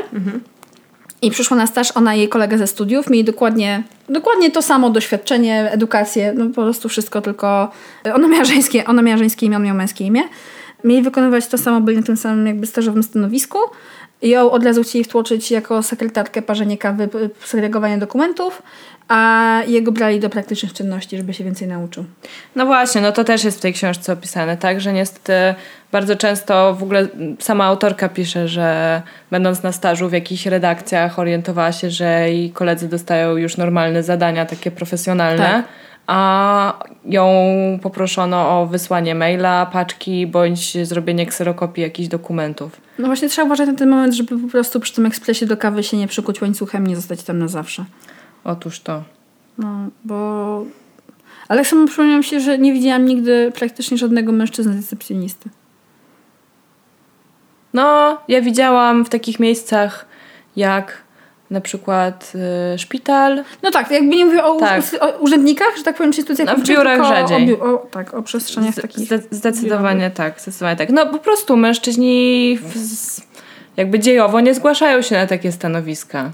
I 1.22 1.30
przyszła 1.30 1.56
na 1.56 1.66
staż 1.66 1.92
ona 1.96 2.14
jej 2.14 2.28
kolega 2.28 2.58
ze 2.58 2.66
studiów. 2.66 3.10
Mieli 3.10 3.24
dokładnie, 3.24 3.82
dokładnie 4.08 4.50
to 4.50 4.62
samo 4.62 4.90
doświadczenie, 4.90 5.70
edukację, 5.72 6.32
no 6.36 6.46
po 6.46 6.62
prostu 6.62 6.88
wszystko, 6.88 7.20
tylko 7.20 7.70
ona 8.14 8.28
miała 8.28 8.44
żeńskie, 8.44 8.84
ona 8.84 9.02
miała 9.02 9.18
żeńskie 9.18 9.46
imię, 9.46 9.56
on 9.56 9.64
miał 9.64 9.76
męskie 9.76 10.04
imię. 10.04 10.22
Mieli 10.84 11.02
wykonywać 11.02 11.46
to 11.46 11.58
samo, 11.58 11.80
byli 11.80 11.96
na 11.96 12.02
tym 12.02 12.16
samym 12.16 12.46
jakby 12.46 12.66
stażowym 12.66 13.02
stanowisku. 13.02 13.58
Ją 14.22 14.50
od 14.50 14.64
razu 14.64 14.82
chcieli 14.82 15.04
wtłoczyć 15.04 15.50
jako 15.50 15.82
sekretarkę, 15.82 16.42
parzenie 16.42 16.78
kawy, 16.78 17.08
segregowanie 17.44 17.98
dokumentów, 17.98 18.62
a 19.08 19.62
jego 19.66 19.92
brali 19.92 20.20
do 20.20 20.30
praktycznych 20.30 20.72
czynności, 20.72 21.16
żeby 21.16 21.34
się 21.34 21.44
więcej 21.44 21.68
nauczył. 21.68 22.04
No 22.56 22.66
właśnie, 22.66 23.00
no 23.00 23.12
to 23.12 23.24
też 23.24 23.44
jest 23.44 23.58
w 23.58 23.60
tej 23.60 23.72
książce 23.72 24.12
opisane, 24.12 24.56
tak? 24.56 24.80
Że 24.80 24.92
niestety 24.92 25.32
bardzo 25.92 26.16
często 26.16 26.74
w 26.74 26.82
ogóle 26.82 27.08
sama 27.38 27.64
autorka 27.64 28.08
pisze, 28.08 28.48
że 28.48 29.02
będąc 29.30 29.62
na 29.62 29.72
stażu 29.72 30.08
w 30.08 30.12
jakichś 30.12 30.46
redakcjach 30.46 31.18
orientowała 31.18 31.72
się, 31.72 31.90
że 31.90 32.30
jej 32.30 32.50
koledzy 32.50 32.88
dostają 32.88 33.36
już 33.36 33.56
normalne 33.56 34.02
zadania, 34.02 34.46
takie 34.46 34.70
profesjonalne. 34.70 35.44
Tak. 35.44 35.64
A 36.06 36.84
ją 37.04 37.28
poproszono 37.82 38.60
o 38.60 38.66
wysłanie 38.66 39.14
maila, 39.14 39.66
paczki 39.66 40.26
bądź 40.26 40.86
zrobienie 40.86 41.26
kserokopii 41.26 41.82
jakichś 41.82 42.08
dokumentów. 42.08 42.80
No 42.98 43.06
właśnie 43.06 43.28
trzeba 43.28 43.46
uważać 43.46 43.68
na 43.68 43.74
ten 43.74 43.88
moment, 43.88 44.14
żeby 44.14 44.38
po 44.38 44.48
prostu 44.48 44.80
przy 44.80 44.94
tym 44.94 45.06
ekspresie 45.06 45.46
do 45.46 45.56
kawy 45.56 45.82
się 45.82 45.96
nie 45.96 46.08
przykuć 46.08 46.42
łańcuchem, 46.42 46.86
nie 46.86 46.96
zostać 46.96 47.22
tam 47.22 47.38
na 47.38 47.48
zawsze. 47.48 47.84
Otóż 48.44 48.80
to. 48.80 49.02
No, 49.58 49.76
bo... 50.04 50.64
Ale 51.48 51.64
samo 51.64 51.86
przypomniałam 51.86 52.22
się, 52.22 52.40
że 52.40 52.58
nie 52.58 52.72
widziałam 52.72 53.04
nigdy 53.04 53.52
praktycznie 53.54 53.96
żadnego 53.98 54.32
mężczyzny 54.32 54.76
recepcjonisty. 54.76 55.48
No, 57.74 58.18
ja 58.28 58.40
widziałam 58.42 59.04
w 59.04 59.08
takich 59.08 59.40
miejscach 59.40 60.06
jak 60.56 61.02
na 61.50 61.60
przykład 61.60 62.32
y, 62.74 62.78
szpital. 62.78 63.44
No 63.62 63.70
tak, 63.70 63.90
jakby 63.90 64.16
nie 64.16 64.24
mówię 64.24 64.44
o, 64.44 64.54
Tak. 64.60 64.82
u- 65.00 65.04
o 65.04 65.18
urzędnikach, 65.18 65.76
że 65.76 65.82
tak 65.82 65.96
powiem, 65.96 66.12
czy 66.12 66.18
instytucjach 66.20 66.58
No, 66.58 66.64
w 66.64 66.66
biurach 66.68 67.04
rzadziej. 67.08 67.60
O, 67.60 67.64
o, 67.82 67.86
tak, 67.86 68.14
o 68.14 68.22
przestrzeniach 68.22 68.72
Zde- 68.74 68.82
takich. 68.82 69.06
zde- 69.08 69.22
zdecydowanie 69.30 70.10
tak, 70.10 70.40
zdecydowanie 70.40 70.76
tak. 70.76 70.90
No 70.90 71.06
po 71.06 71.18
prostu 71.18 71.56
mężczyźni 71.56 72.58
w, 72.62 72.76
z, 72.78 73.20
jakby 73.76 73.98
dziejowo 73.98 74.40
nie 74.40 74.54
zgłaszają 74.54 75.02
się 75.02 75.16
na 75.16 75.26
takie 75.26 75.52
stanowiska. 75.52 76.30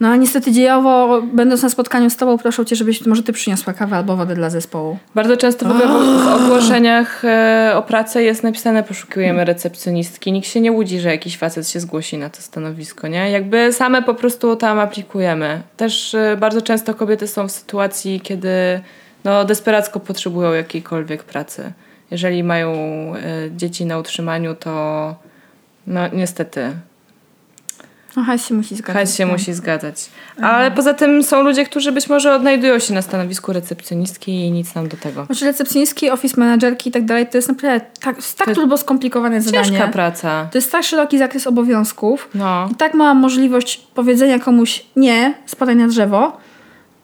No 0.00 0.08
a 0.08 0.16
niestety 0.16 0.52
dziejowo, 0.52 1.22
będąc 1.22 1.62
na 1.62 1.70
spotkaniu 1.70 2.10
z 2.10 2.16
tobą, 2.16 2.38
proszę 2.38 2.66
cię, 2.66 2.76
żebyś 2.76 3.06
może 3.06 3.22
ty 3.22 3.32
przyniosła 3.32 3.72
kawę 3.72 3.96
albo 3.96 4.16
wodę 4.16 4.34
dla 4.34 4.50
zespołu. 4.50 4.98
Bardzo 5.14 5.36
często 5.36 5.66
w 5.66 5.70
ogóle 5.70 5.86
w, 5.86 6.42
ogłoszeniach 6.42 7.24
e, 7.24 7.72
o 7.76 7.82
pracę 7.82 8.22
jest 8.22 8.42
napisane 8.42 8.82
poszukiwujemy 8.82 9.44
recepcjonistki. 9.44 10.32
Nikt 10.32 10.48
się 10.48 10.60
nie 10.60 10.72
łudzi, 10.72 11.00
że 11.00 11.08
jakiś 11.08 11.38
facet 11.38 11.68
się 11.68 11.80
zgłosi 11.80 12.18
na 12.18 12.30
to 12.30 12.42
stanowisko, 12.42 13.08
nie? 13.08 13.30
Jakby 13.30 13.72
same 13.72 14.02
po 14.02 14.14
prostu 14.14 14.56
tam 14.56 14.78
aplikujemy. 14.78 15.62
Też 15.76 16.14
e, 16.14 16.36
bardzo 16.40 16.62
często 16.62 16.94
kobiety 16.94 17.26
są 17.26 17.48
w 17.48 17.52
sytuacji, 17.52 18.20
kiedy 18.20 18.80
no, 19.24 19.44
desperacko 19.44 20.00
potrzebują 20.00 20.52
jakiejkolwiek 20.52 21.24
pracy. 21.24 21.72
Jeżeli 22.10 22.44
mają 22.44 22.72
e, 22.72 23.20
dzieci 23.56 23.86
na 23.86 23.98
utrzymaniu, 23.98 24.54
to 24.54 25.14
no 25.86 26.08
niestety 26.12 26.70
No 28.16 28.22
hajs 28.22 28.46
się 28.46 28.54
musi 28.54 28.76
zgadzać. 28.76 28.94
hajs 28.94 29.16
się 29.16 29.26
no. 29.26 29.32
musi 29.32 29.52
zgadzać. 29.52 30.10
Ale 30.42 30.70
poza 30.70 30.94
tym 30.94 31.22
są 31.22 31.42
ludzie, 31.42 31.64
którzy 31.64 31.92
być 31.92 32.08
może 32.08 32.34
odnajdują 32.34 32.78
się 32.78 32.94
na 32.94 33.02
stanowisku 33.02 33.52
recepcjonistki 33.52 34.32
i 34.32 34.52
nic 34.52 34.74
nam 34.74 34.88
do 34.88 34.96
tego. 34.96 35.24
Znaczy 35.24 35.44
recepcjonistki, 35.44 36.10
office 36.10 36.40
managerki 36.40 36.88
i 36.88 36.92
tak 36.92 37.04
dalej, 37.04 37.26
to 37.26 37.38
jest 37.38 37.48
naprawdę 37.48 37.80
tak, 38.00 38.16
tak 38.36 38.48
To 38.48 38.54
turbo 38.54 38.76
skomplikowane 38.76 39.40
zadanie. 39.40 39.64
Ciężka 39.68 39.88
praca. 39.88 40.48
To 40.52 40.58
jest 40.58 40.72
tak 40.72 40.84
szeroki 40.84 41.18
zakres 41.18 41.46
obowiązków 41.46 42.28
No. 42.34 42.68
i 42.72 42.74
tak 42.74 42.94
mała 42.94 43.14
możliwość 43.14 43.86
powiedzenia 43.94 44.38
komuś 44.38 44.84
nie, 44.96 45.34
spadaj 45.46 45.76
na 45.76 45.88
drzewo, 45.88 46.36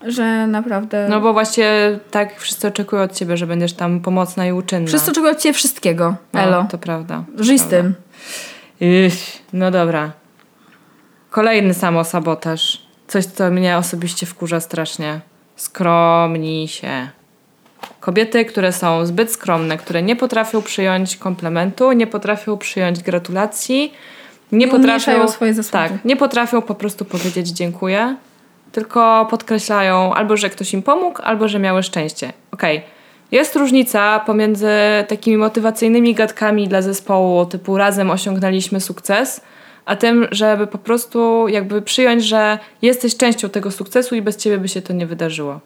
że 0.07 0.47
naprawdę... 0.47 1.07
No 1.11 1.21
bo 1.21 1.33
właśnie 1.33 1.99
tak 2.11 2.41
wszyscy 2.41 2.69
oczekują 2.69 3.03
od 3.03 3.13
ciebie, 3.13 3.37
że 3.37 3.47
będziesz 3.47 3.73
tam 3.73 4.01
pomocna 4.01 4.47
i 4.47 4.53
uczynna. 4.53 4.89
Wszyscy 4.89 5.11
oczekują 5.11 5.33
od 5.33 5.41
ciebie 5.41 5.53
wszystkiego, 5.53 6.15
no, 6.33 6.41
Elo. 6.41 6.67
To 6.71 6.79
prawda. 6.79 7.25
Żyj 7.39 7.59
z 7.59 7.65
tym. 7.65 7.95
No 9.53 9.71
dobra. 9.71 10.11
Kolejny 11.31 11.75
samosabotaż. 11.75 12.83
Coś, 13.09 13.25
co 13.25 13.51
mnie 13.51 13.77
osobiście 13.77 14.27
wkurza 14.27 14.61
strasznie. 14.61 15.21
Skromnij 15.57 16.69
się. 16.69 17.09
Kobiety, 18.01 18.45
które 18.45 18.73
są 18.73 19.07
zbyt 19.07 19.33
skromne, 19.33 19.79
które 19.79 20.03
nie 20.03 20.17
potrafią 20.17 20.63
przyjąć 20.63 21.17
komplementu, 21.17 21.93
nie 21.93 22.07
potrafią 22.07 22.59
przyjąć 22.59 23.03
gratulacji, 23.03 23.93
nie 24.53 24.69
potrafią 24.69 25.29
swoje 25.29 25.55
zasługi. 25.55 25.73
Tak, 25.73 26.05
nie 26.05 26.17
potrafią 26.17 26.63
po 26.63 26.75
prostu 26.75 27.05
powiedzieć 27.05 27.49
dziękuję, 27.49 28.17
tylko 28.73 29.27
podkreślają 29.31 30.15
albo, 30.15 30.37
że 30.37 30.51
ktoś 30.51 30.73
im 30.73 30.83
pomógł, 30.83 31.23
albo, 31.23 31.49
że 31.49 31.59
miały 31.59 31.83
szczęście. 31.83 32.33
Okej. 32.51 32.83
Jest 33.33 33.57
różnica 33.57 34.21
pomiędzy 34.21 34.71
takimi 35.09 35.37
motywacyjnymi 35.37 36.15
gadkami 36.15 36.69
dla 36.69 36.83
zespołu, 36.83 37.47
typu 37.47 37.77
razem 37.77 38.11
osiągnęliśmy 38.11 38.81
sukces, 38.81 39.41
a 39.87 39.97
tym, 39.97 40.27
żeby 40.31 40.67
po 40.67 40.79
prostu 40.79 41.49
jakby 41.49 41.83
przyjąć, 41.83 42.25
że 42.25 42.59
jesteś 42.83 43.17
częścią 43.17 43.49
tego 43.49 43.71
sukcesu 43.71 44.15
i 44.15 44.23
bez 44.23 44.37
ciebie 44.37 44.59
by 44.59 44.69
się 44.69 44.83
to 44.83 44.93
nie 44.93 45.07
wydarzyło. 45.07 45.61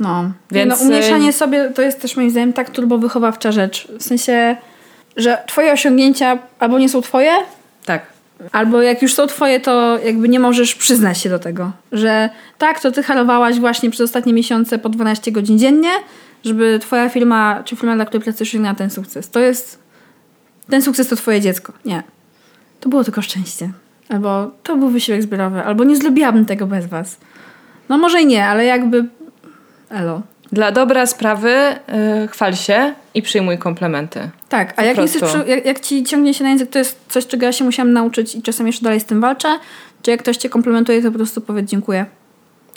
No. 0.00 0.32
Więc, 0.50 0.70
no, 0.80 0.84
umniejszanie 0.86 1.28
y- 1.28 1.32
sobie 1.32 1.70
to 1.74 1.82
jest 1.82 2.00
też 2.02 2.16
moim 2.16 2.30
zdaniem 2.30 2.52
tak 2.52 2.70
turbo 2.70 2.98
wychowawcza 2.98 3.52
rzecz. 3.52 3.88
W 3.98 4.02
sensie, 4.02 4.56
że 5.16 5.38
twoje 5.46 5.72
osiągnięcia 5.72 6.38
albo 6.58 6.78
nie 6.78 6.88
są 6.88 7.00
twoje, 7.02 7.32
Tak. 7.84 8.06
albo 8.52 8.82
jak 8.82 9.02
już 9.02 9.14
są 9.14 9.26
twoje, 9.26 9.60
to 9.60 9.98
jakby 10.04 10.28
nie 10.28 10.40
możesz 10.40 10.74
przyznać 10.74 11.18
się 11.18 11.30
do 11.30 11.38
tego. 11.38 11.72
Że 11.92 12.30
tak, 12.58 12.80
to 12.80 12.92
ty 12.92 13.02
halowałaś 13.02 13.60
właśnie 13.60 13.90
przez 13.90 14.00
ostatnie 14.00 14.32
miesiące 14.32 14.78
po 14.78 14.88
12 14.88 15.32
godzin 15.32 15.58
dziennie, 15.58 15.90
żeby 16.44 16.78
twoja 16.82 17.08
firma, 17.08 17.62
czy 17.64 17.76
firma, 17.76 17.94
dla 17.94 18.04
której 18.04 18.24
pracujesz, 18.24 18.48
osiągnęła 18.48 18.74
ten 18.74 18.90
sukces. 18.90 19.30
To 19.30 19.40
jest... 19.40 19.78
Ten 20.70 20.82
sukces 20.82 21.08
to 21.08 21.16
twoje 21.16 21.40
dziecko. 21.40 21.72
Nie. 21.84 22.02
To 22.80 22.88
było 22.88 23.04
tylko 23.04 23.22
szczęście. 23.22 23.70
Albo 24.08 24.50
to 24.62 24.76
był 24.76 24.88
wysiłek 24.88 25.22
zbiorowy. 25.22 25.60
Albo 25.64 25.84
nie 25.84 25.96
zrobiłabym 25.96 26.46
tego 26.46 26.66
bez 26.66 26.86
was. 26.86 27.16
No 27.88 27.98
może 27.98 28.22
i 28.22 28.26
nie, 28.26 28.46
ale 28.46 28.64
jakby... 28.64 29.04
Elo. 29.90 30.22
Dla 30.52 30.72
dobra 30.72 31.06
sprawy 31.06 31.50
yy, 32.20 32.28
chwal 32.28 32.54
się 32.54 32.94
i 33.14 33.22
przyjmuj 33.22 33.58
komplementy. 33.58 34.30
Tak, 34.48 34.74
a 34.76 34.82
jak, 34.82 34.96
przy- 35.06 35.44
jak, 35.46 35.66
jak 35.66 35.80
ci 35.80 36.04
ciągnie 36.04 36.34
się 36.34 36.44
na 36.44 36.50
język, 36.50 36.70
to 36.70 36.78
jest 36.78 37.00
coś, 37.08 37.26
czego 37.26 37.46
ja 37.46 37.52
się 37.52 37.64
musiałam 37.64 37.92
nauczyć 37.92 38.34
i 38.34 38.42
czasem 38.42 38.66
jeszcze 38.66 38.84
dalej 38.84 39.00
z 39.00 39.04
tym 39.04 39.20
walczę. 39.20 39.48
Czy 40.02 40.10
jak 40.10 40.20
ktoś 40.20 40.36
cię 40.36 40.48
komplementuje, 40.48 41.02
to 41.02 41.10
po 41.10 41.16
prostu 41.16 41.40
powiedz 41.40 41.70
dziękuję. 41.70 42.06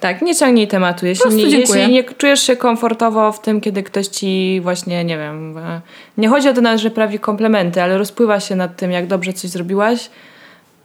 Tak, 0.04 0.22
nie 0.22 0.36
ciągnij 0.36 0.68
tematu. 0.68 1.06
Jeśli 1.06 1.36
nie, 1.36 1.44
jeśli 1.44 1.92
nie 1.92 2.04
czujesz 2.04 2.42
się 2.42 2.56
komfortowo 2.56 3.32
w 3.32 3.42
tym, 3.42 3.62
kiedy 3.62 3.84
ktoś 3.84 4.08
ci 4.08 4.60
właśnie, 4.64 5.04
nie 5.04 5.18
wiem, 5.18 5.58
e, 5.58 5.82
nie 6.18 6.30
chodzi 6.30 6.50
o 6.50 6.54
to 6.54 6.78
że 6.78 6.92
prawi 6.92 7.20
komplementy, 7.20 7.82
ale 7.82 7.98
rozpływa 7.98 8.40
się 8.40 8.56
nad 8.56 8.78
tym, 8.78 8.92
jak 8.92 9.08
dobrze 9.08 9.34
coś 9.34 9.50
zrobiłaś. 9.50 10.10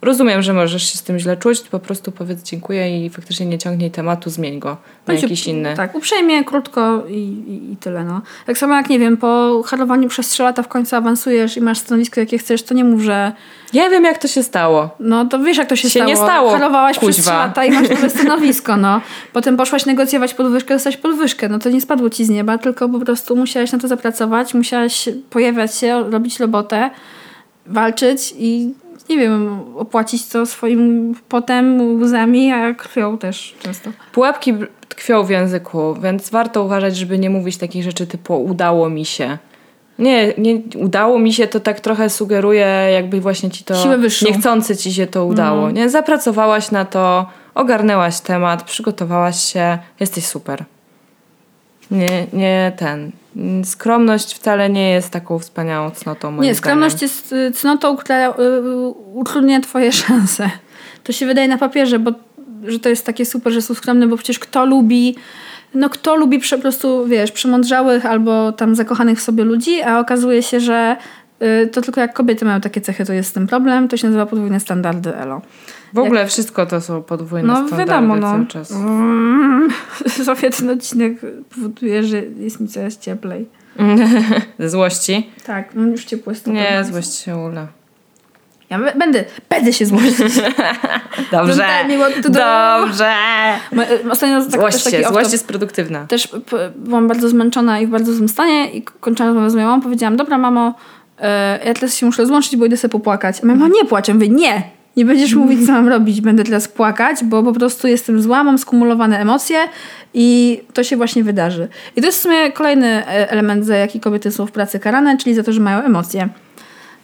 Rozumiem, 0.01 0.41
że 0.41 0.53
możesz 0.53 0.91
się 0.91 0.97
z 0.97 1.03
tym 1.03 1.19
źle 1.19 1.37
czuć, 1.37 1.59
po 1.61 1.79
prostu 1.79 2.11
powiedz 2.11 2.43
dziękuję 2.43 3.05
i 3.05 3.09
faktycznie 3.09 3.45
nie 3.45 3.57
ciągnij 3.57 3.91
tematu, 3.91 4.29
zmień 4.29 4.59
go 4.59 4.69
na 4.69 4.77
Bądź 5.07 5.21
jakiś 5.23 5.47
inny. 5.47 5.73
Tak, 5.75 5.95
uprzejmie, 5.95 6.43
krótko 6.43 7.03
i, 7.09 7.13
i, 7.13 7.73
i 7.73 7.77
tyle. 7.77 8.03
No. 8.03 8.21
Tak 8.45 8.57
samo 8.57 8.75
jak, 8.75 8.89
nie 8.89 8.99
wiem, 8.99 9.17
po 9.17 9.61
harowaniu 9.65 10.09
przez 10.09 10.27
3 10.27 10.43
lata 10.43 10.63
w 10.63 10.67
końcu 10.67 10.95
awansujesz 10.95 11.57
i 11.57 11.61
masz 11.61 11.77
stanowisko, 11.77 12.19
jakie 12.19 12.37
chcesz, 12.37 12.63
to 12.63 12.73
nie 12.73 12.83
mów, 12.83 13.01
że 13.01 13.31
Ja 13.73 13.89
wiem, 13.89 14.03
jak 14.03 14.17
to 14.17 14.27
się 14.27 14.43
stało. 14.43 14.89
no 14.99 15.25
to 15.25 15.39
wiesz, 15.39 15.57
jak 15.57 15.69
to 15.69 15.75
się, 15.75 15.89
Się 15.89 15.99
stało. 15.99 16.05
nie 16.09 16.17
stało, 16.17 16.51
Harowałaś 16.51 16.97
przez 16.97 17.09
3 17.15 17.21
kuźwa. 17.21 17.37
lata 17.37 17.65
i 17.65 17.71
masz 17.71 17.89
nowe 17.89 18.09
stanowisko, 18.19 18.77
no. 18.77 19.01
Potem 19.33 19.57
poszłaś 19.57 19.85
negocjować 19.85 20.33
podwyżkę, 20.33 20.73
dostać 20.73 20.97
podwyżkę. 20.97 21.49
No 21.49 21.59
to 21.59 21.69
nie 21.69 21.81
spadło 21.81 22.09
ci 22.09 22.25
z 22.25 22.29
nieba, 22.29 22.57
tylko 22.57 22.89
po 22.89 22.99
prostu 22.99 23.35
musiałaś 23.35 23.71
na 23.71 23.79
to 23.79 23.87
zapracować, 23.87 24.53
musiałaś 24.53 25.09
pojawiać 25.29 25.75
się, 25.75 26.09
robić 26.11 26.39
robotę, 26.39 26.89
walczyć 27.65 28.33
i 28.37 28.73
nie 29.09 29.17
wiem, 29.17 29.59
opłacić 29.77 30.27
to 30.27 30.45
swoim 30.45 31.15
potem, 31.29 31.81
łzami, 32.01 32.51
a 32.51 32.73
krwią 32.73 33.17
też 33.17 33.55
często. 33.63 33.89
Pułapki 34.11 34.53
tkwią 34.89 35.23
w 35.23 35.29
języku, 35.29 35.95
więc 36.01 36.29
warto 36.29 36.63
uważać, 36.63 36.97
żeby 36.97 37.19
nie 37.19 37.29
mówić 37.29 37.57
takich 37.57 37.83
rzeczy 37.83 38.07
typu 38.07 38.43
udało 38.43 38.89
mi 38.89 39.05
się. 39.05 39.37
Nie, 39.99 40.33
nie 40.37 40.61
udało 40.75 41.19
mi 41.19 41.33
się, 41.33 41.47
to 41.47 41.59
tak 41.59 41.79
trochę 41.79 42.09
sugeruje, 42.09 42.65
jakby 42.93 43.21
właśnie 43.21 43.49
ci 43.49 43.63
to 43.63 43.75
Siłę 43.75 43.97
wyższą. 43.97 44.25
niechcący 44.25 44.77
ci 44.77 44.93
się 44.93 45.07
to 45.07 45.25
udało. 45.25 45.71
Nie, 45.71 45.89
zapracowałaś 45.89 46.71
na 46.71 46.85
to, 46.85 47.25
ogarnęłaś 47.55 48.19
temat, 48.19 48.63
przygotowałaś 48.63 49.53
się, 49.53 49.77
jesteś 49.99 50.25
super. 50.25 50.63
Nie, 51.91 52.27
nie 52.33 52.71
ten. 52.77 53.11
Skromność 53.63 54.35
wcale 54.35 54.69
nie 54.69 54.89
jest 54.91 55.09
taką 55.09 55.39
wspaniałą 55.39 55.91
cnotą. 55.91 56.31
Moim 56.31 56.43
Nie, 56.43 56.55
skromność 56.55 56.95
zdaniem. 56.95 57.09
jest 57.09 57.33
y, 57.33 57.51
cnotą, 57.51 57.97
która 57.97 58.29
y, 58.29 58.33
utrudnia 59.13 59.61
twoje 59.61 59.91
szanse. 60.01 60.49
To 61.03 61.11
się 61.11 61.25
wydaje 61.25 61.47
na 61.47 61.57
papierze, 61.57 61.99
bo 61.99 62.11
że 62.67 62.79
to 62.79 62.89
jest 62.89 63.05
takie 63.05 63.25
super, 63.25 63.53
że 63.53 63.61
są 63.61 63.73
skromne, 63.73 64.07
bo 64.07 64.17
przecież 64.17 64.39
kto 64.39 64.65
lubi, 64.65 65.15
no 65.73 65.89
kto 65.89 66.15
lubi 66.15 66.39
po 66.51 66.57
prostu, 66.57 67.05
wiesz, 67.05 67.31
przemądrzałych 67.31 68.05
albo 68.05 68.51
tam 68.51 68.75
zakochanych 68.75 69.19
w 69.19 69.21
sobie 69.21 69.43
ludzi, 69.43 69.81
a 69.81 69.99
okazuje 69.99 70.43
się, 70.43 70.59
że 70.59 70.95
y, 70.99 71.28
to 71.71 71.81
tylko 71.81 72.01
jak 72.01 72.13
kobiety 72.13 72.45
mają 72.45 72.61
takie 72.61 72.81
cechy, 72.81 73.05
to 73.05 73.13
jest 73.13 73.29
z 73.29 73.33
tym 73.33 73.47
problem. 73.47 73.87
To 73.87 73.97
się 73.97 74.07
nazywa 74.07 74.25
podwójne 74.25 74.59
standardy 74.59 75.15
elo. 75.15 75.41
W 75.93 75.99
ogóle 75.99 76.27
wszystko 76.27 76.65
to 76.65 76.81
są 76.81 77.03
podwójne 77.03 77.47
No 77.47 77.55
standardy 77.55 77.85
wiadomo, 77.91 78.15
no. 78.15 78.31
cały 78.31 78.45
czas. 78.47 78.71
Mm, 78.71 79.69
Zofia, 80.25 80.49
ten 80.49 80.69
odcinek 80.69 81.13
powoduje, 81.55 82.03
że 82.03 82.21
jest 82.39 82.59
mi 82.59 82.67
coraz 82.67 82.97
cieplej. 82.97 83.45
Ze 84.59 84.69
złości? 84.69 85.29
Tak, 85.45 85.75
mam 85.75 85.91
już 85.91 86.05
ciepłe 86.05 86.35
stopy. 86.35 86.57
Nie, 86.57 86.83
złość 86.91 87.13
się 87.13 87.37
ula. 87.37 87.67
Ja 88.69 88.79
będę, 88.93 89.23
będę 89.49 89.73
się 89.73 89.85
złościć. 89.85 90.33
Dobrze. 91.31 91.65
Dobrze. 92.29 93.13
Ma- 93.71 93.83
Ostatnio 94.11 94.41
tak, 94.41 94.51
Złość 94.51 94.83
się, 94.91 95.03
złość 95.09 95.31
jest 95.31 95.47
produktywna. 95.47 96.05
Też 96.07 96.27
byłam 96.75 97.07
bardzo 97.07 97.29
zmęczona 97.29 97.79
i 97.79 97.87
w 97.87 97.89
bardzo 97.89 98.13
złym 98.13 98.29
stanie 98.29 98.71
i 98.71 98.81
kończyłam 98.81 99.29
rozmowę 99.29 99.49
z 99.49 99.55
moją 99.55 99.67
mamą. 99.67 99.81
Powiedziałam, 99.81 100.17
dobra 100.17 100.37
mamo, 100.37 100.73
ja 101.65 101.73
teraz 101.73 101.95
się 101.95 102.05
muszę 102.05 102.21
rozłączyć, 102.21 102.55
bo 102.55 102.65
idę 102.65 102.77
sobie 102.77 102.91
popłakać. 102.91 103.39
A 103.43 103.45
mama, 103.45 103.67
nie 103.67 103.85
płacz. 103.85 104.07
Ja 104.07 104.13
mówię, 104.13 104.29
nie, 104.29 104.63
nie 104.97 105.05
będziesz 105.05 105.35
mówić, 105.35 105.65
co 105.65 105.71
mam 105.71 105.87
robić. 105.87 106.21
Będę 106.21 106.43
teraz 106.43 106.67
płakać, 106.67 107.23
bo 107.23 107.43
po 107.43 107.53
prostu 107.53 107.87
jestem 107.87 108.21
zła, 108.21 108.43
mam 108.43 108.57
skumulowane 108.57 109.19
emocje 109.19 109.59
i 110.13 110.61
to 110.73 110.83
się 110.83 110.97
właśnie 110.97 111.23
wydarzy. 111.23 111.67
I 111.95 112.01
to 112.01 112.07
jest 112.07 112.19
w 112.19 112.21
sumie 112.21 112.51
kolejny 112.51 112.87
e, 112.87 113.31
element, 113.31 113.65
za 113.65 113.75
jaki 113.75 113.99
kobiety 113.99 114.31
są 114.31 114.45
w 114.45 114.51
pracy 114.51 114.79
karane, 114.79 115.17
czyli 115.17 115.35
za 115.35 115.43
to, 115.43 115.51
że 115.51 115.59
mają 115.59 115.81
emocje. 115.83 116.29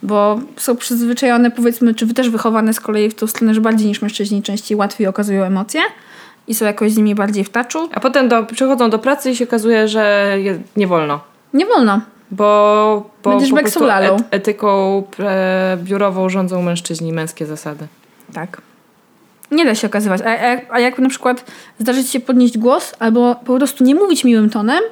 Bo 0.03 0.39
są 0.57 0.76
przyzwyczajone, 0.76 1.51
powiedzmy, 1.51 1.93
czy 1.93 2.05
wy 2.05 2.13
też 2.13 2.30
wychowane 2.30 2.74
z 2.74 2.80
kolei 2.80 3.09
w 3.09 3.16
tą 3.16 3.28
stronę, 3.28 3.53
że 3.53 3.61
bardziej 3.61 3.88
niż 3.88 4.01
mężczyźni 4.01 4.43
częściej 4.43 4.78
łatwiej 4.78 5.07
okazują 5.07 5.43
emocje 5.43 5.82
i 6.47 6.55
są 6.55 6.66
jakoś 6.66 6.91
z 6.91 6.97
nimi 6.97 7.16
bardziej 7.16 7.43
w 7.43 7.49
taczu. 7.49 7.89
A 7.93 7.99
potem 7.99 8.30
do, 8.30 8.43
przychodzą 8.43 8.89
do 8.89 8.99
pracy 8.99 9.32
i 9.32 9.36
się 9.36 9.43
okazuje, 9.43 9.88
że 9.88 10.36
je, 10.38 10.59
nie 10.78 10.88
wolno. 10.88 11.20
Nie 11.53 11.66
wolno. 11.66 12.01
Bo, 12.32 13.09
bo 13.23 13.30
Będziesz 13.30 13.49
po 13.49 13.57
prostu 13.57 13.84
lalą. 13.86 14.17
etyką 14.32 15.03
biurową 15.78 16.30
rządzą 16.30 16.61
mężczyźni, 16.61 17.13
męskie 17.13 17.45
zasady. 17.45 17.88
Tak. 18.34 18.61
Nie 19.51 19.65
da 19.65 19.76
się 19.76 19.88
okazywać. 19.88 20.21
A, 20.21 20.26
a, 20.26 20.47
jak, 20.47 20.65
a 20.69 20.80
jak 20.80 20.99
na 20.99 21.09
przykład 21.09 21.45
zdarzy 21.80 22.03
ci 22.03 22.09
się 22.09 22.19
podnieść 22.19 22.57
głos, 22.57 22.93
albo 22.99 23.36
po 23.36 23.57
prostu 23.57 23.84
nie 23.84 23.95
mówić 23.95 24.23
miłym 24.23 24.49
tonem, 24.49 24.84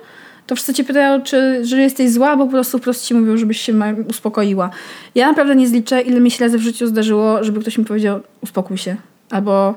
to 0.48 0.56
wszyscy 0.56 0.74
cię 0.74 0.84
pytają, 0.84 1.22
czy 1.22 1.66
że 1.66 1.82
jesteś 1.82 2.12
zła, 2.12 2.38
bo 2.38 2.46
po 2.46 2.52
prostu 2.52 2.78
wprost 2.78 3.06
ci 3.06 3.14
mówią, 3.14 3.38
żebyś 3.38 3.62
się 3.62 3.74
uspokoiła. 4.10 4.70
Ja 5.16 5.28
naprawdę 5.28 5.56
nie 5.56 5.68
zliczę, 5.68 6.02
ile 6.02 6.20
mi 6.20 6.32
się 6.32 6.44
razy 6.46 6.58
w 6.58 6.62
życiu 6.62 6.88
zdarzyło, 6.88 7.44
żeby 7.44 7.62
ktoś 7.62 7.78
mi 7.78 7.86
powiedział, 7.86 8.20
uspokój 8.42 8.78
się. 8.78 8.96
Albo 9.32 9.76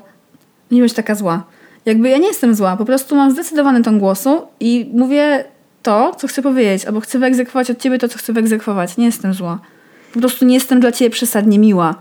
nie 0.71 0.79
bądź 0.79 0.93
taka 0.93 1.15
zła. 1.15 1.43
Jakby 1.85 2.09
ja 2.09 2.17
nie 2.17 2.27
jestem 2.27 2.55
zła, 2.55 2.77
po 2.77 2.85
prostu 2.85 3.15
mam 3.15 3.31
zdecydowany 3.31 3.83
ton 3.83 3.99
głosu 3.99 4.41
i 4.59 4.91
mówię 4.93 5.45
to, 5.87 6.15
co 6.17 6.27
chcę 6.27 6.41
powiedzieć, 6.41 6.85
albo 6.85 6.99
chcę 6.99 7.19
wyegzekwować 7.19 7.71
od 7.71 7.79
ciebie 7.79 7.97
to, 7.97 8.07
co 8.07 8.17
chcę 8.17 8.33
wyegzekwować. 8.33 8.97
Nie 8.97 9.05
jestem 9.05 9.33
zła. 9.33 9.59
Po 10.13 10.19
prostu 10.19 10.45
nie 10.45 10.53
jestem 10.55 10.79
dla 10.79 10.91
ciebie 10.91 11.09
przesadnie 11.09 11.59
miła. 11.59 11.95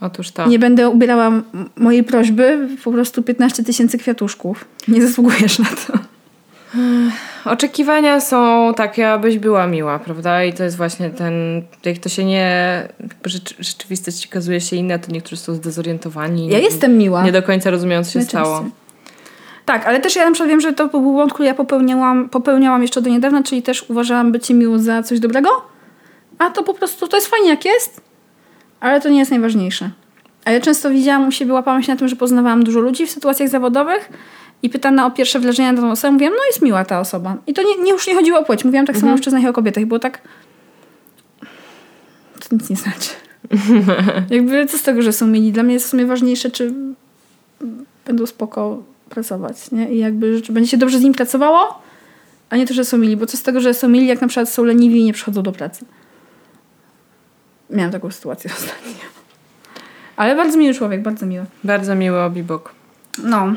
Otóż 0.00 0.30
to. 0.30 0.46
Nie 0.46 0.58
będę 0.58 0.88
ubierała 0.88 1.32
mojej 1.76 2.04
prośby 2.04 2.68
po 2.84 2.92
prostu 2.92 3.22
15 3.22 3.64
tysięcy 3.64 3.98
kwiatuszków. 3.98 4.64
Nie 4.88 5.06
zasługujesz 5.06 5.58
na 5.58 5.64
to. 5.64 5.98
Oczekiwania 7.44 8.20
są 8.20 8.72
takie, 8.76 9.10
abyś 9.10 9.38
była 9.38 9.66
miła, 9.66 9.98
prawda? 9.98 10.44
I 10.44 10.52
to 10.52 10.64
jest 10.64 10.76
właśnie 10.76 11.10
ten, 11.10 11.62
jak 11.84 11.98
to 11.98 12.08
się 12.08 12.24
nie, 12.24 12.88
rzecz, 13.24 13.54
rzeczywistość 13.58 14.26
okazuje 14.26 14.60
się 14.60 14.76
inna, 14.76 14.98
to 14.98 15.12
niektórzy 15.12 15.36
są 15.36 15.54
zdezorientowani. 15.54 16.48
Ja 16.48 16.58
nie, 16.58 16.64
jestem 16.64 16.98
miła. 16.98 17.24
Nie 17.24 17.32
do 17.32 17.42
końca 17.42 17.70
rozumieją, 17.70 18.04
co 18.04 18.10
się 18.10 18.22
stało. 18.22 18.64
Tak, 19.64 19.86
ale 19.86 20.00
też 20.00 20.16
ja 20.16 20.24
na 20.24 20.32
przykład 20.32 20.48
wiem, 20.48 20.60
że 20.60 20.72
to 20.72 20.88
był 20.88 21.00
błąd, 21.00 21.32
który 21.32 21.46
ja 21.46 21.54
popełniałam, 21.54 22.28
popełniałam 22.28 22.82
jeszcze 22.82 23.02
do 23.02 23.10
niedawna, 23.10 23.42
czyli 23.42 23.62
też 23.62 23.90
uważałam 23.90 24.32
bycie 24.32 24.54
miło 24.54 24.78
za 24.78 25.02
coś 25.02 25.20
dobrego, 25.20 25.48
a 26.38 26.50
to 26.50 26.62
po 26.62 26.74
prostu, 26.74 27.08
to 27.08 27.16
jest 27.16 27.26
fajnie 27.28 27.48
jak 27.48 27.64
jest, 27.64 28.00
ale 28.80 29.00
to 29.00 29.08
nie 29.08 29.18
jest 29.18 29.30
najważniejsze. 29.30 29.90
A 30.44 30.50
ja 30.50 30.60
często 30.60 30.90
widziałam 30.90 31.28
u 31.28 31.30
siebie, 31.30 31.52
łapałam 31.52 31.82
się 31.82 31.92
na 31.92 31.98
tym, 31.98 32.08
że 32.08 32.16
poznawałam 32.16 32.64
dużo 32.64 32.80
ludzi 32.80 33.06
w 33.06 33.10
sytuacjach 33.10 33.48
zawodowych 33.48 34.08
i 34.62 34.70
pytana 34.70 35.06
o 35.06 35.10
pierwsze 35.10 35.40
wrażenia 35.40 35.72
na 35.72 35.80
tą 35.80 35.90
osobę, 35.90 36.12
mówiłam, 36.12 36.34
no 36.36 36.46
jest 36.46 36.62
miła 36.62 36.84
ta 36.84 37.00
osoba. 37.00 37.36
I 37.46 37.54
to 37.54 37.62
nie, 37.62 37.84
nie 37.84 37.92
już 37.92 38.06
nie 38.06 38.14
chodziło 38.14 38.38
o 38.38 38.44
płeć, 38.44 38.64
mówiłam 38.64 38.86
tak 38.86 38.96
samo 38.96 39.08
o 39.08 39.10
mężczyznach 39.10 39.42
i 39.42 39.48
o 39.48 39.52
kobietach 39.52 39.84
było 39.84 39.98
tak... 39.98 40.20
To 42.40 42.56
nic 42.56 42.70
nie 42.70 42.76
znaczy. 42.76 43.10
Jakby 44.36 44.66
co 44.66 44.78
z 44.78 44.82
tego, 44.82 45.02
że 45.02 45.12
są 45.12 45.26
mili? 45.26 45.52
Dla 45.52 45.62
mnie 45.62 45.74
jest 45.74 45.86
w 45.86 45.90
sumie 45.90 46.06
ważniejsze, 46.06 46.50
czy 46.50 46.72
będą 48.06 48.26
spoko 48.26 48.82
pracować, 49.14 49.70
nie? 49.70 49.92
I 49.94 49.98
jakby, 49.98 50.42
będzie 50.50 50.70
się 50.70 50.76
dobrze 50.76 50.98
z 50.98 51.02
nim 51.02 51.14
pracowało, 51.14 51.82
a 52.50 52.56
nie 52.56 52.66
to, 52.66 52.74
że 52.74 52.84
są 52.84 52.98
mili. 52.98 53.16
Bo 53.16 53.26
co 53.26 53.36
z 53.36 53.42
tego, 53.42 53.60
że 53.60 53.74
są 53.74 53.88
mili, 53.88 54.06
jak 54.06 54.20
na 54.20 54.28
przykład 54.28 54.48
są 54.48 54.64
leniwi 54.64 55.00
i 55.00 55.04
nie 55.04 55.12
przychodzą 55.12 55.42
do 55.42 55.52
pracy. 55.52 55.84
Miałam 57.70 57.92
taką 57.92 58.10
sytuację 58.10 58.50
ostatnio. 58.58 59.04
Ale 60.16 60.36
bardzo 60.36 60.58
miły 60.58 60.74
człowiek, 60.74 61.02
bardzo 61.02 61.26
miły. 61.26 61.44
Bardzo 61.64 61.94
miły 61.94 62.22
obibok. 62.22 62.74
No. 63.24 63.54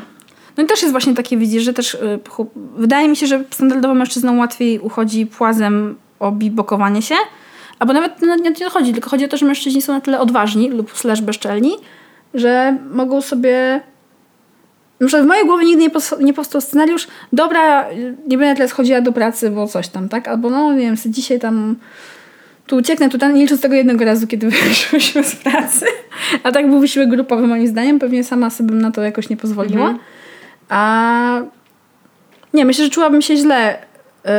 No 0.56 0.64
i 0.64 0.66
też 0.66 0.82
jest 0.82 0.92
właśnie 0.92 1.14
takie, 1.14 1.36
widzisz, 1.36 1.62
że 1.62 1.72
też 1.72 1.94
y, 1.94 2.18
wydaje 2.76 3.08
mi 3.08 3.16
się, 3.16 3.26
że 3.26 3.44
standardowo 3.50 3.94
mężczyznom 3.94 4.38
łatwiej 4.38 4.78
uchodzi 4.78 5.26
płazem 5.26 5.96
o 6.18 6.32
bibokowanie 6.32 7.02
się, 7.02 7.14
albo 7.78 7.92
nawet 7.92 8.22
na 8.22 8.36
nie 8.36 8.50
nie 8.50 8.70
chodzi, 8.70 8.92
tylko 8.92 9.10
chodzi 9.10 9.24
o 9.24 9.28
to, 9.28 9.36
że 9.36 9.46
mężczyźni 9.46 9.82
są 9.82 9.92
na 9.92 10.00
tyle 10.00 10.20
odważni 10.20 10.70
lub 10.70 10.98
slash 10.98 11.20
bezczelni, 11.20 11.72
że 12.34 12.78
mogą 12.90 13.20
sobie... 13.20 13.80
Na 15.00 15.06
przykład 15.06 15.24
w 15.24 15.28
mojej 15.28 15.46
głowie 15.46 15.64
nigdy 15.64 15.82
nie, 15.82 15.90
pos- 15.90 16.20
nie 16.20 16.34
powstał 16.34 16.60
scenariusz, 16.60 17.08
dobra, 17.32 17.86
nie 18.26 18.38
będę 18.38 18.54
teraz 18.54 18.72
chodziła 18.72 19.00
do 19.00 19.12
pracy, 19.12 19.50
bo 19.50 19.66
coś 19.66 19.88
tam, 19.88 20.08
tak? 20.08 20.28
Albo 20.28 20.50
no, 20.50 20.72
nie 20.72 20.80
wiem, 20.80 20.96
dzisiaj 21.06 21.40
tam 21.40 21.76
tu 22.66 22.76
ucieknę, 22.76 23.08
tu 23.08 23.18
ten, 23.18 23.34
nie 23.34 23.42
licząc 23.42 23.60
tego 23.60 23.74
jednego 23.74 24.04
razu, 24.04 24.26
kiedy 24.26 24.50
wyszłyśmy 24.68 25.24
z 25.24 25.36
pracy. 25.36 25.86
A 26.42 26.52
tak 26.52 26.70
był 26.70 26.80
wysiłek 26.80 27.08
grupowy 27.08 27.46
moim 27.46 27.68
zdaniem. 27.68 27.98
Pewnie 27.98 28.24
sama 28.24 28.50
sobie 28.50 28.68
bym 28.70 28.82
na 28.82 28.90
to 28.90 29.02
jakoś 29.02 29.28
nie 29.28 29.36
pozwoliła. 29.36 29.88
A 30.68 31.40
nie, 32.54 32.64
myślę, 32.64 32.84
że 32.84 32.90
czułabym 32.90 33.22
się 33.22 33.36
źle, 33.36 33.78
yy, 34.24 34.30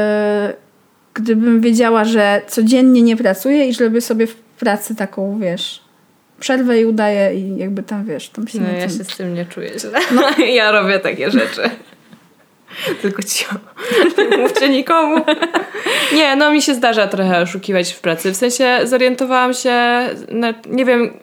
gdybym 1.14 1.62
wiedziała, 1.62 2.06
że 2.06 2.42
codziennie 2.48 3.02
nie 3.02 3.18
pracuję 3.18 3.68
i 3.68 3.74
że 3.74 3.84
robię 3.84 4.02
sobie 4.02 4.28
w 4.28 4.36
pracy 4.36 4.96
taką, 4.96 5.40
wiesz, 5.40 5.82
przerwę 6.40 6.82
i 6.82 6.86
udaję 6.86 7.34
i 7.34 7.58
jakby 7.58 7.84
tam, 7.84 8.06
wiesz, 8.06 8.30
tam 8.30 8.48
się 8.48 8.60
No, 8.62 8.68
ja 8.72 8.88
tym- 8.88 8.98
się 8.98 9.04
z 9.04 9.18
tym 9.18 9.34
nie 9.34 9.46
czuję 9.46 9.72
źle. 9.80 10.00
ja 10.54 10.72
robię 10.72 11.00
takie 11.00 11.32
rzeczy. 11.32 11.62
Tylko 13.02 13.24
cicho. 13.24 13.56
Nie 14.32 14.38
mówcie 14.44 14.70
nikomu. 14.70 15.26
Nie, 16.14 16.36
no 16.36 16.52
mi 16.52 16.62
się 16.62 16.74
zdarza 16.76 17.08
trochę 17.08 17.42
oszukiwać 17.42 17.92
w 17.94 18.00
pracy. 18.00 18.32
W 18.32 18.38
sensie 18.38 18.80
zorientowałam 18.84 19.54
się, 19.54 19.72
na, 20.32 20.54
nie 20.70 20.86
wiem, 20.86 21.14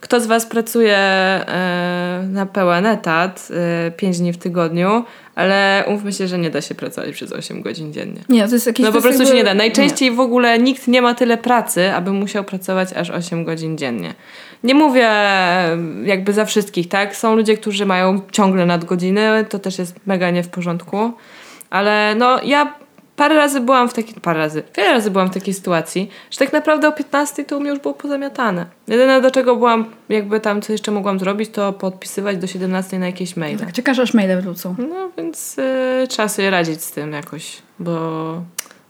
kto 0.00 0.20
z 0.20 0.26
was 0.26 0.46
pracuje 0.46 0.96
e, 0.96 2.24
na 2.30 2.46
pełen 2.46 2.86
etat, 2.86 3.48
e, 3.86 3.90
5 3.90 4.18
dni 4.18 4.32
w 4.32 4.38
tygodniu, 4.38 5.04
ale 5.34 5.84
umówmy 5.88 6.12
się, 6.12 6.28
że 6.28 6.38
nie 6.38 6.50
da 6.50 6.60
się 6.60 6.74
pracować 6.74 7.12
przez 7.12 7.32
8 7.32 7.62
godzin 7.62 7.92
dziennie. 7.92 8.20
Nie, 8.28 8.48
to 8.48 8.54
jest 8.54 8.66
jakieś... 8.66 8.86
No 8.86 8.92
po 8.92 9.02
prostu 9.02 9.26
się 9.26 9.34
nie 9.34 9.44
da. 9.44 9.54
Najczęściej 9.54 10.10
w 10.10 10.20
ogóle 10.20 10.58
nikt 10.58 10.88
nie 10.88 11.02
ma 11.02 11.14
tyle 11.14 11.38
pracy, 11.38 11.92
aby 11.92 12.12
musiał 12.12 12.44
pracować 12.44 12.92
aż 12.92 13.10
8 13.10 13.44
godzin 13.44 13.78
dziennie. 13.78 14.14
Nie 14.64 14.74
mówię 14.74 15.10
jakby 16.04 16.32
za 16.32 16.44
wszystkich, 16.44 16.88
tak? 16.88 17.16
Są 17.16 17.36
ludzie, 17.36 17.56
którzy 17.56 17.86
mają 17.86 18.20
ciągle 18.32 18.66
nadgodziny, 18.66 19.44
to 19.48 19.58
też 19.58 19.78
jest 19.78 20.06
mega 20.06 20.30
nie 20.30 20.42
w 20.42 20.48
porządku. 20.48 21.12
Ale 21.70 22.14
no 22.14 22.42
ja 22.42 22.74
parę 23.16 23.36
razy 23.36 23.60
byłam 23.60 23.88
w 23.88 23.94
takiej, 23.94 24.14
parę 24.14 24.38
razy, 24.38 24.62
wiele 24.76 24.92
razy 24.92 25.10
byłam 25.10 25.30
w 25.30 25.34
takiej 25.34 25.54
sytuacji, 25.54 26.10
że 26.30 26.38
tak 26.38 26.52
naprawdę 26.52 26.88
o 26.88 26.92
15 26.92 27.44
to 27.44 27.56
u 27.56 27.60
mnie 27.60 27.70
już 27.70 27.78
było 27.78 27.94
pozamiatane. 27.94 28.66
Jedyne 28.88 29.20
do 29.20 29.30
czego 29.30 29.56
byłam, 29.56 29.84
jakby 30.08 30.40
tam 30.40 30.62
co 30.62 30.72
jeszcze 30.72 30.90
mogłam 30.90 31.18
zrobić, 31.18 31.50
to 31.50 31.72
podpisywać 31.72 32.36
do 32.36 32.46
17 32.46 32.98
na 32.98 33.06
jakieś 33.06 33.36
maile. 33.36 33.58
Tak, 33.58 33.72
czekasz 33.72 33.98
aż 33.98 34.14
maile 34.14 34.40
wrócą. 34.42 34.74
No 34.78 35.10
więc 35.16 35.58
y, 35.58 36.08
trzeba 36.08 36.28
sobie 36.28 36.50
radzić 36.50 36.82
z 36.82 36.92
tym 36.92 37.12
jakoś, 37.12 37.62
bo 37.78 37.92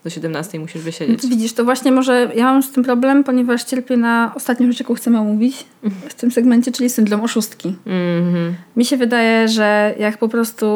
do 0.05 0.11
17 0.11 0.59
musisz 0.59 0.83
wysiedzieć. 0.83 1.27
Widzisz, 1.27 1.53
to 1.53 1.65
właśnie 1.65 1.93
może 1.93 2.31
ja 2.35 2.45
mam 2.45 2.63
z 2.63 2.73
tym 2.73 2.85
problem, 2.85 3.25
ponieważ 3.25 3.65
cierpię 3.65 3.97
na 3.97 4.33
ostatnią 4.37 4.67
rzecz, 4.67 4.81
jaką 4.81 4.95
chcemy 4.95 5.19
omówić 5.19 5.65
w 6.09 6.15
tym 6.15 6.31
segmencie, 6.31 6.73
czyli 6.73 6.91
syndrom 6.91 7.21
oszustki. 7.21 7.77
Mhm. 7.87 8.55
Mi 8.77 8.85
się 8.85 8.97
wydaje, 8.97 9.49
że 9.49 9.95
jak 9.99 10.19
po 10.19 10.29
prostu 10.29 10.67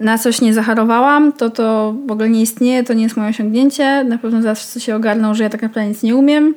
na 0.00 0.18
coś 0.18 0.40
nie 0.40 0.54
zacharowałam, 0.54 1.32
to 1.32 1.50
to 1.50 1.94
w 2.06 2.10
ogóle 2.10 2.28
nie 2.28 2.42
istnieje, 2.42 2.84
to 2.84 2.94
nie 2.94 3.02
jest 3.02 3.16
moje 3.16 3.28
osiągnięcie. 3.28 4.04
Na 4.04 4.18
pewno 4.18 4.54
wszyscy 4.54 4.80
się 4.80 4.96
ogarną, 4.96 5.34
że 5.34 5.44
ja 5.44 5.50
tak 5.50 5.62
naprawdę 5.62 5.88
nic 5.88 6.02
nie 6.02 6.16
umiem 6.16 6.54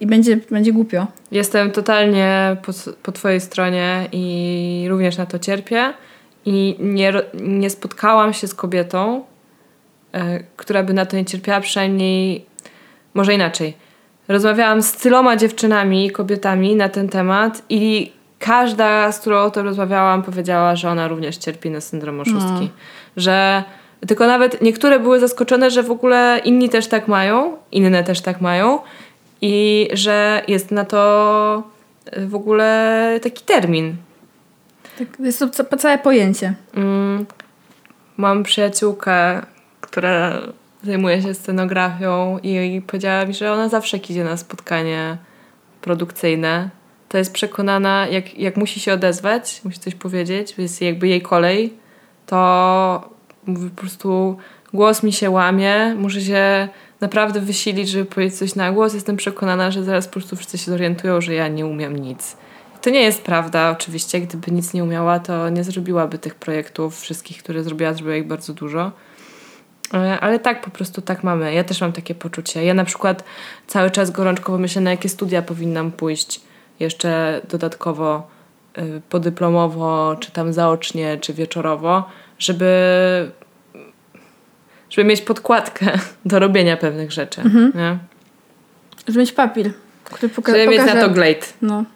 i 0.00 0.06
będzie, 0.06 0.36
będzie 0.50 0.72
głupio. 0.72 1.06
Jestem 1.30 1.70
totalnie 1.70 2.56
po, 2.66 2.72
po 3.02 3.12
twojej 3.12 3.40
stronie 3.40 4.08
i 4.12 4.86
również 4.88 5.16
na 5.16 5.26
to 5.26 5.38
cierpię. 5.38 5.92
I 6.44 6.76
nie, 6.80 7.12
nie 7.34 7.70
spotkałam 7.70 8.32
się 8.32 8.48
z 8.48 8.54
kobietą, 8.54 9.24
e, 10.12 10.40
która 10.56 10.82
by 10.82 10.92
na 10.92 11.06
to 11.06 11.16
nie 11.16 11.24
cierpiała, 11.24 11.60
przynajmniej 11.60 12.44
może 13.14 13.34
inaczej. 13.34 13.74
Rozmawiałam 14.28 14.82
z 14.82 14.92
tyloma 14.92 15.36
dziewczynami, 15.36 16.10
kobietami 16.10 16.76
na 16.76 16.88
ten 16.88 17.08
temat 17.08 17.62
i 17.68 18.12
każda, 18.42 19.12
z 19.12 19.18
którą 19.20 19.38
o 19.38 19.50
tym 19.50 19.64
rozmawiałam, 19.66 20.22
powiedziała, 20.22 20.76
że 20.76 20.90
ona 20.90 21.08
również 21.08 21.36
cierpi 21.36 21.70
na 21.70 21.80
syndrom 21.80 22.20
oszustki. 22.20 22.70
Że 23.16 23.64
tylko 24.08 24.26
nawet 24.26 24.62
niektóre 24.62 24.98
były 25.00 25.20
zaskoczone, 25.20 25.70
że 25.70 25.82
w 25.82 25.90
ogóle 25.90 26.40
inni 26.44 26.68
też 26.68 26.86
tak 26.86 27.08
mają, 27.08 27.56
inne 27.72 28.04
też 28.04 28.20
tak 28.20 28.40
mają 28.40 28.78
i 29.40 29.88
że 29.92 30.42
jest 30.48 30.70
na 30.70 30.84
to 30.84 31.62
y, 32.18 32.26
w 32.26 32.34
ogóle 32.34 33.18
taki 33.22 33.44
termin. 33.44 33.96
Tak, 34.98 35.08
jest 35.20 35.38
to 35.38 35.48
ca- 35.48 35.76
całe 35.76 35.98
pojęcie. 35.98 36.54
Mm, 36.74 37.26
mam 38.16 38.42
przyjaciółkę, 38.42 39.42
która 39.80 40.32
zajmuje 40.84 41.22
się 41.22 41.34
scenografią 41.34 42.38
i 42.42 42.82
powiedziała 42.86 43.24
mi, 43.24 43.34
że 43.34 43.52
ona 43.52 43.68
zawsze 43.68 43.96
idzie 43.96 44.24
na 44.24 44.36
spotkanie 44.36 45.16
produkcyjne, 45.80 46.70
to 47.12 47.18
jest 47.18 47.32
przekonana, 47.32 48.06
jak, 48.06 48.38
jak 48.38 48.56
musi 48.56 48.80
się 48.80 48.92
odezwać, 48.92 49.60
musi 49.64 49.78
coś 49.78 49.94
powiedzieć, 49.94 50.54
jest 50.58 50.82
jakby 50.82 51.08
jej 51.08 51.22
kolej, 51.22 51.72
to 52.26 53.10
mówi 53.46 53.70
po 53.70 53.80
prostu 53.80 54.36
głos 54.74 55.02
mi 55.02 55.12
się 55.12 55.30
łamie, 55.30 55.94
muszę 55.94 56.20
się 56.20 56.68
naprawdę 57.00 57.40
wysilić, 57.40 57.88
żeby 57.88 58.04
powiedzieć 58.04 58.38
coś 58.38 58.54
na 58.54 58.72
głos. 58.72 58.94
Jestem 58.94 59.16
przekonana, 59.16 59.70
że 59.70 59.84
zaraz 59.84 60.06
po 60.06 60.12
prostu 60.12 60.36
wszyscy 60.36 60.58
się 60.58 60.70
zorientują, 60.70 61.20
że 61.20 61.34
ja 61.34 61.48
nie 61.48 61.66
umiem 61.66 61.96
nic. 61.96 62.36
To 62.82 62.90
nie 62.90 63.02
jest 63.02 63.22
prawda, 63.22 63.70
oczywiście. 63.70 64.20
Gdyby 64.20 64.52
nic 64.52 64.74
nie 64.74 64.84
umiała, 64.84 65.18
to 65.18 65.48
nie 65.48 65.64
zrobiłaby 65.64 66.18
tych 66.18 66.34
projektów 66.34 67.00
wszystkich, 67.00 67.42
które 67.42 67.62
zrobiła, 67.62 67.92
zrobiła 67.92 68.16
ich 68.16 68.26
bardzo 68.26 68.54
dużo. 68.54 68.92
E, 69.94 70.20
Ale 70.20 70.38
tak, 70.38 70.60
po 70.60 70.70
prostu 70.70 71.02
tak 71.02 71.24
mamy. 71.24 71.54
Ja 71.54 71.64
też 71.64 71.80
mam 71.80 71.92
takie 71.92 72.14
poczucie. 72.14 72.64
Ja 72.64 72.74
na 72.74 72.84
przykład 72.84 73.24
cały 73.66 73.90
czas 73.90 74.10
gorączkowo 74.10 74.58
myślę, 74.58 74.82
na 74.82 74.90
jakie 74.90 75.08
studia 75.08 75.42
powinnam 75.42 75.92
pójść 75.92 76.51
jeszcze 76.80 77.40
dodatkowo 77.48 78.30
y, 78.78 79.02
podyplomowo, 79.08 80.16
czy 80.20 80.32
tam 80.32 80.52
zaocznie, 80.52 81.18
czy 81.20 81.34
wieczorowo, 81.34 82.08
żeby, 82.38 82.72
żeby 84.90 85.08
mieć 85.08 85.20
podkładkę 85.22 85.86
do 86.24 86.38
robienia 86.38 86.76
pewnych 86.76 87.12
rzeczy. 87.12 87.40
Nie? 87.74 87.98
Żeby 89.06 89.18
mieć 89.18 89.32
papier, 89.32 89.70
który 90.04 90.28
poka- 90.28 90.52
Żeby 90.52 90.66
mieć 90.68 90.80
pokaże... 90.80 91.00
na 91.00 91.08
to 91.08 91.10
glade. 91.14 91.46
No. 91.62 91.84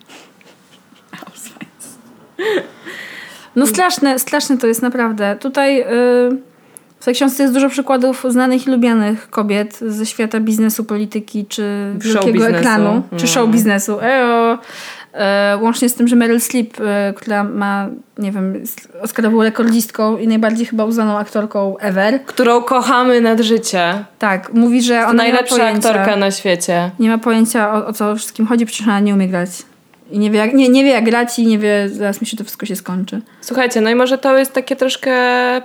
No 3.57 3.67
straszne, 3.67 4.19
straszne 4.19 4.59
to 4.59 4.67
jest 4.67 4.83
naprawdę. 4.83 5.37
Tutaj 5.41 5.77
yy, 5.77 5.85
tej 7.07 7.15
książce 7.15 7.43
jest 7.43 7.55
dużo 7.55 7.69
przykładów 7.69 8.25
znanych 8.29 8.67
i 8.67 8.71
lubianych 8.71 9.31
kobiet 9.31 9.79
ze 9.81 10.07
świata 10.07 10.41
biznesu, 10.41 10.85
polityki 10.85 11.47
czy 11.47 11.63
Show 12.03 12.05
wielkiego 12.05 12.33
biznesu. 12.33 12.55
ekranu, 12.57 13.03
czy 13.11 13.17
Mm. 13.17 13.29
show 13.29 13.49
biznesu. 13.51 13.99
Eo. 14.03 14.59
E, 15.15 15.59
łącznie 15.61 15.89
z 15.89 15.95
tym, 15.95 16.09
że 16.09 16.17
Meryl 16.17 16.41
Streep, 16.41 16.81
e, 16.81 17.13
która 17.17 17.45
ma, 17.45 17.87
nie 18.19 18.33
wiem, 18.33 18.63
Oscarową 19.03 19.43
rekordzistką 19.43 20.17
i 20.17 20.29
najbardziej 20.29 20.67
chyba 20.67 20.85
uznaną 20.85 21.19
aktorką 21.19 21.79
ever. 21.79 22.25
Którą 22.25 22.63
kochamy 22.63 23.21
nad 23.21 23.41
życie. 23.41 24.05
Tak, 24.19 24.53
mówi, 24.55 24.83
że 24.83 25.01
ona 25.05 25.13
najlepsza 25.13 25.57
nie 25.57 25.63
ma 25.63 25.69
pojęcia, 25.69 25.89
aktorka 25.91 26.17
na 26.17 26.31
świecie. 26.31 26.91
nie 26.99 27.09
ma 27.09 27.19
pojęcia 27.19 27.75
o, 27.75 27.87
o 27.87 27.93
co 27.93 28.17
wszystkim 28.17 28.47
chodzi, 28.47 28.67
przecież 28.67 28.87
ona 28.89 29.01
nie 29.01 29.15
umie 29.15 29.29
grać. 29.29 29.51
I 30.11 30.19
nie 30.19 30.31
wie, 30.31 30.39
jak, 30.39 30.53
nie, 30.55 30.69
nie 30.69 30.85
wie 30.85 30.91
jak 30.91 31.05
grać 31.05 31.39
i 31.39 31.47
nie 31.47 31.59
wie, 31.59 31.89
zaraz 31.89 32.21
mi 32.21 32.27
się 32.27 32.37
to 32.37 32.45
wszystko 32.45 32.67
się 32.67 32.77
skończy. 32.77 33.21
Słuchajcie, 33.41 33.81
no 33.81 33.91
i 33.91 33.95
może 33.95 34.19
to 34.19 34.39
jest 34.39 34.53
takie 34.53 34.77
troszkę 34.77 35.13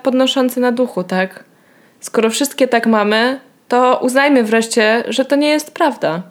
podnoszące 0.03 0.59
na 0.59 0.71
duchu, 0.71 1.03
tak? 1.03 1.43
Skoro 1.99 2.29
wszystkie 2.29 2.67
tak 2.67 2.87
mamy, 2.87 3.39
to 3.67 3.99
uznajmy 4.03 4.43
wreszcie, 4.43 5.03
że 5.07 5.25
to 5.25 5.35
nie 5.35 5.47
jest 5.47 5.73
prawda. 5.73 6.21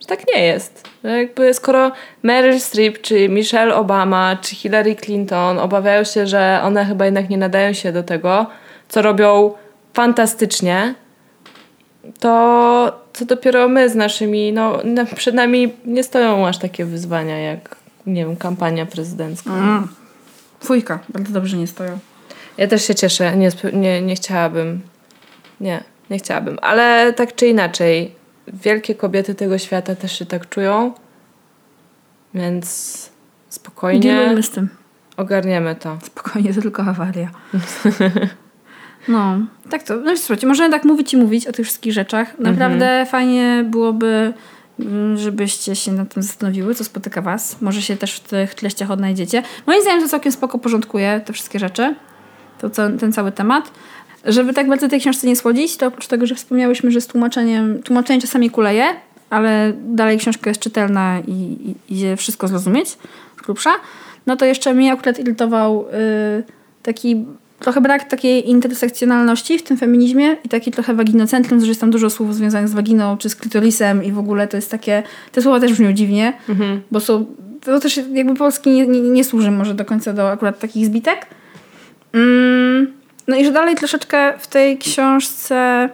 Że 0.00 0.06
tak 0.06 0.20
nie 0.34 0.46
jest. 0.46 0.88
Że 1.04 1.18
jakby 1.18 1.54
skoro 1.54 1.92
Meryl 2.22 2.60
Streep, 2.60 3.00
czy 3.00 3.28
Michelle 3.28 3.74
Obama, 3.74 4.36
czy 4.42 4.54
Hillary 4.56 4.96
Clinton 4.96 5.58
obawiają 5.58 6.04
się, 6.04 6.26
że 6.26 6.60
one 6.64 6.84
chyba 6.84 7.04
jednak 7.04 7.30
nie 7.30 7.38
nadają 7.38 7.72
się 7.72 7.92
do 7.92 8.02
tego, 8.02 8.46
co 8.88 9.02
robią 9.02 9.52
fantastycznie, 9.94 10.94
to 12.18 13.00
co 13.12 13.24
dopiero 13.24 13.68
my 13.68 13.88
z 13.88 13.94
naszymi, 13.94 14.52
no 14.52 14.78
przed 15.16 15.34
nami 15.34 15.72
nie 15.84 16.04
stoją 16.04 16.46
aż 16.46 16.58
takie 16.58 16.84
wyzwania 16.84 17.38
jak, 17.38 17.76
nie 18.06 18.26
wiem, 18.26 18.36
kampania 18.36 18.86
prezydencka. 18.86 19.50
Mm. 19.50 19.88
Fujka, 20.60 20.98
bardzo 21.08 21.32
dobrze 21.32 21.56
nie 21.56 21.66
stoją. 21.66 21.98
Ja 22.58 22.66
też 22.66 22.84
się 22.86 22.94
cieszę. 22.94 23.36
Nie, 23.36 23.50
nie, 23.72 24.02
nie 24.02 24.14
chciałabym. 24.14 24.80
Nie, 25.60 25.84
nie 26.10 26.18
chciałabym. 26.18 26.58
Ale 26.62 27.12
tak 27.12 27.34
czy 27.34 27.46
inaczej, 27.46 28.14
wielkie 28.48 28.94
kobiety 28.94 29.34
tego 29.34 29.58
świata 29.58 29.94
też 29.94 30.18
się 30.18 30.26
tak 30.26 30.48
czują. 30.48 30.92
Więc 32.34 33.10
spokojnie 33.48 34.00
Dzielujmy 34.00 34.42
z 34.42 34.50
tym. 34.50 34.68
ogarniemy 35.16 35.74
to. 35.76 35.98
Spokojnie, 36.04 36.54
to 36.54 36.62
tylko 36.62 36.82
awaria. 36.82 37.30
No, 39.08 39.38
tak 39.70 39.82
to. 39.82 39.96
No 39.96 40.16
słuchajcie, 40.16 40.46
możemy 40.46 40.70
tak 40.70 40.84
mówić 40.84 41.14
i 41.14 41.16
mówić 41.16 41.46
o 41.46 41.52
tych 41.52 41.66
wszystkich 41.66 41.92
rzeczach. 41.92 42.38
Naprawdę 42.38 43.06
fajnie 43.10 43.64
byłoby, 43.66 44.32
mm, 44.80 45.16
żebyście 45.16 45.76
się 45.76 45.92
nad 45.92 46.14
tym 46.14 46.22
zastanowiły, 46.22 46.74
co 46.74 46.84
spotyka 46.84 47.22
was. 47.22 47.60
Może 47.60 47.82
się 47.82 47.96
też 47.96 48.14
w 48.14 48.20
tych 48.20 48.54
treściach 48.54 48.90
odnajdziecie. 48.90 49.42
Moim 49.66 49.82
zdaniem 49.82 50.02
to 50.02 50.08
całkiem 50.08 50.32
spoko 50.32 50.58
porządkuje 50.58 51.20
te 51.24 51.32
wszystkie 51.32 51.58
rzeczy. 51.58 51.94
To 52.60 52.70
ten 52.70 53.12
cały 53.12 53.32
temat. 53.32 53.70
Żeby 54.24 54.52
tak 54.52 54.68
bardzo 54.68 54.88
tej 54.88 55.00
książce 55.00 55.26
nie 55.26 55.36
słodzić, 55.36 55.76
to 55.76 55.86
oprócz 55.86 56.06
tego, 56.06 56.26
że 56.26 56.34
wspomniałyśmy, 56.34 56.90
że 56.90 57.00
z 57.00 57.06
tłumaczeniem, 57.06 57.82
tłumaczenie 57.82 58.20
czasami 58.20 58.50
kuleje, 58.50 58.84
ale 59.30 59.72
dalej 59.84 60.18
książka 60.18 60.50
jest 60.50 60.60
czytelna 60.60 61.20
i, 61.26 61.32
i 61.32 61.94
idzie 61.94 62.16
wszystko 62.16 62.48
zrozumieć 62.48 62.88
z 62.88 63.42
grubsza, 63.42 63.70
no 64.26 64.36
to 64.36 64.44
jeszcze 64.44 64.74
mnie 64.74 64.92
akurat 64.92 65.18
irytował 65.18 65.86
y, 66.38 66.42
taki 66.82 67.26
trochę 67.60 67.80
brak 67.80 68.04
takiej 68.04 68.50
intersekcjonalności 68.50 69.58
w 69.58 69.62
tym 69.62 69.76
feminizmie 69.76 70.36
i 70.44 70.48
taki 70.48 70.70
trochę 70.70 70.94
waginocentrum, 70.94 71.60
że 71.60 71.66
jest 71.66 71.80
tam 71.80 71.90
dużo 71.90 72.10
słów 72.10 72.34
związanych 72.34 72.68
z 72.68 72.72
waginą 72.72 73.16
czy 73.16 73.28
z 73.28 73.36
klitorisem 73.36 74.04
i 74.04 74.12
w 74.12 74.18
ogóle 74.18 74.48
to 74.48 74.56
jest 74.56 74.70
takie, 74.70 75.02
te 75.32 75.42
słowa 75.42 75.60
też 75.60 75.72
brzmią 75.72 75.92
dziwnie, 75.92 76.32
bo 76.90 77.00
są, 77.00 77.26
to 77.64 77.80
też 77.80 78.00
jakby 78.12 78.34
polski 78.34 78.70
nie, 78.70 78.86
nie, 78.86 79.00
nie 79.00 79.24
służy 79.24 79.50
może 79.50 79.74
do 79.74 79.84
końca 79.84 80.12
do 80.12 80.30
akurat 80.30 80.58
takich 80.58 80.86
zbitek. 80.86 81.26
Mm, 82.12 82.92
no 83.28 83.36
i 83.36 83.44
że 83.44 83.52
dalej 83.52 83.76
troszeczkę 83.76 84.38
w 84.38 84.46
tej 84.46 84.78
książce 84.78 85.88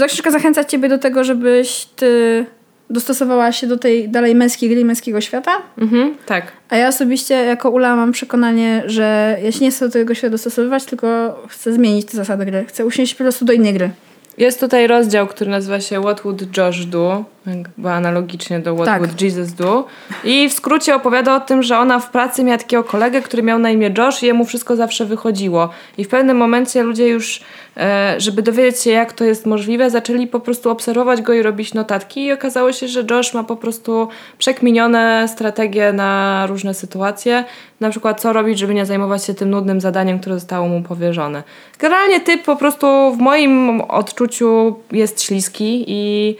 że 0.00 0.04
ta 0.04 0.06
książka 0.06 0.30
zachęca 0.30 0.64
ciebie 0.64 0.88
do 0.88 0.98
tego, 0.98 1.24
żebyś 1.24 1.84
ty 1.96 2.46
dostosowała 2.90 3.52
się 3.52 3.66
do 3.66 3.78
tej 3.78 4.08
dalej 4.08 4.34
męskiej 4.34 4.70
gry 4.70 4.80
i 4.80 4.84
męskiego 4.84 5.20
świata. 5.20 5.50
Mhm, 5.78 6.14
tak. 6.26 6.52
A 6.68 6.76
ja 6.76 6.88
osobiście 6.88 7.34
jako 7.34 7.70
Ula 7.70 7.96
mam 7.96 8.12
przekonanie, 8.12 8.82
że 8.86 9.38
ja 9.42 9.52
się 9.52 9.64
nie 9.64 9.70
chcę 9.70 9.86
do 9.86 9.92
tego 9.92 10.14
świata 10.14 10.30
dostosowywać, 10.32 10.84
tylko 10.84 11.38
chcę 11.48 11.72
zmienić 11.72 12.06
te 12.06 12.16
zasady 12.16 12.44
gry. 12.44 12.64
Chcę 12.68 12.86
usiąść 12.86 13.14
po 13.14 13.24
prostu 13.24 13.44
do 13.44 13.52
innej 13.52 13.74
gry. 13.74 13.90
Jest 14.38 14.60
tutaj 14.60 14.86
rozdział, 14.86 15.26
który 15.26 15.50
nazywa 15.50 15.80
się 15.80 16.00
What 16.00 16.20
Would 16.20 16.56
Josh 16.56 16.86
Do? 16.86 17.24
Jakby 17.46 17.90
analogicznie 17.90 18.58
do 18.58 18.74
What 18.74 18.86
Tak. 18.86 19.02
Would 19.02 19.20
Jesus 19.22 19.52
Do? 19.52 19.86
I 20.24 20.48
w 20.48 20.52
skrócie 20.52 20.94
opowiada 20.94 21.36
o 21.36 21.40
tym, 21.40 21.62
że 21.62 21.78
ona 21.78 22.00
w 22.00 22.10
pracy 22.10 22.44
miała 22.44 22.58
takiego 22.58 22.84
kolegę, 22.84 23.22
który 23.22 23.42
miał 23.42 23.58
na 23.58 23.70
imię 23.70 23.90
Josh 23.98 24.22
i 24.22 24.26
jemu 24.26 24.44
wszystko 24.44 24.76
zawsze 24.76 25.06
wychodziło. 25.06 25.68
I 25.98 26.04
w 26.04 26.08
pewnym 26.08 26.36
momencie 26.36 26.82
ludzie 26.82 27.08
już, 27.08 27.40
e, 27.76 28.14
żeby 28.18 28.42
dowiedzieć 28.42 28.82
się 28.82 28.90
jak 28.90 29.12
to 29.12 29.24
jest 29.24 29.46
możliwe, 29.46 29.90
zaczęli 29.90 30.26
po 30.26 30.40
prostu 30.40 30.70
obserwować 30.70 31.22
go 31.22 31.32
i 31.32 31.42
robić 31.42 31.74
notatki 31.74 32.24
i 32.24 32.32
okazało 32.32 32.72
się, 32.72 32.88
że 32.88 33.04
Josh 33.10 33.34
ma 33.34 33.44
po 33.44 33.56
prostu 33.56 34.08
przekminione 34.38 35.28
strategie 35.28 35.92
na 35.92 36.46
różne 36.46 36.74
sytuacje. 36.74 37.44
Na 37.80 37.90
przykład 37.90 38.20
co 38.20 38.32
robić, 38.32 38.58
żeby 38.58 38.74
nie 38.74 38.86
zajmować 38.86 39.24
się 39.24 39.34
tym 39.34 39.50
nudnym 39.50 39.80
zadaniem, 39.80 40.18
które 40.18 40.34
zostało 40.34 40.68
mu 40.68 40.82
powierzone. 40.82 41.42
Generalnie 41.78 42.20
typ 42.20 42.44
po 42.44 42.56
prostu 42.56 42.86
w 43.14 43.18
moim 43.18 43.80
odczuciu 43.80 44.76
jest 44.92 45.22
śliski 45.22 45.84
i 45.88 46.36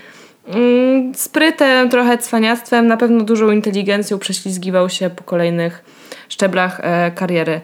sprytem, 1.15 1.89
trochę 1.89 2.19
cwaniactwem, 2.19 2.87
na 2.87 2.97
pewno 2.97 3.25
dużą 3.25 3.51
inteligencją 3.51 4.19
prześlizgiwał 4.19 4.89
się 4.89 5.11
po 5.11 5.25
kolejnych 5.25 5.85
szczeblach 6.29 6.81
e, 6.83 7.11
kariery. 7.11 7.61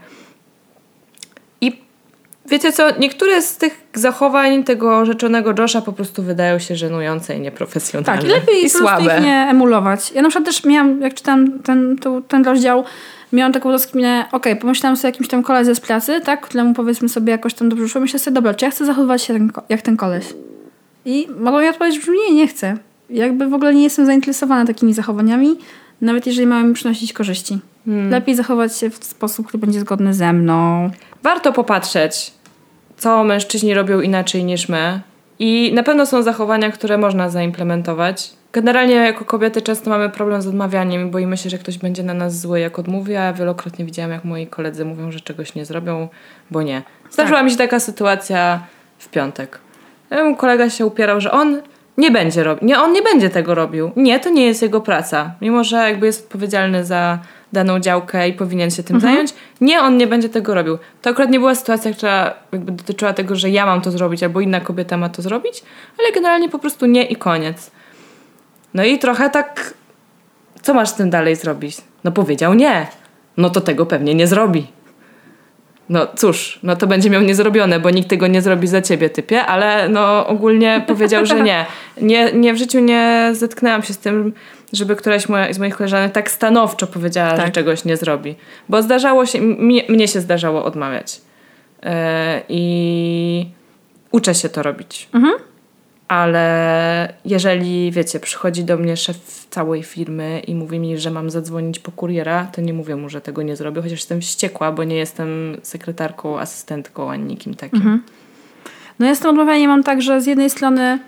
I 1.61 1.83
wiecie 2.51 2.73
co, 2.73 2.99
niektóre 2.99 3.43
z 3.43 3.57
tych 3.57 3.81
zachowań 3.95 4.65
tego 4.65 5.07
rzeczonego 5.07 5.55
Josha 5.59 5.81
po 5.81 5.93
prostu 5.93 6.23
wydają 6.23 6.59
się 6.59 6.77
żenujące 6.77 7.37
i 7.37 7.41
nieprofesjonalne. 7.41 8.23
Tak, 8.23 8.31
i 8.31 8.33
lepiej 8.33 8.65
i 8.65 8.71
słabe. 8.71 9.17
ich 9.17 9.25
nie 9.25 9.47
emulować. 9.51 10.13
Ja 10.13 10.23
na 10.23 10.29
przykład 10.29 10.47
też 10.47 10.65
miałam, 10.65 11.01
jak 11.01 11.15
czytam 11.15 11.59
ten, 11.59 11.99
to, 11.99 12.21
ten 12.29 12.45
rozdział, 12.45 12.85
miałam 13.33 13.53
taką 13.53 13.73
rozkminę, 13.73 14.25
okej, 14.33 14.57
pomyślałam 14.57 14.97
sobie 14.97 15.09
o 15.09 15.13
jakimś 15.13 15.29
tam 15.29 15.43
koledze 15.43 15.75
z 15.75 15.81
pracy, 15.81 16.21
tak, 16.21 16.41
któremu 16.41 16.75
powiedzmy 16.75 17.09
sobie 17.09 17.33
jakoś 17.33 17.55
tam 17.55 17.69
dobrze 17.69 17.89
szło, 17.89 18.01
myślę 18.01 18.19
sobie, 18.19 18.35
dobra, 18.35 18.55
czy 18.55 18.65
ja 18.65 18.71
chcę 18.71 18.87
zachowywać 18.87 19.23
się 19.23 19.35
ten, 19.35 19.53
jak 19.69 19.83
ten 19.83 19.97
koleś? 19.97 20.25
I 21.07 21.29
mogą 21.39 21.61
mi 21.61 21.69
odpowiedzieć, 21.69 22.01
brzmi, 22.01 22.17
nie, 22.29 22.35
nie 22.35 22.49
chcę. 22.49 22.77
Jakby 23.11 23.49
w 23.49 23.55
ogóle 23.55 23.75
nie 23.75 23.83
jestem 23.83 24.07
zainteresowana 24.07 24.67
takimi 24.67 24.95
zachowaniami, 24.95 25.59
nawet 26.01 26.27
jeżeli 26.27 26.47
mają 26.47 26.67
mi 26.67 26.75
przynosić 26.75 27.13
korzyści. 27.13 27.59
Hmm. 27.85 28.11
Lepiej 28.11 28.35
zachować 28.35 28.77
się 28.77 28.91
w 28.91 29.05
sposób, 29.05 29.47
który 29.47 29.61
będzie 29.61 29.81
zgodny 29.81 30.15
ze 30.15 30.33
mną. 30.33 30.91
Warto 31.23 31.53
popatrzeć, 31.53 32.33
co 32.97 33.25
mężczyźni 33.25 33.75
robią 33.75 34.01
inaczej 34.01 34.45
niż 34.45 34.69
my. 34.69 35.01
I 35.39 35.73
na 35.75 35.83
pewno 35.83 36.07
są 36.07 36.23
zachowania, 36.23 36.71
które 36.71 36.99
można 36.99 37.31
zaimplementować. 37.31 38.31
Generalnie 38.53 38.95
jako 38.95 39.25
kobiety 39.25 39.63
często 39.63 39.91
mamy 39.91 40.11
problem 40.11 40.43
z 40.43 40.47
odmawianiem 40.47 41.09
i 41.09 41.11
boimy 41.11 41.37
się, 41.37 41.51
że 41.51 41.59
ktoś 41.59 41.79
będzie 41.79 42.03
na 42.03 42.15
nas 42.15 42.41
zły, 42.41 42.61
jak 42.61 42.79
odmówi, 42.79 43.17
a 43.17 43.25
ja 43.25 43.33
wielokrotnie 43.33 43.85
widziałam, 43.85 44.11
jak 44.11 44.25
moi 44.25 44.47
koledzy 44.47 44.85
mówią, 44.85 45.13
że 45.13 45.21
czegoś 45.21 45.55
nie 45.55 45.65
zrobią, 45.65 46.09
bo 46.51 46.63
nie. 46.63 46.83
Zdarzyła 47.11 47.43
mi 47.43 47.51
się 47.51 47.57
taka 47.57 47.81
sytuacja 47.81 48.61
w 48.99 49.09
piątek. 49.09 49.66
Mój 50.11 50.37
kolega 50.37 50.71
się 50.71 50.87
upierał, 50.87 51.21
że 51.21 51.31
on 51.31 51.63
nie 51.99 52.11
będzie 52.11 52.45
robił. 52.45 52.69
Nie, 52.69 52.81
on 52.81 52.93
nie 52.93 53.03
będzie 53.03 53.31
tego 53.31 53.55
robił. 53.55 53.91
Nie, 53.97 54.21
to 54.21 54.31
nie 54.31 54.47
jest 54.47 54.63
jego 54.63 54.81
praca. 54.81 55.35
Mimo, 55.41 55.65
że 55.65 55.77
jakby 55.77 56.07
jest 56.07 56.25
odpowiedzialny 56.25 56.85
za 56.85 57.19
daną 57.53 57.81
działkę 57.81 58.29
i 58.29 58.33
powinien 58.33 58.71
się 58.71 58.83
tym 58.83 59.01
zająć. 59.01 59.35
Nie, 59.61 59.81
on 59.81 59.97
nie 59.97 60.07
będzie 60.07 60.29
tego 60.29 60.55
robił. 60.55 60.79
To 61.03 61.11
akurat 61.11 61.31
nie 61.31 61.39
była 61.39 61.55
sytuacja, 61.55 61.93
która 61.93 62.35
jakby 62.53 62.73
dotyczyła 62.73 63.13
tego, 63.13 63.37
że 63.37 63.51
ja 63.51 63.67
mam 63.67 63.81
to 63.81 63.91
zrobić 63.91 64.23
albo 64.23 64.41
inna 64.41 64.61
kobieta 64.61 64.97
ma 64.97 65.09
to 65.09 65.23
zrobić, 65.23 65.63
ale 65.99 66.13
generalnie 66.13 66.49
po 66.49 66.59
prostu 66.59 66.87
nie 66.87 67.05
i 67.05 67.17
koniec. 67.17 67.71
No 68.75 68.85
i 68.85 68.99
trochę 68.99 69.31
tak, 69.31 69.75
co 70.63 70.75
masz 70.75 70.89
z 70.89 70.95
tym 70.95 71.11
dalej 71.11 71.37
zrobić? 71.37 71.77
No 72.05 72.13
powiedział 72.13 72.55
nie. 72.55 72.87
No 73.37 73.51
to 73.51 73.61
tego 73.61 73.87
pewnie 73.87 74.15
nie 74.15 74.27
zrobi. 74.27 74.67
No 75.89 76.07
cóż, 76.17 76.59
no 76.63 76.77
to 76.77 76.87
będzie 76.87 77.11
miał 77.11 77.23
niezrobione, 77.23 77.81
bo 77.81 77.91
nikt 77.91 78.09
tego 78.09 78.27
nie 78.27 78.43
zrobi 78.43 78.67
za 78.67 78.83
ciebie, 78.83 79.11
typie, 79.11 79.45
ale 79.45 79.89
no 79.89 80.27
ogólnie 80.27 80.85
powiedział, 80.87 81.27
że 81.27 81.41
nie. 81.41 81.67
nie. 82.01 82.33
Nie, 82.33 82.55
w 82.55 82.57
życiu 82.57 82.81
nie 82.81 83.31
zetknęłam 83.33 83.83
się 83.83 83.93
z 83.93 83.99
tym, 83.99 84.33
żeby 84.73 84.97
któraś 84.97 85.29
moja, 85.29 85.53
z 85.53 85.59
moich 85.59 85.77
koleżanek 85.77 86.13
tak 86.13 86.31
stanowczo 86.31 86.87
powiedziała, 86.87 87.31
że 87.31 87.37
Tak. 87.43 87.53
czegoś 87.53 87.85
nie 87.85 87.97
zrobi. 87.97 88.35
Bo 88.69 88.83
zdarzało 88.83 89.27
się, 89.27 89.41
mnie, 89.41 89.83
mnie 89.89 90.09
się 90.09 90.21
zdarzało 90.21 90.65
odmawiać. 90.65 91.21
E, 91.83 92.43
I 92.49 93.47
uczę 94.11 94.35
się 94.35 94.49
to 94.49 94.63
robić. 94.63 95.09
Ale 96.09 97.15
jeżeli, 97.25 97.93
wiecie, 97.93 98.21
przychodzi 98.21 98.65
do 98.65 98.77
mnie 98.77 98.97
szef 98.97 99.47
całej 99.51 99.83
firmy 99.83 100.43
i 100.47 100.55
mówi 100.55 100.79
mi, 100.79 100.99
że 100.99 101.11
mam 101.11 101.31
zadzwonić 101.31 101.79
po 101.79 101.93
kuriera, 101.93 102.49
to 102.53 102.61
nie 102.61 102.73
mówię 102.73 102.97
mu, 102.97 103.09
że 103.09 103.21
tego 103.21 103.43
nie 103.43 103.57
zrobię, 103.57 103.83
chociaż 103.83 103.99
jestem 103.99 104.21
wściekła, 104.21 104.73
bo 104.73 104.85
nie 104.85 104.97
jestem 104.97 105.57
sekretarką, 105.63 106.39
asystentką 106.41 107.11
ani 107.11 107.25
nikim 107.25 107.55
takim. 107.55 108.03
No 108.99 109.07
ja 109.07 109.15
z 109.15 109.21
tym 109.21 109.31
odmawianiem 109.31 109.71
mam 109.71 109.83
tak, 109.83 110.03
że 110.03 110.21
z 110.21 110.27
jednej 110.27 110.51
strony 110.51 110.99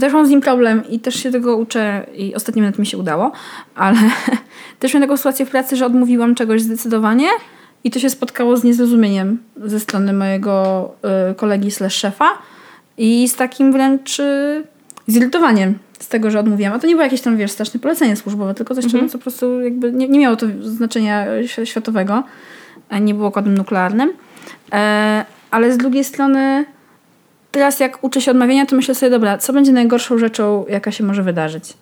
też 0.00 0.12
mam 0.12 0.26
z 0.26 0.30
nim 0.30 0.40
problem 0.40 0.82
i 0.88 1.00
też 1.00 1.14
się 1.14 1.30
tego 1.30 1.56
uczę 1.56 2.06
i 2.14 2.34
ostatnio 2.34 2.62
nawet 2.62 2.78
mi 2.78 2.86
się 2.86 2.98
udało, 2.98 3.32
ale 3.74 3.98
Też 4.82 4.94
miałam 4.94 5.08
taką 5.08 5.16
sytuację 5.16 5.46
w 5.46 5.50
pracy, 5.50 5.76
że 5.76 5.86
odmówiłam 5.86 6.34
czegoś 6.34 6.62
zdecydowanie 6.62 7.28
i 7.84 7.90
to 7.90 7.98
się 7.98 8.10
spotkało 8.10 8.56
z 8.56 8.64
niezrozumieniem 8.64 9.38
ze 9.64 9.80
strony 9.80 10.12
mojego 10.12 10.84
y, 11.30 11.34
kolegi 11.34 11.70
slash 11.70 11.94
szefa 11.94 12.28
i 12.98 13.28
z 13.28 13.36
takim 13.36 13.72
wręcz 13.72 14.20
y, 14.20 14.62
zirytowaniem 15.06 15.78
z 15.98 16.08
tego, 16.08 16.30
że 16.30 16.40
odmówiłam. 16.40 16.72
A 16.72 16.78
to 16.78 16.86
nie 16.86 16.94
było 16.94 17.04
jakieś 17.04 17.20
tam, 17.20 17.36
wiesz, 17.36 17.50
straszne 17.50 17.80
polecenie 17.80 18.16
służbowe, 18.16 18.54
tylko 18.54 18.74
coś, 18.74 18.86
czego 18.86 19.08
co 19.08 19.18
po 19.18 19.22
prostu 19.22 19.60
jakby 19.60 19.92
nie, 19.92 20.08
nie 20.08 20.18
miało 20.18 20.36
to 20.36 20.46
znaczenia 20.62 21.26
świ- 21.26 21.64
światowego, 21.64 22.22
nie 23.00 23.14
było 23.14 23.30
kodem 23.30 23.54
nuklearnym. 23.58 24.12
E, 24.72 25.24
ale 25.50 25.72
z 25.72 25.76
drugiej 25.76 26.04
strony 26.04 26.64
teraz 27.50 27.80
jak 27.80 28.04
uczę 28.04 28.20
się 28.20 28.30
odmawiania, 28.30 28.66
to 28.66 28.76
myślę 28.76 28.94
sobie, 28.94 29.10
dobra, 29.10 29.38
co 29.38 29.52
będzie 29.52 29.72
najgorszą 29.72 30.18
rzeczą, 30.18 30.64
jaka 30.68 30.90
się 30.90 31.04
może 31.04 31.22
wydarzyć? 31.22 31.74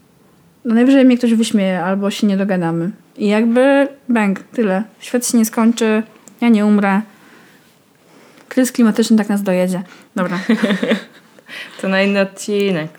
No 0.64 0.74
najwyżej 0.74 1.04
mnie 1.04 1.18
ktoś 1.18 1.34
wyśmieje 1.34 1.84
albo 1.84 2.10
się 2.10 2.26
nie 2.26 2.36
dogadamy. 2.36 2.90
I 3.16 3.28
jakby 3.28 3.88
bang, 4.08 4.40
tyle. 4.40 4.82
Świat 5.00 5.26
się 5.26 5.38
nie 5.38 5.44
skończy, 5.44 6.02
ja 6.40 6.48
nie 6.48 6.66
umrę. 6.66 7.00
Kryzys 8.50 8.72
klimatyczny 8.72 9.16
tak 9.16 9.28
nas 9.28 9.42
dojedzie. 9.42 9.82
Dobra. 10.16 10.38
To 11.80 11.88
na 11.88 12.02
inny 12.02 12.20
odcinek. 12.20 12.90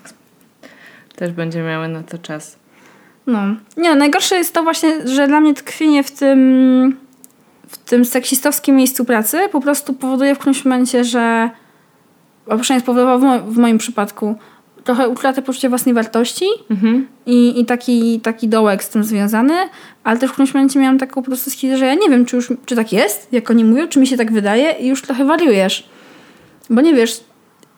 Też 1.16 1.32
będzie 1.32 1.62
miały 1.62 1.88
na 1.88 2.02
to 2.02 2.18
czas. 2.18 2.56
No. 3.26 3.40
Nie, 3.76 3.94
najgorsze 3.94 4.36
jest 4.36 4.54
to 4.54 4.62
właśnie, 4.62 5.08
że 5.08 5.26
dla 5.26 5.40
mnie 5.40 5.54
tkwienie 5.54 6.02
w 6.02 6.10
tym 6.10 6.96
w 7.68 7.76
tym 7.76 8.04
seksistowskim 8.04 8.76
miejscu 8.76 9.04
pracy 9.04 9.38
po 9.52 9.60
prostu 9.60 9.94
powoduje 9.94 10.34
w 10.34 10.38
którymś 10.38 10.64
momencie, 10.64 11.04
że 11.04 11.50
a 12.50 12.56
przynajmniej 12.56 12.80
spowodowało 12.80 13.38
w 13.38 13.56
moim 13.56 13.78
przypadku 13.78 14.36
trochę 14.84 15.08
utratę 15.08 15.42
poczucia 15.42 15.68
własnej 15.68 15.94
wartości 15.94 16.44
Mhm. 16.70 17.06
i, 17.26 17.60
i 17.60 17.64
taki, 17.64 18.20
taki 18.20 18.48
dołek 18.48 18.84
z 18.84 18.88
tym 18.88 19.04
związany, 19.04 19.54
ale 20.04 20.18
też 20.18 20.30
w 20.30 20.32
którymś 20.32 20.54
momencie 20.54 20.80
miałam 20.80 20.98
taką 20.98 21.22
po 21.22 21.26
prostu 21.26 21.50
schizę, 21.50 21.78
że 21.78 21.86
ja 21.86 21.94
nie 21.94 22.08
wiem, 22.10 22.24
czy 22.24 22.36
już 22.36 22.52
czy 22.66 22.76
tak 22.76 22.92
jest, 22.92 23.28
jak 23.32 23.50
oni 23.50 23.64
mówią, 23.64 23.88
czy 23.88 23.98
mi 24.00 24.06
się 24.06 24.16
tak 24.16 24.32
wydaje 24.32 24.72
i 24.80 24.86
już 24.86 25.02
trochę 25.02 25.24
wariujesz. 25.24 25.88
Bo 26.70 26.80
nie 26.80 26.94
wiesz, 26.94 27.20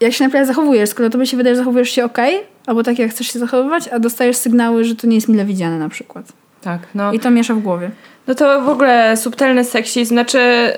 jak 0.01 0.13
się 0.13 0.25
naprawdę 0.25 0.47
zachowujesz, 0.47 0.91
skoro 0.91 1.11
tobie 1.11 1.27
się 1.27 1.37
wydaje, 1.37 1.55
że 1.55 1.59
zachowujesz 1.59 1.91
się 1.91 2.05
ok, 2.05 2.19
albo 2.67 2.83
tak 2.83 2.99
jak 2.99 3.11
chcesz 3.11 3.33
się 3.33 3.39
zachowywać, 3.39 3.89
a 3.89 3.99
dostajesz 3.99 4.37
sygnały, 4.37 4.85
że 4.85 4.97
to 4.97 5.07
nie 5.07 5.15
jest 5.15 5.29
mile 5.29 5.45
widziane 5.45 5.79
na 5.79 5.89
przykład. 5.89 6.33
Tak, 6.65 6.81
no. 6.95 7.13
I 7.13 7.21
to 7.21 7.31
miesza 7.31 7.55
w 7.55 7.59
głowie. 7.59 7.91
No 8.27 8.35
to 8.35 8.63
w 8.63 8.69
ogóle 8.69 9.17
subtelny 9.17 9.65
seksizm, 9.65 10.15
znaczy 10.15 10.73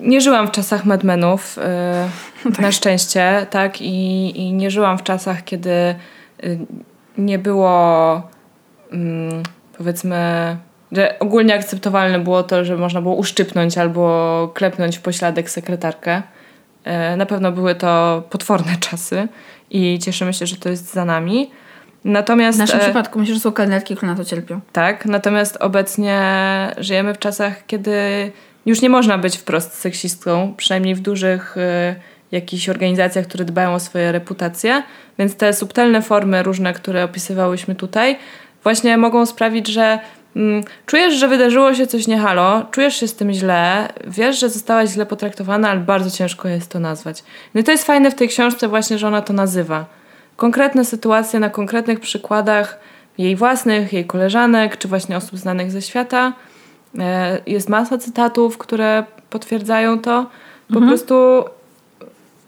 nie 0.00 0.20
żyłam 0.20 0.48
w 0.48 0.50
czasach 0.50 0.84
Madmenów, 0.84 1.58
yy, 2.44 2.52
na 2.62 2.72
szczęście, 2.72 3.46
tak, 3.50 3.80
i, 3.80 4.40
i 4.40 4.52
nie 4.52 4.70
żyłam 4.70 4.98
w 4.98 5.02
czasach, 5.02 5.44
kiedy 5.44 5.70
y, 6.44 6.58
nie 7.18 7.38
było 7.38 8.22
mm, 8.92 9.42
powiedzmy, 9.78 10.16
że 10.92 11.18
ogólnie 11.18 11.54
akceptowalne 11.54 12.18
było 12.18 12.42
to, 12.42 12.64
że 12.64 12.76
można 12.76 13.02
było 13.02 13.14
uszczypnąć 13.14 13.78
albo 13.78 14.50
klepnąć 14.54 14.98
w 14.98 15.00
pośladek 15.00 15.50
sekretarkę. 15.50 16.22
E, 16.84 17.16
Na 17.16 17.26
pewno 17.26 17.52
były 17.52 17.74
to 17.74 18.22
potworne 18.30 18.76
czasy 18.90 19.28
i 19.70 19.98
cieszymy 19.98 20.34
się, 20.34 20.46
że 20.46 20.56
to 20.56 20.68
jest 20.68 20.92
za 20.92 21.04
nami. 21.04 21.50
Natomiast 22.04 22.58
W 22.58 22.60
naszym 22.60 22.80
e, 22.80 22.82
przypadku 22.82 23.18
myślę, 23.18 23.34
że 23.34 23.40
są 23.40 23.52
kelnerki, 23.52 23.96
które 23.96 24.12
na 24.12 24.18
to 24.18 24.24
cierpią. 24.24 24.60
tak, 24.72 25.06
natomiast 25.06 25.56
obecnie 25.56 26.20
żyjemy 26.78 27.14
w 27.14 27.18
czasach, 27.18 27.66
kiedy 27.66 27.92
już 28.66 28.82
nie 28.82 28.90
można 28.90 29.18
być 29.18 29.36
wprost 29.36 29.74
seksistką, 29.74 30.54
przynajmniej 30.56 30.94
w 30.94 31.00
dużych 31.00 31.56
y, 31.56 31.60
jakichś 32.32 32.68
organizacjach, 32.68 33.26
które 33.26 33.44
dbają 33.44 33.74
o 33.74 33.80
swoje 33.80 34.12
reputacje, 34.12 34.82
więc 35.18 35.36
te 35.36 35.52
subtelne 35.52 36.02
formy 36.02 36.42
różne, 36.42 36.72
które 36.72 37.04
opisywałyśmy 37.04 37.74
tutaj, 37.74 38.18
właśnie 38.62 38.96
mogą 38.96 39.26
sprawić, 39.26 39.68
że 39.68 39.98
mm, 40.36 40.64
czujesz, 40.86 41.14
że 41.14 41.28
wydarzyło 41.28 41.74
się 41.74 41.86
coś 41.86 42.06
niehalo, 42.06 42.66
czujesz 42.70 42.96
się 42.96 43.08
z 43.08 43.14
tym 43.14 43.32
źle, 43.32 43.88
wiesz, 44.06 44.40
że 44.40 44.48
zostałaś 44.48 44.90
źle 44.90 45.06
potraktowana, 45.06 45.70
ale 45.70 45.80
bardzo 45.80 46.10
ciężko 46.10 46.48
jest 46.48 46.70
to 46.70 46.80
nazwać. 46.80 47.24
No 47.54 47.60
i 47.60 47.64
to 47.64 47.70
jest 47.70 47.84
fajne 47.84 48.10
w 48.10 48.14
tej 48.14 48.28
książce 48.28 48.68
właśnie, 48.68 48.98
że 48.98 49.08
ona 49.08 49.22
to 49.22 49.32
nazywa. 49.32 50.01
Konkretne 50.36 50.84
sytuacje 50.84 51.40
na 51.40 51.50
konkretnych 51.50 52.00
przykładach 52.00 52.78
jej 53.18 53.36
własnych, 53.36 53.92
jej 53.92 54.04
koleżanek, 54.06 54.76
czy 54.76 54.88
właśnie 54.88 55.16
osób 55.16 55.38
znanych 55.38 55.70
ze 55.70 55.82
świata. 55.82 56.32
E, 56.98 57.38
Jest 57.46 57.68
masa 57.68 57.98
cytatów, 57.98 58.58
które 58.58 59.04
potwierdzają 59.30 59.98
to. 59.98 60.26
Po 60.74 60.80
prostu 60.80 61.44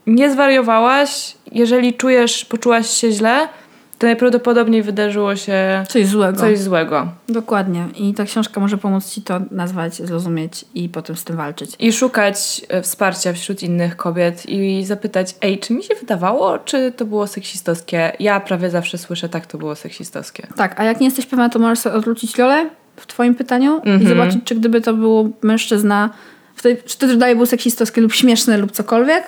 nie 0.07 0.31
zwariowałaś, 0.31 1.37
jeżeli 1.53 1.95
czujesz, 1.95 2.45
poczułaś 2.45 2.91
się 2.91 3.11
źle, 3.11 3.49
to 3.99 4.07
najprawdopodobniej 4.07 4.83
wydarzyło 4.83 5.37
się 5.37 5.85
Coś 5.89 6.07
złego. 6.07 6.41
coś 6.41 6.59
złego. 6.59 7.09
Dokładnie. 7.29 7.85
I 7.97 8.15
ta 8.15 8.25
książka 8.25 8.61
może 8.61 8.79
pomóc 8.79 9.11
ci 9.11 9.23
to 9.23 9.41
nazwać, 9.51 9.95
zrozumieć 9.95 10.65
i 10.75 10.89
potem 10.89 11.17
z 11.17 11.25
tym 11.25 11.37
walczyć. 11.37 11.71
I 11.79 11.93
szukać 11.93 12.61
e, 12.69 12.83
wsparcia 12.83 13.33
wśród 13.33 13.63
innych 13.63 13.97
kobiet 13.97 14.47
i 14.49 14.85
zapytać, 14.85 15.35
ej, 15.41 15.59
czy 15.59 15.73
mi 15.75 15.83
się 15.83 15.95
wydawało, 15.95 16.59
czy 16.59 16.93
to 16.93 17.05
było 17.05 17.27
seksistowskie? 17.27 18.13
Ja 18.21 18.41
prawie 18.41 18.71
zawsze 18.71 18.99
słyszę, 18.99 19.29
tak, 19.29 19.47
to 19.47 19.59
było 19.59 19.75
seksistowskie. 19.77 20.47
Tak, 20.57 20.81
a 20.81 20.85
jak 20.85 21.01
nie 21.01 21.07
jesteś 21.07 21.27
pewna, 21.27 21.49
to 21.49 21.59
możesz 21.59 21.79
sobie 21.79 21.97
odwrócić 21.97 22.39
rolę 22.39 22.71
w 22.97 23.07
twoim 23.07 23.35
pytaniu 23.35 23.81
i 23.85 23.89
Mhm. 23.91 24.09
zobaczyć, 24.09 24.41
czy 24.45 24.55
gdyby 24.55 24.81
to 24.81 24.95
był 24.95 25.33
mężczyzna, 25.43 26.11
wtedy, 26.57 26.83
czy 26.87 26.99
to 26.99 27.17
dalej 27.17 27.37
był 27.37 27.47
seksistowskie 27.47 28.01
lub 28.01 28.13
śmieszne 28.13 28.59
lub 28.59 28.73
cokolwiek. 28.73 29.25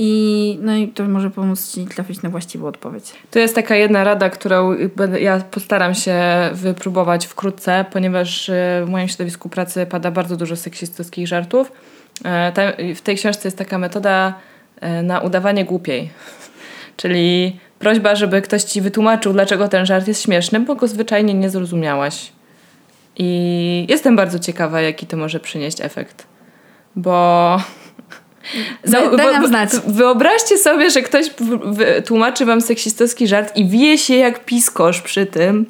I, 0.00 0.58
no 0.62 0.76
i 0.76 0.88
to 0.88 1.04
może 1.04 1.30
pomóc 1.30 1.72
ci 1.72 1.86
trafić 1.86 2.22
na 2.22 2.30
właściwą 2.30 2.66
odpowiedź. 2.66 3.12
To 3.30 3.38
jest 3.38 3.54
taka 3.54 3.76
jedna 3.76 4.04
rada, 4.04 4.30
którą 4.30 4.74
ja 5.20 5.40
postaram 5.40 5.94
się 5.94 6.20
wypróbować 6.52 7.26
wkrótce, 7.26 7.84
ponieważ 7.92 8.48
e, 8.48 8.82
w 8.86 8.90
moim 8.90 9.08
środowisku 9.08 9.48
pracy 9.48 9.86
pada 9.86 10.10
bardzo 10.10 10.36
dużo 10.36 10.56
seksistowskich 10.56 11.28
żartów. 11.28 11.72
E, 12.24 12.94
W 12.94 13.00
tej 13.00 13.16
książce 13.16 13.48
jest 13.48 13.58
taka 13.58 13.78
metoda 13.78 14.34
e, 14.80 15.02
na 15.02 15.20
udawanie 15.20 15.64
głupiej. 15.64 16.10
Czyli 16.96 17.58
prośba, 17.78 18.14
żeby 18.14 18.42
ktoś 18.42 18.62
ci 18.62 18.80
wytłumaczył, 18.80 19.32
dlaczego 19.32 19.68
ten 19.68 19.86
żart 19.86 20.08
jest 20.08 20.22
śmieszny, 20.22 20.60
bo 20.60 20.74
go 20.74 20.88
zwyczajnie 20.88 21.34
nie 21.34 21.50
zrozumiałaś. 21.50 22.32
I 23.16 23.86
jestem 23.88 24.16
bardzo 24.16 24.38
ciekawa, 24.38 24.80
jaki 24.80 25.06
to 25.06 25.16
może 25.16 25.40
przynieść 25.40 25.80
efekt. 25.80 26.26
Bo. 26.96 27.58
Daj- 28.86 29.16
daj 29.16 29.32
nam 29.32 29.46
znać. 29.46 29.70
Wyobraźcie 29.86 30.58
sobie, 30.58 30.90
że 30.90 31.02
ktoś 31.02 31.30
tłumaczy 32.06 32.44
wam 32.44 32.60
seksistowski 32.60 33.28
żart 33.28 33.56
i 33.56 33.66
wije 33.66 33.98
się 33.98 34.14
jak 34.14 34.44
piskosz 34.44 35.00
przy 35.00 35.26
tym, 35.26 35.66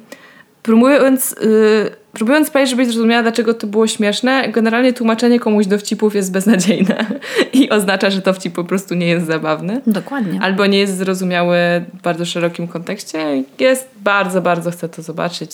próbując, 0.63 1.35
yy, 1.41 1.91
próbując 2.13 2.47
sprawić, 2.47 2.69
żebyś 2.69 2.87
zrozumiała, 2.87 3.21
dlaczego 3.21 3.53
to 3.53 3.67
było 3.67 3.87
śmieszne. 3.87 4.49
Generalnie 4.49 4.93
tłumaczenie 4.93 5.39
komuś 5.39 5.65
dowcipów 5.65 6.15
jest 6.15 6.31
beznadziejne 6.31 7.05
i 7.53 7.69
oznacza, 7.69 8.09
że 8.09 8.21
dowcip 8.21 8.55
po 8.55 8.63
prostu 8.63 8.95
nie 8.95 9.07
jest 9.07 9.25
zabawny. 9.27 9.81
Dokładnie. 9.87 10.39
Albo 10.41 10.65
nie 10.65 10.79
jest 10.79 10.97
zrozumiały 10.97 11.57
w 11.93 12.01
bardzo 12.01 12.25
szerokim 12.25 12.67
kontekście. 12.67 13.43
Jest 13.59 13.89
bardzo, 13.95 14.41
bardzo 14.41 14.71
chcę 14.71 14.89
to 14.89 15.01
zobaczyć. 15.01 15.51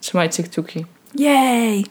Trzymajcie 0.00 0.42
kciuki. 0.42 0.84
Jej! 1.14 1.86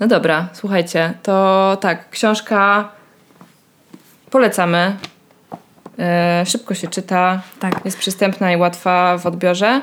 No 0.00 0.06
dobra, 0.06 0.48
słuchajcie, 0.52 1.14
to 1.22 1.76
tak, 1.80 2.10
książka 2.10 2.88
polecamy. 4.34 4.98
E, 5.98 6.42
szybko 6.46 6.74
się 6.74 6.88
czyta, 6.88 7.42
Tak. 7.60 7.80
jest 7.84 7.98
przystępna 7.98 8.52
i 8.52 8.56
łatwa 8.56 9.18
w 9.18 9.26
odbiorze. 9.26 9.80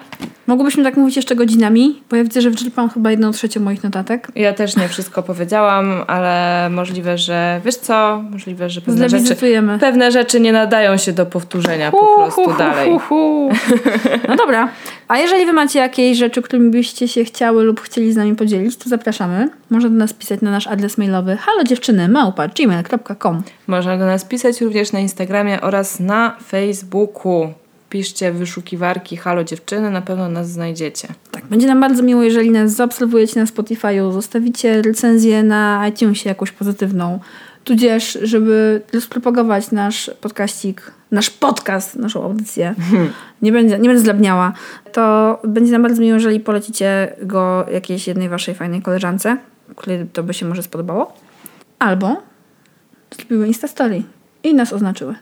Mogłybyśmy 0.48 0.84
tak 0.84 0.98
mówić 0.98 1.16
jeszcze 1.16 1.36
godzinami, 1.36 2.02
bo 2.10 2.16
ja 2.16 2.24
widzę, 2.24 2.42
że 2.42 2.50
wyczerpałam 2.50 2.90
chyba 2.90 3.12
jedną 3.12 3.32
trzecią 3.32 3.60
moich 3.62 3.84
notatek. 3.84 4.28
Ja 4.36 4.54
też 4.54 4.76
nie 4.76 4.88
wszystko 4.88 5.24
powiedziałam, 5.24 6.04
ale 6.08 6.68
możliwe, 6.72 7.18
że 7.18 7.62
wiesz 7.66 7.76
co, 7.76 8.24
możliwe, 8.32 8.70
że 8.70 8.82
pewne 8.82 9.10
rzeczy, 9.10 9.36
pewne 9.80 10.12
rzeczy 10.12 10.40
nie 10.40 10.52
nadają 10.52 10.98
się 10.98 11.12
do 11.14 11.26
powtórzenia 11.26 11.92
po 11.92 12.16
prostu 12.16 12.54
dalej. 12.58 12.90
hu, 12.92 13.00
hu. 13.00 13.50
No 14.28 14.36
dobra. 14.36 14.70
A 15.08 15.18
jeżeli 15.18 15.46
wy 15.46 15.54
macie 15.54 15.80
jakieś 15.80 16.18
rzeczy, 16.18 16.42
którymi 16.42 16.72
byście 16.72 17.08
się 17.08 17.24
chciały 17.24 17.64
lub 17.64 17.82
chcieli 17.82 18.14
z 18.14 18.16
nami 18.16 18.36
podzielić, 18.36 18.78
to 18.78 18.90
zapraszamy. 18.90 19.50
Można 19.70 19.90
do 19.90 19.96
nas 19.96 20.14
pisać 20.14 20.42
na 20.42 20.52
nasz 20.52 20.68
adres 20.68 20.98
mailowy 20.98 21.38
halodziewczyny 21.38 22.08
małpa 22.08 22.48
gmail.com 22.48 23.44
Można 23.68 23.98
do 23.98 24.06
nas 24.06 24.26
pisać 24.26 24.62
również 24.62 24.92
na 24.92 25.00
Instagramie 25.00 25.62
oraz 25.62 26.00
na 26.02 26.36
Facebooku. 26.48 27.54
Piszcie 27.90 28.32
wyszukiwarki 28.32 29.18
Halo 29.18 29.44
Dziewczyny, 29.44 29.90
na 29.90 30.02
pewno 30.02 30.30
nas 30.30 30.52
znajdziecie. 30.52 31.08
Tak, 31.32 31.46
będzie 31.46 31.68
nam 31.68 31.82
bardzo 31.82 32.04
miło, 32.04 32.24
jeżeli 32.24 32.52
nas 32.52 32.72
zaobserwujecie 32.72 33.40
na 33.40 33.46
Spotify'u, 33.46 34.14
zostawicie 34.14 34.82
recenzję 34.82 35.44
na 35.44 35.88
iTunesie 35.88 36.30
jakąś 36.30 36.52
pozytywną, 36.52 37.20
tudzież, 37.64 38.18
żeby 38.22 38.82
rozpropagować 38.94 39.72
nasz 39.72 40.12
podcaścik, 40.22 40.92
nasz 41.12 41.30
podcast, 41.30 41.96
naszą 41.96 42.24
audycję, 42.24 42.76
nie, 43.42 43.52
będzie, 43.52 43.80
nie 43.80 43.90
będę 43.90 44.04
zlabniała, 44.04 44.54
to 44.92 45.40
będzie 45.44 45.72
nam 45.72 45.82
bardzo 45.82 46.02
miło, 46.02 46.14
jeżeli 46.14 46.40
polecicie 46.40 47.16
go 47.22 47.66
jakiejś 47.74 48.08
jednej 48.08 48.30
waszej 48.30 48.56
fajnej 48.56 48.82
koleżance, 48.82 49.38
której 49.76 50.06
to 50.14 50.24
by 50.24 50.34
się 50.34 50.46
może 50.46 50.64
spodobało, 50.64 51.14
albo 51.80 52.22
zrobiły 53.12 53.48
Instastory 53.48 54.04
i 54.44 54.54
nas 54.54 54.74
oznaczyły. 54.74 55.16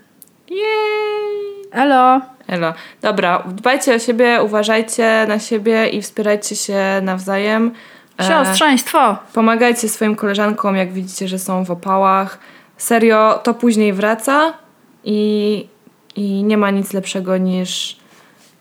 Jej! 0.49 1.69
Elo! 1.71 2.21
Elo. 2.47 2.73
Dobra, 3.01 3.43
dbajcie 3.47 3.95
o 3.95 3.99
siebie, 3.99 4.43
uważajcie 4.43 5.25
na 5.27 5.39
siebie 5.39 5.87
i 5.87 6.01
wspierajcie 6.01 6.55
się 6.55 6.79
nawzajem. 7.01 7.71
Siostrzeństwo! 8.27 9.17
Pomagajcie 9.33 9.89
swoim 9.89 10.15
koleżankom, 10.15 10.75
jak 10.75 10.93
widzicie, 10.93 11.27
że 11.27 11.39
są 11.39 11.65
w 11.65 11.71
opałach. 11.71 12.39
Serio, 12.77 13.39
to 13.43 13.53
później 13.53 13.93
wraca 13.93 14.53
i, 15.03 15.67
i 16.15 16.43
nie 16.43 16.57
ma 16.57 16.71
nic 16.71 16.93
lepszego 16.93 17.37
niż 17.37 17.97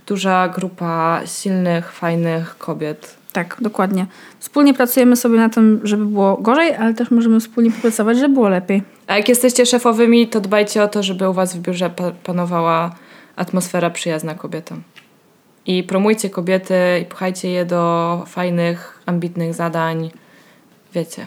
duża 0.06 0.48
grupa 0.48 1.20
silnych, 1.26 1.92
fajnych 1.92 2.58
kobiet. 2.58 3.17
Tak, 3.32 3.56
dokładnie. 3.60 4.06
Wspólnie 4.38 4.74
pracujemy 4.74 5.16
sobie 5.16 5.36
na 5.38 5.48
tym, 5.48 5.80
żeby 5.84 6.06
było 6.06 6.36
gorzej, 6.36 6.74
ale 6.74 6.94
też 6.94 7.10
możemy 7.10 7.40
wspólnie 7.40 7.70
popracować, 7.70 8.18
żeby 8.18 8.34
było 8.34 8.48
lepiej. 8.48 8.82
A 9.06 9.16
jak 9.16 9.28
jesteście 9.28 9.66
szefowymi, 9.66 10.28
to 10.28 10.40
dbajcie 10.40 10.82
o 10.82 10.88
to, 10.88 11.02
żeby 11.02 11.28
u 11.30 11.32
was 11.32 11.56
w 11.56 11.60
biurze 11.60 11.90
pa- 11.90 12.10
panowała 12.24 12.90
atmosfera 13.36 13.90
przyjazna 13.90 14.34
kobietom. 14.34 14.82
I 15.66 15.82
promujcie 15.82 16.30
kobiety 16.30 16.74
i 17.02 17.04
pchajcie 17.04 17.48
je 17.50 17.64
do 17.64 18.22
fajnych, 18.26 19.02
ambitnych 19.06 19.54
zadań. 19.54 20.10
Wiecie, 20.94 21.26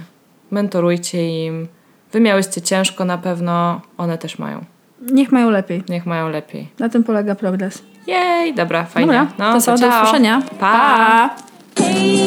mentorujcie 0.51 1.45
im. 1.45 1.67
Wy 2.11 2.19
miałyście 2.19 2.61
ciężko 2.61 3.05
na 3.05 3.17
pewno, 3.17 3.81
one 3.97 4.17
też 4.17 4.39
mają. 4.39 4.65
Niech 5.11 5.31
mają 5.31 5.49
lepiej. 5.49 5.83
Niech 5.89 6.05
mają 6.05 6.29
lepiej. 6.29 6.67
Na 6.79 6.89
tym 6.89 7.03
polega 7.03 7.35
progres. 7.35 7.83
Jej, 8.07 8.53
dobra, 8.53 8.83
fajnie. 8.85 9.07
Dobra, 9.07 9.27
no, 9.39 9.53
to 9.53 9.61
co, 9.61 9.77
do 9.77 9.87
usłyszenia. 9.87 10.41
pa. 10.59 11.29
Take 11.29 11.50
Daddy. 11.75 12.21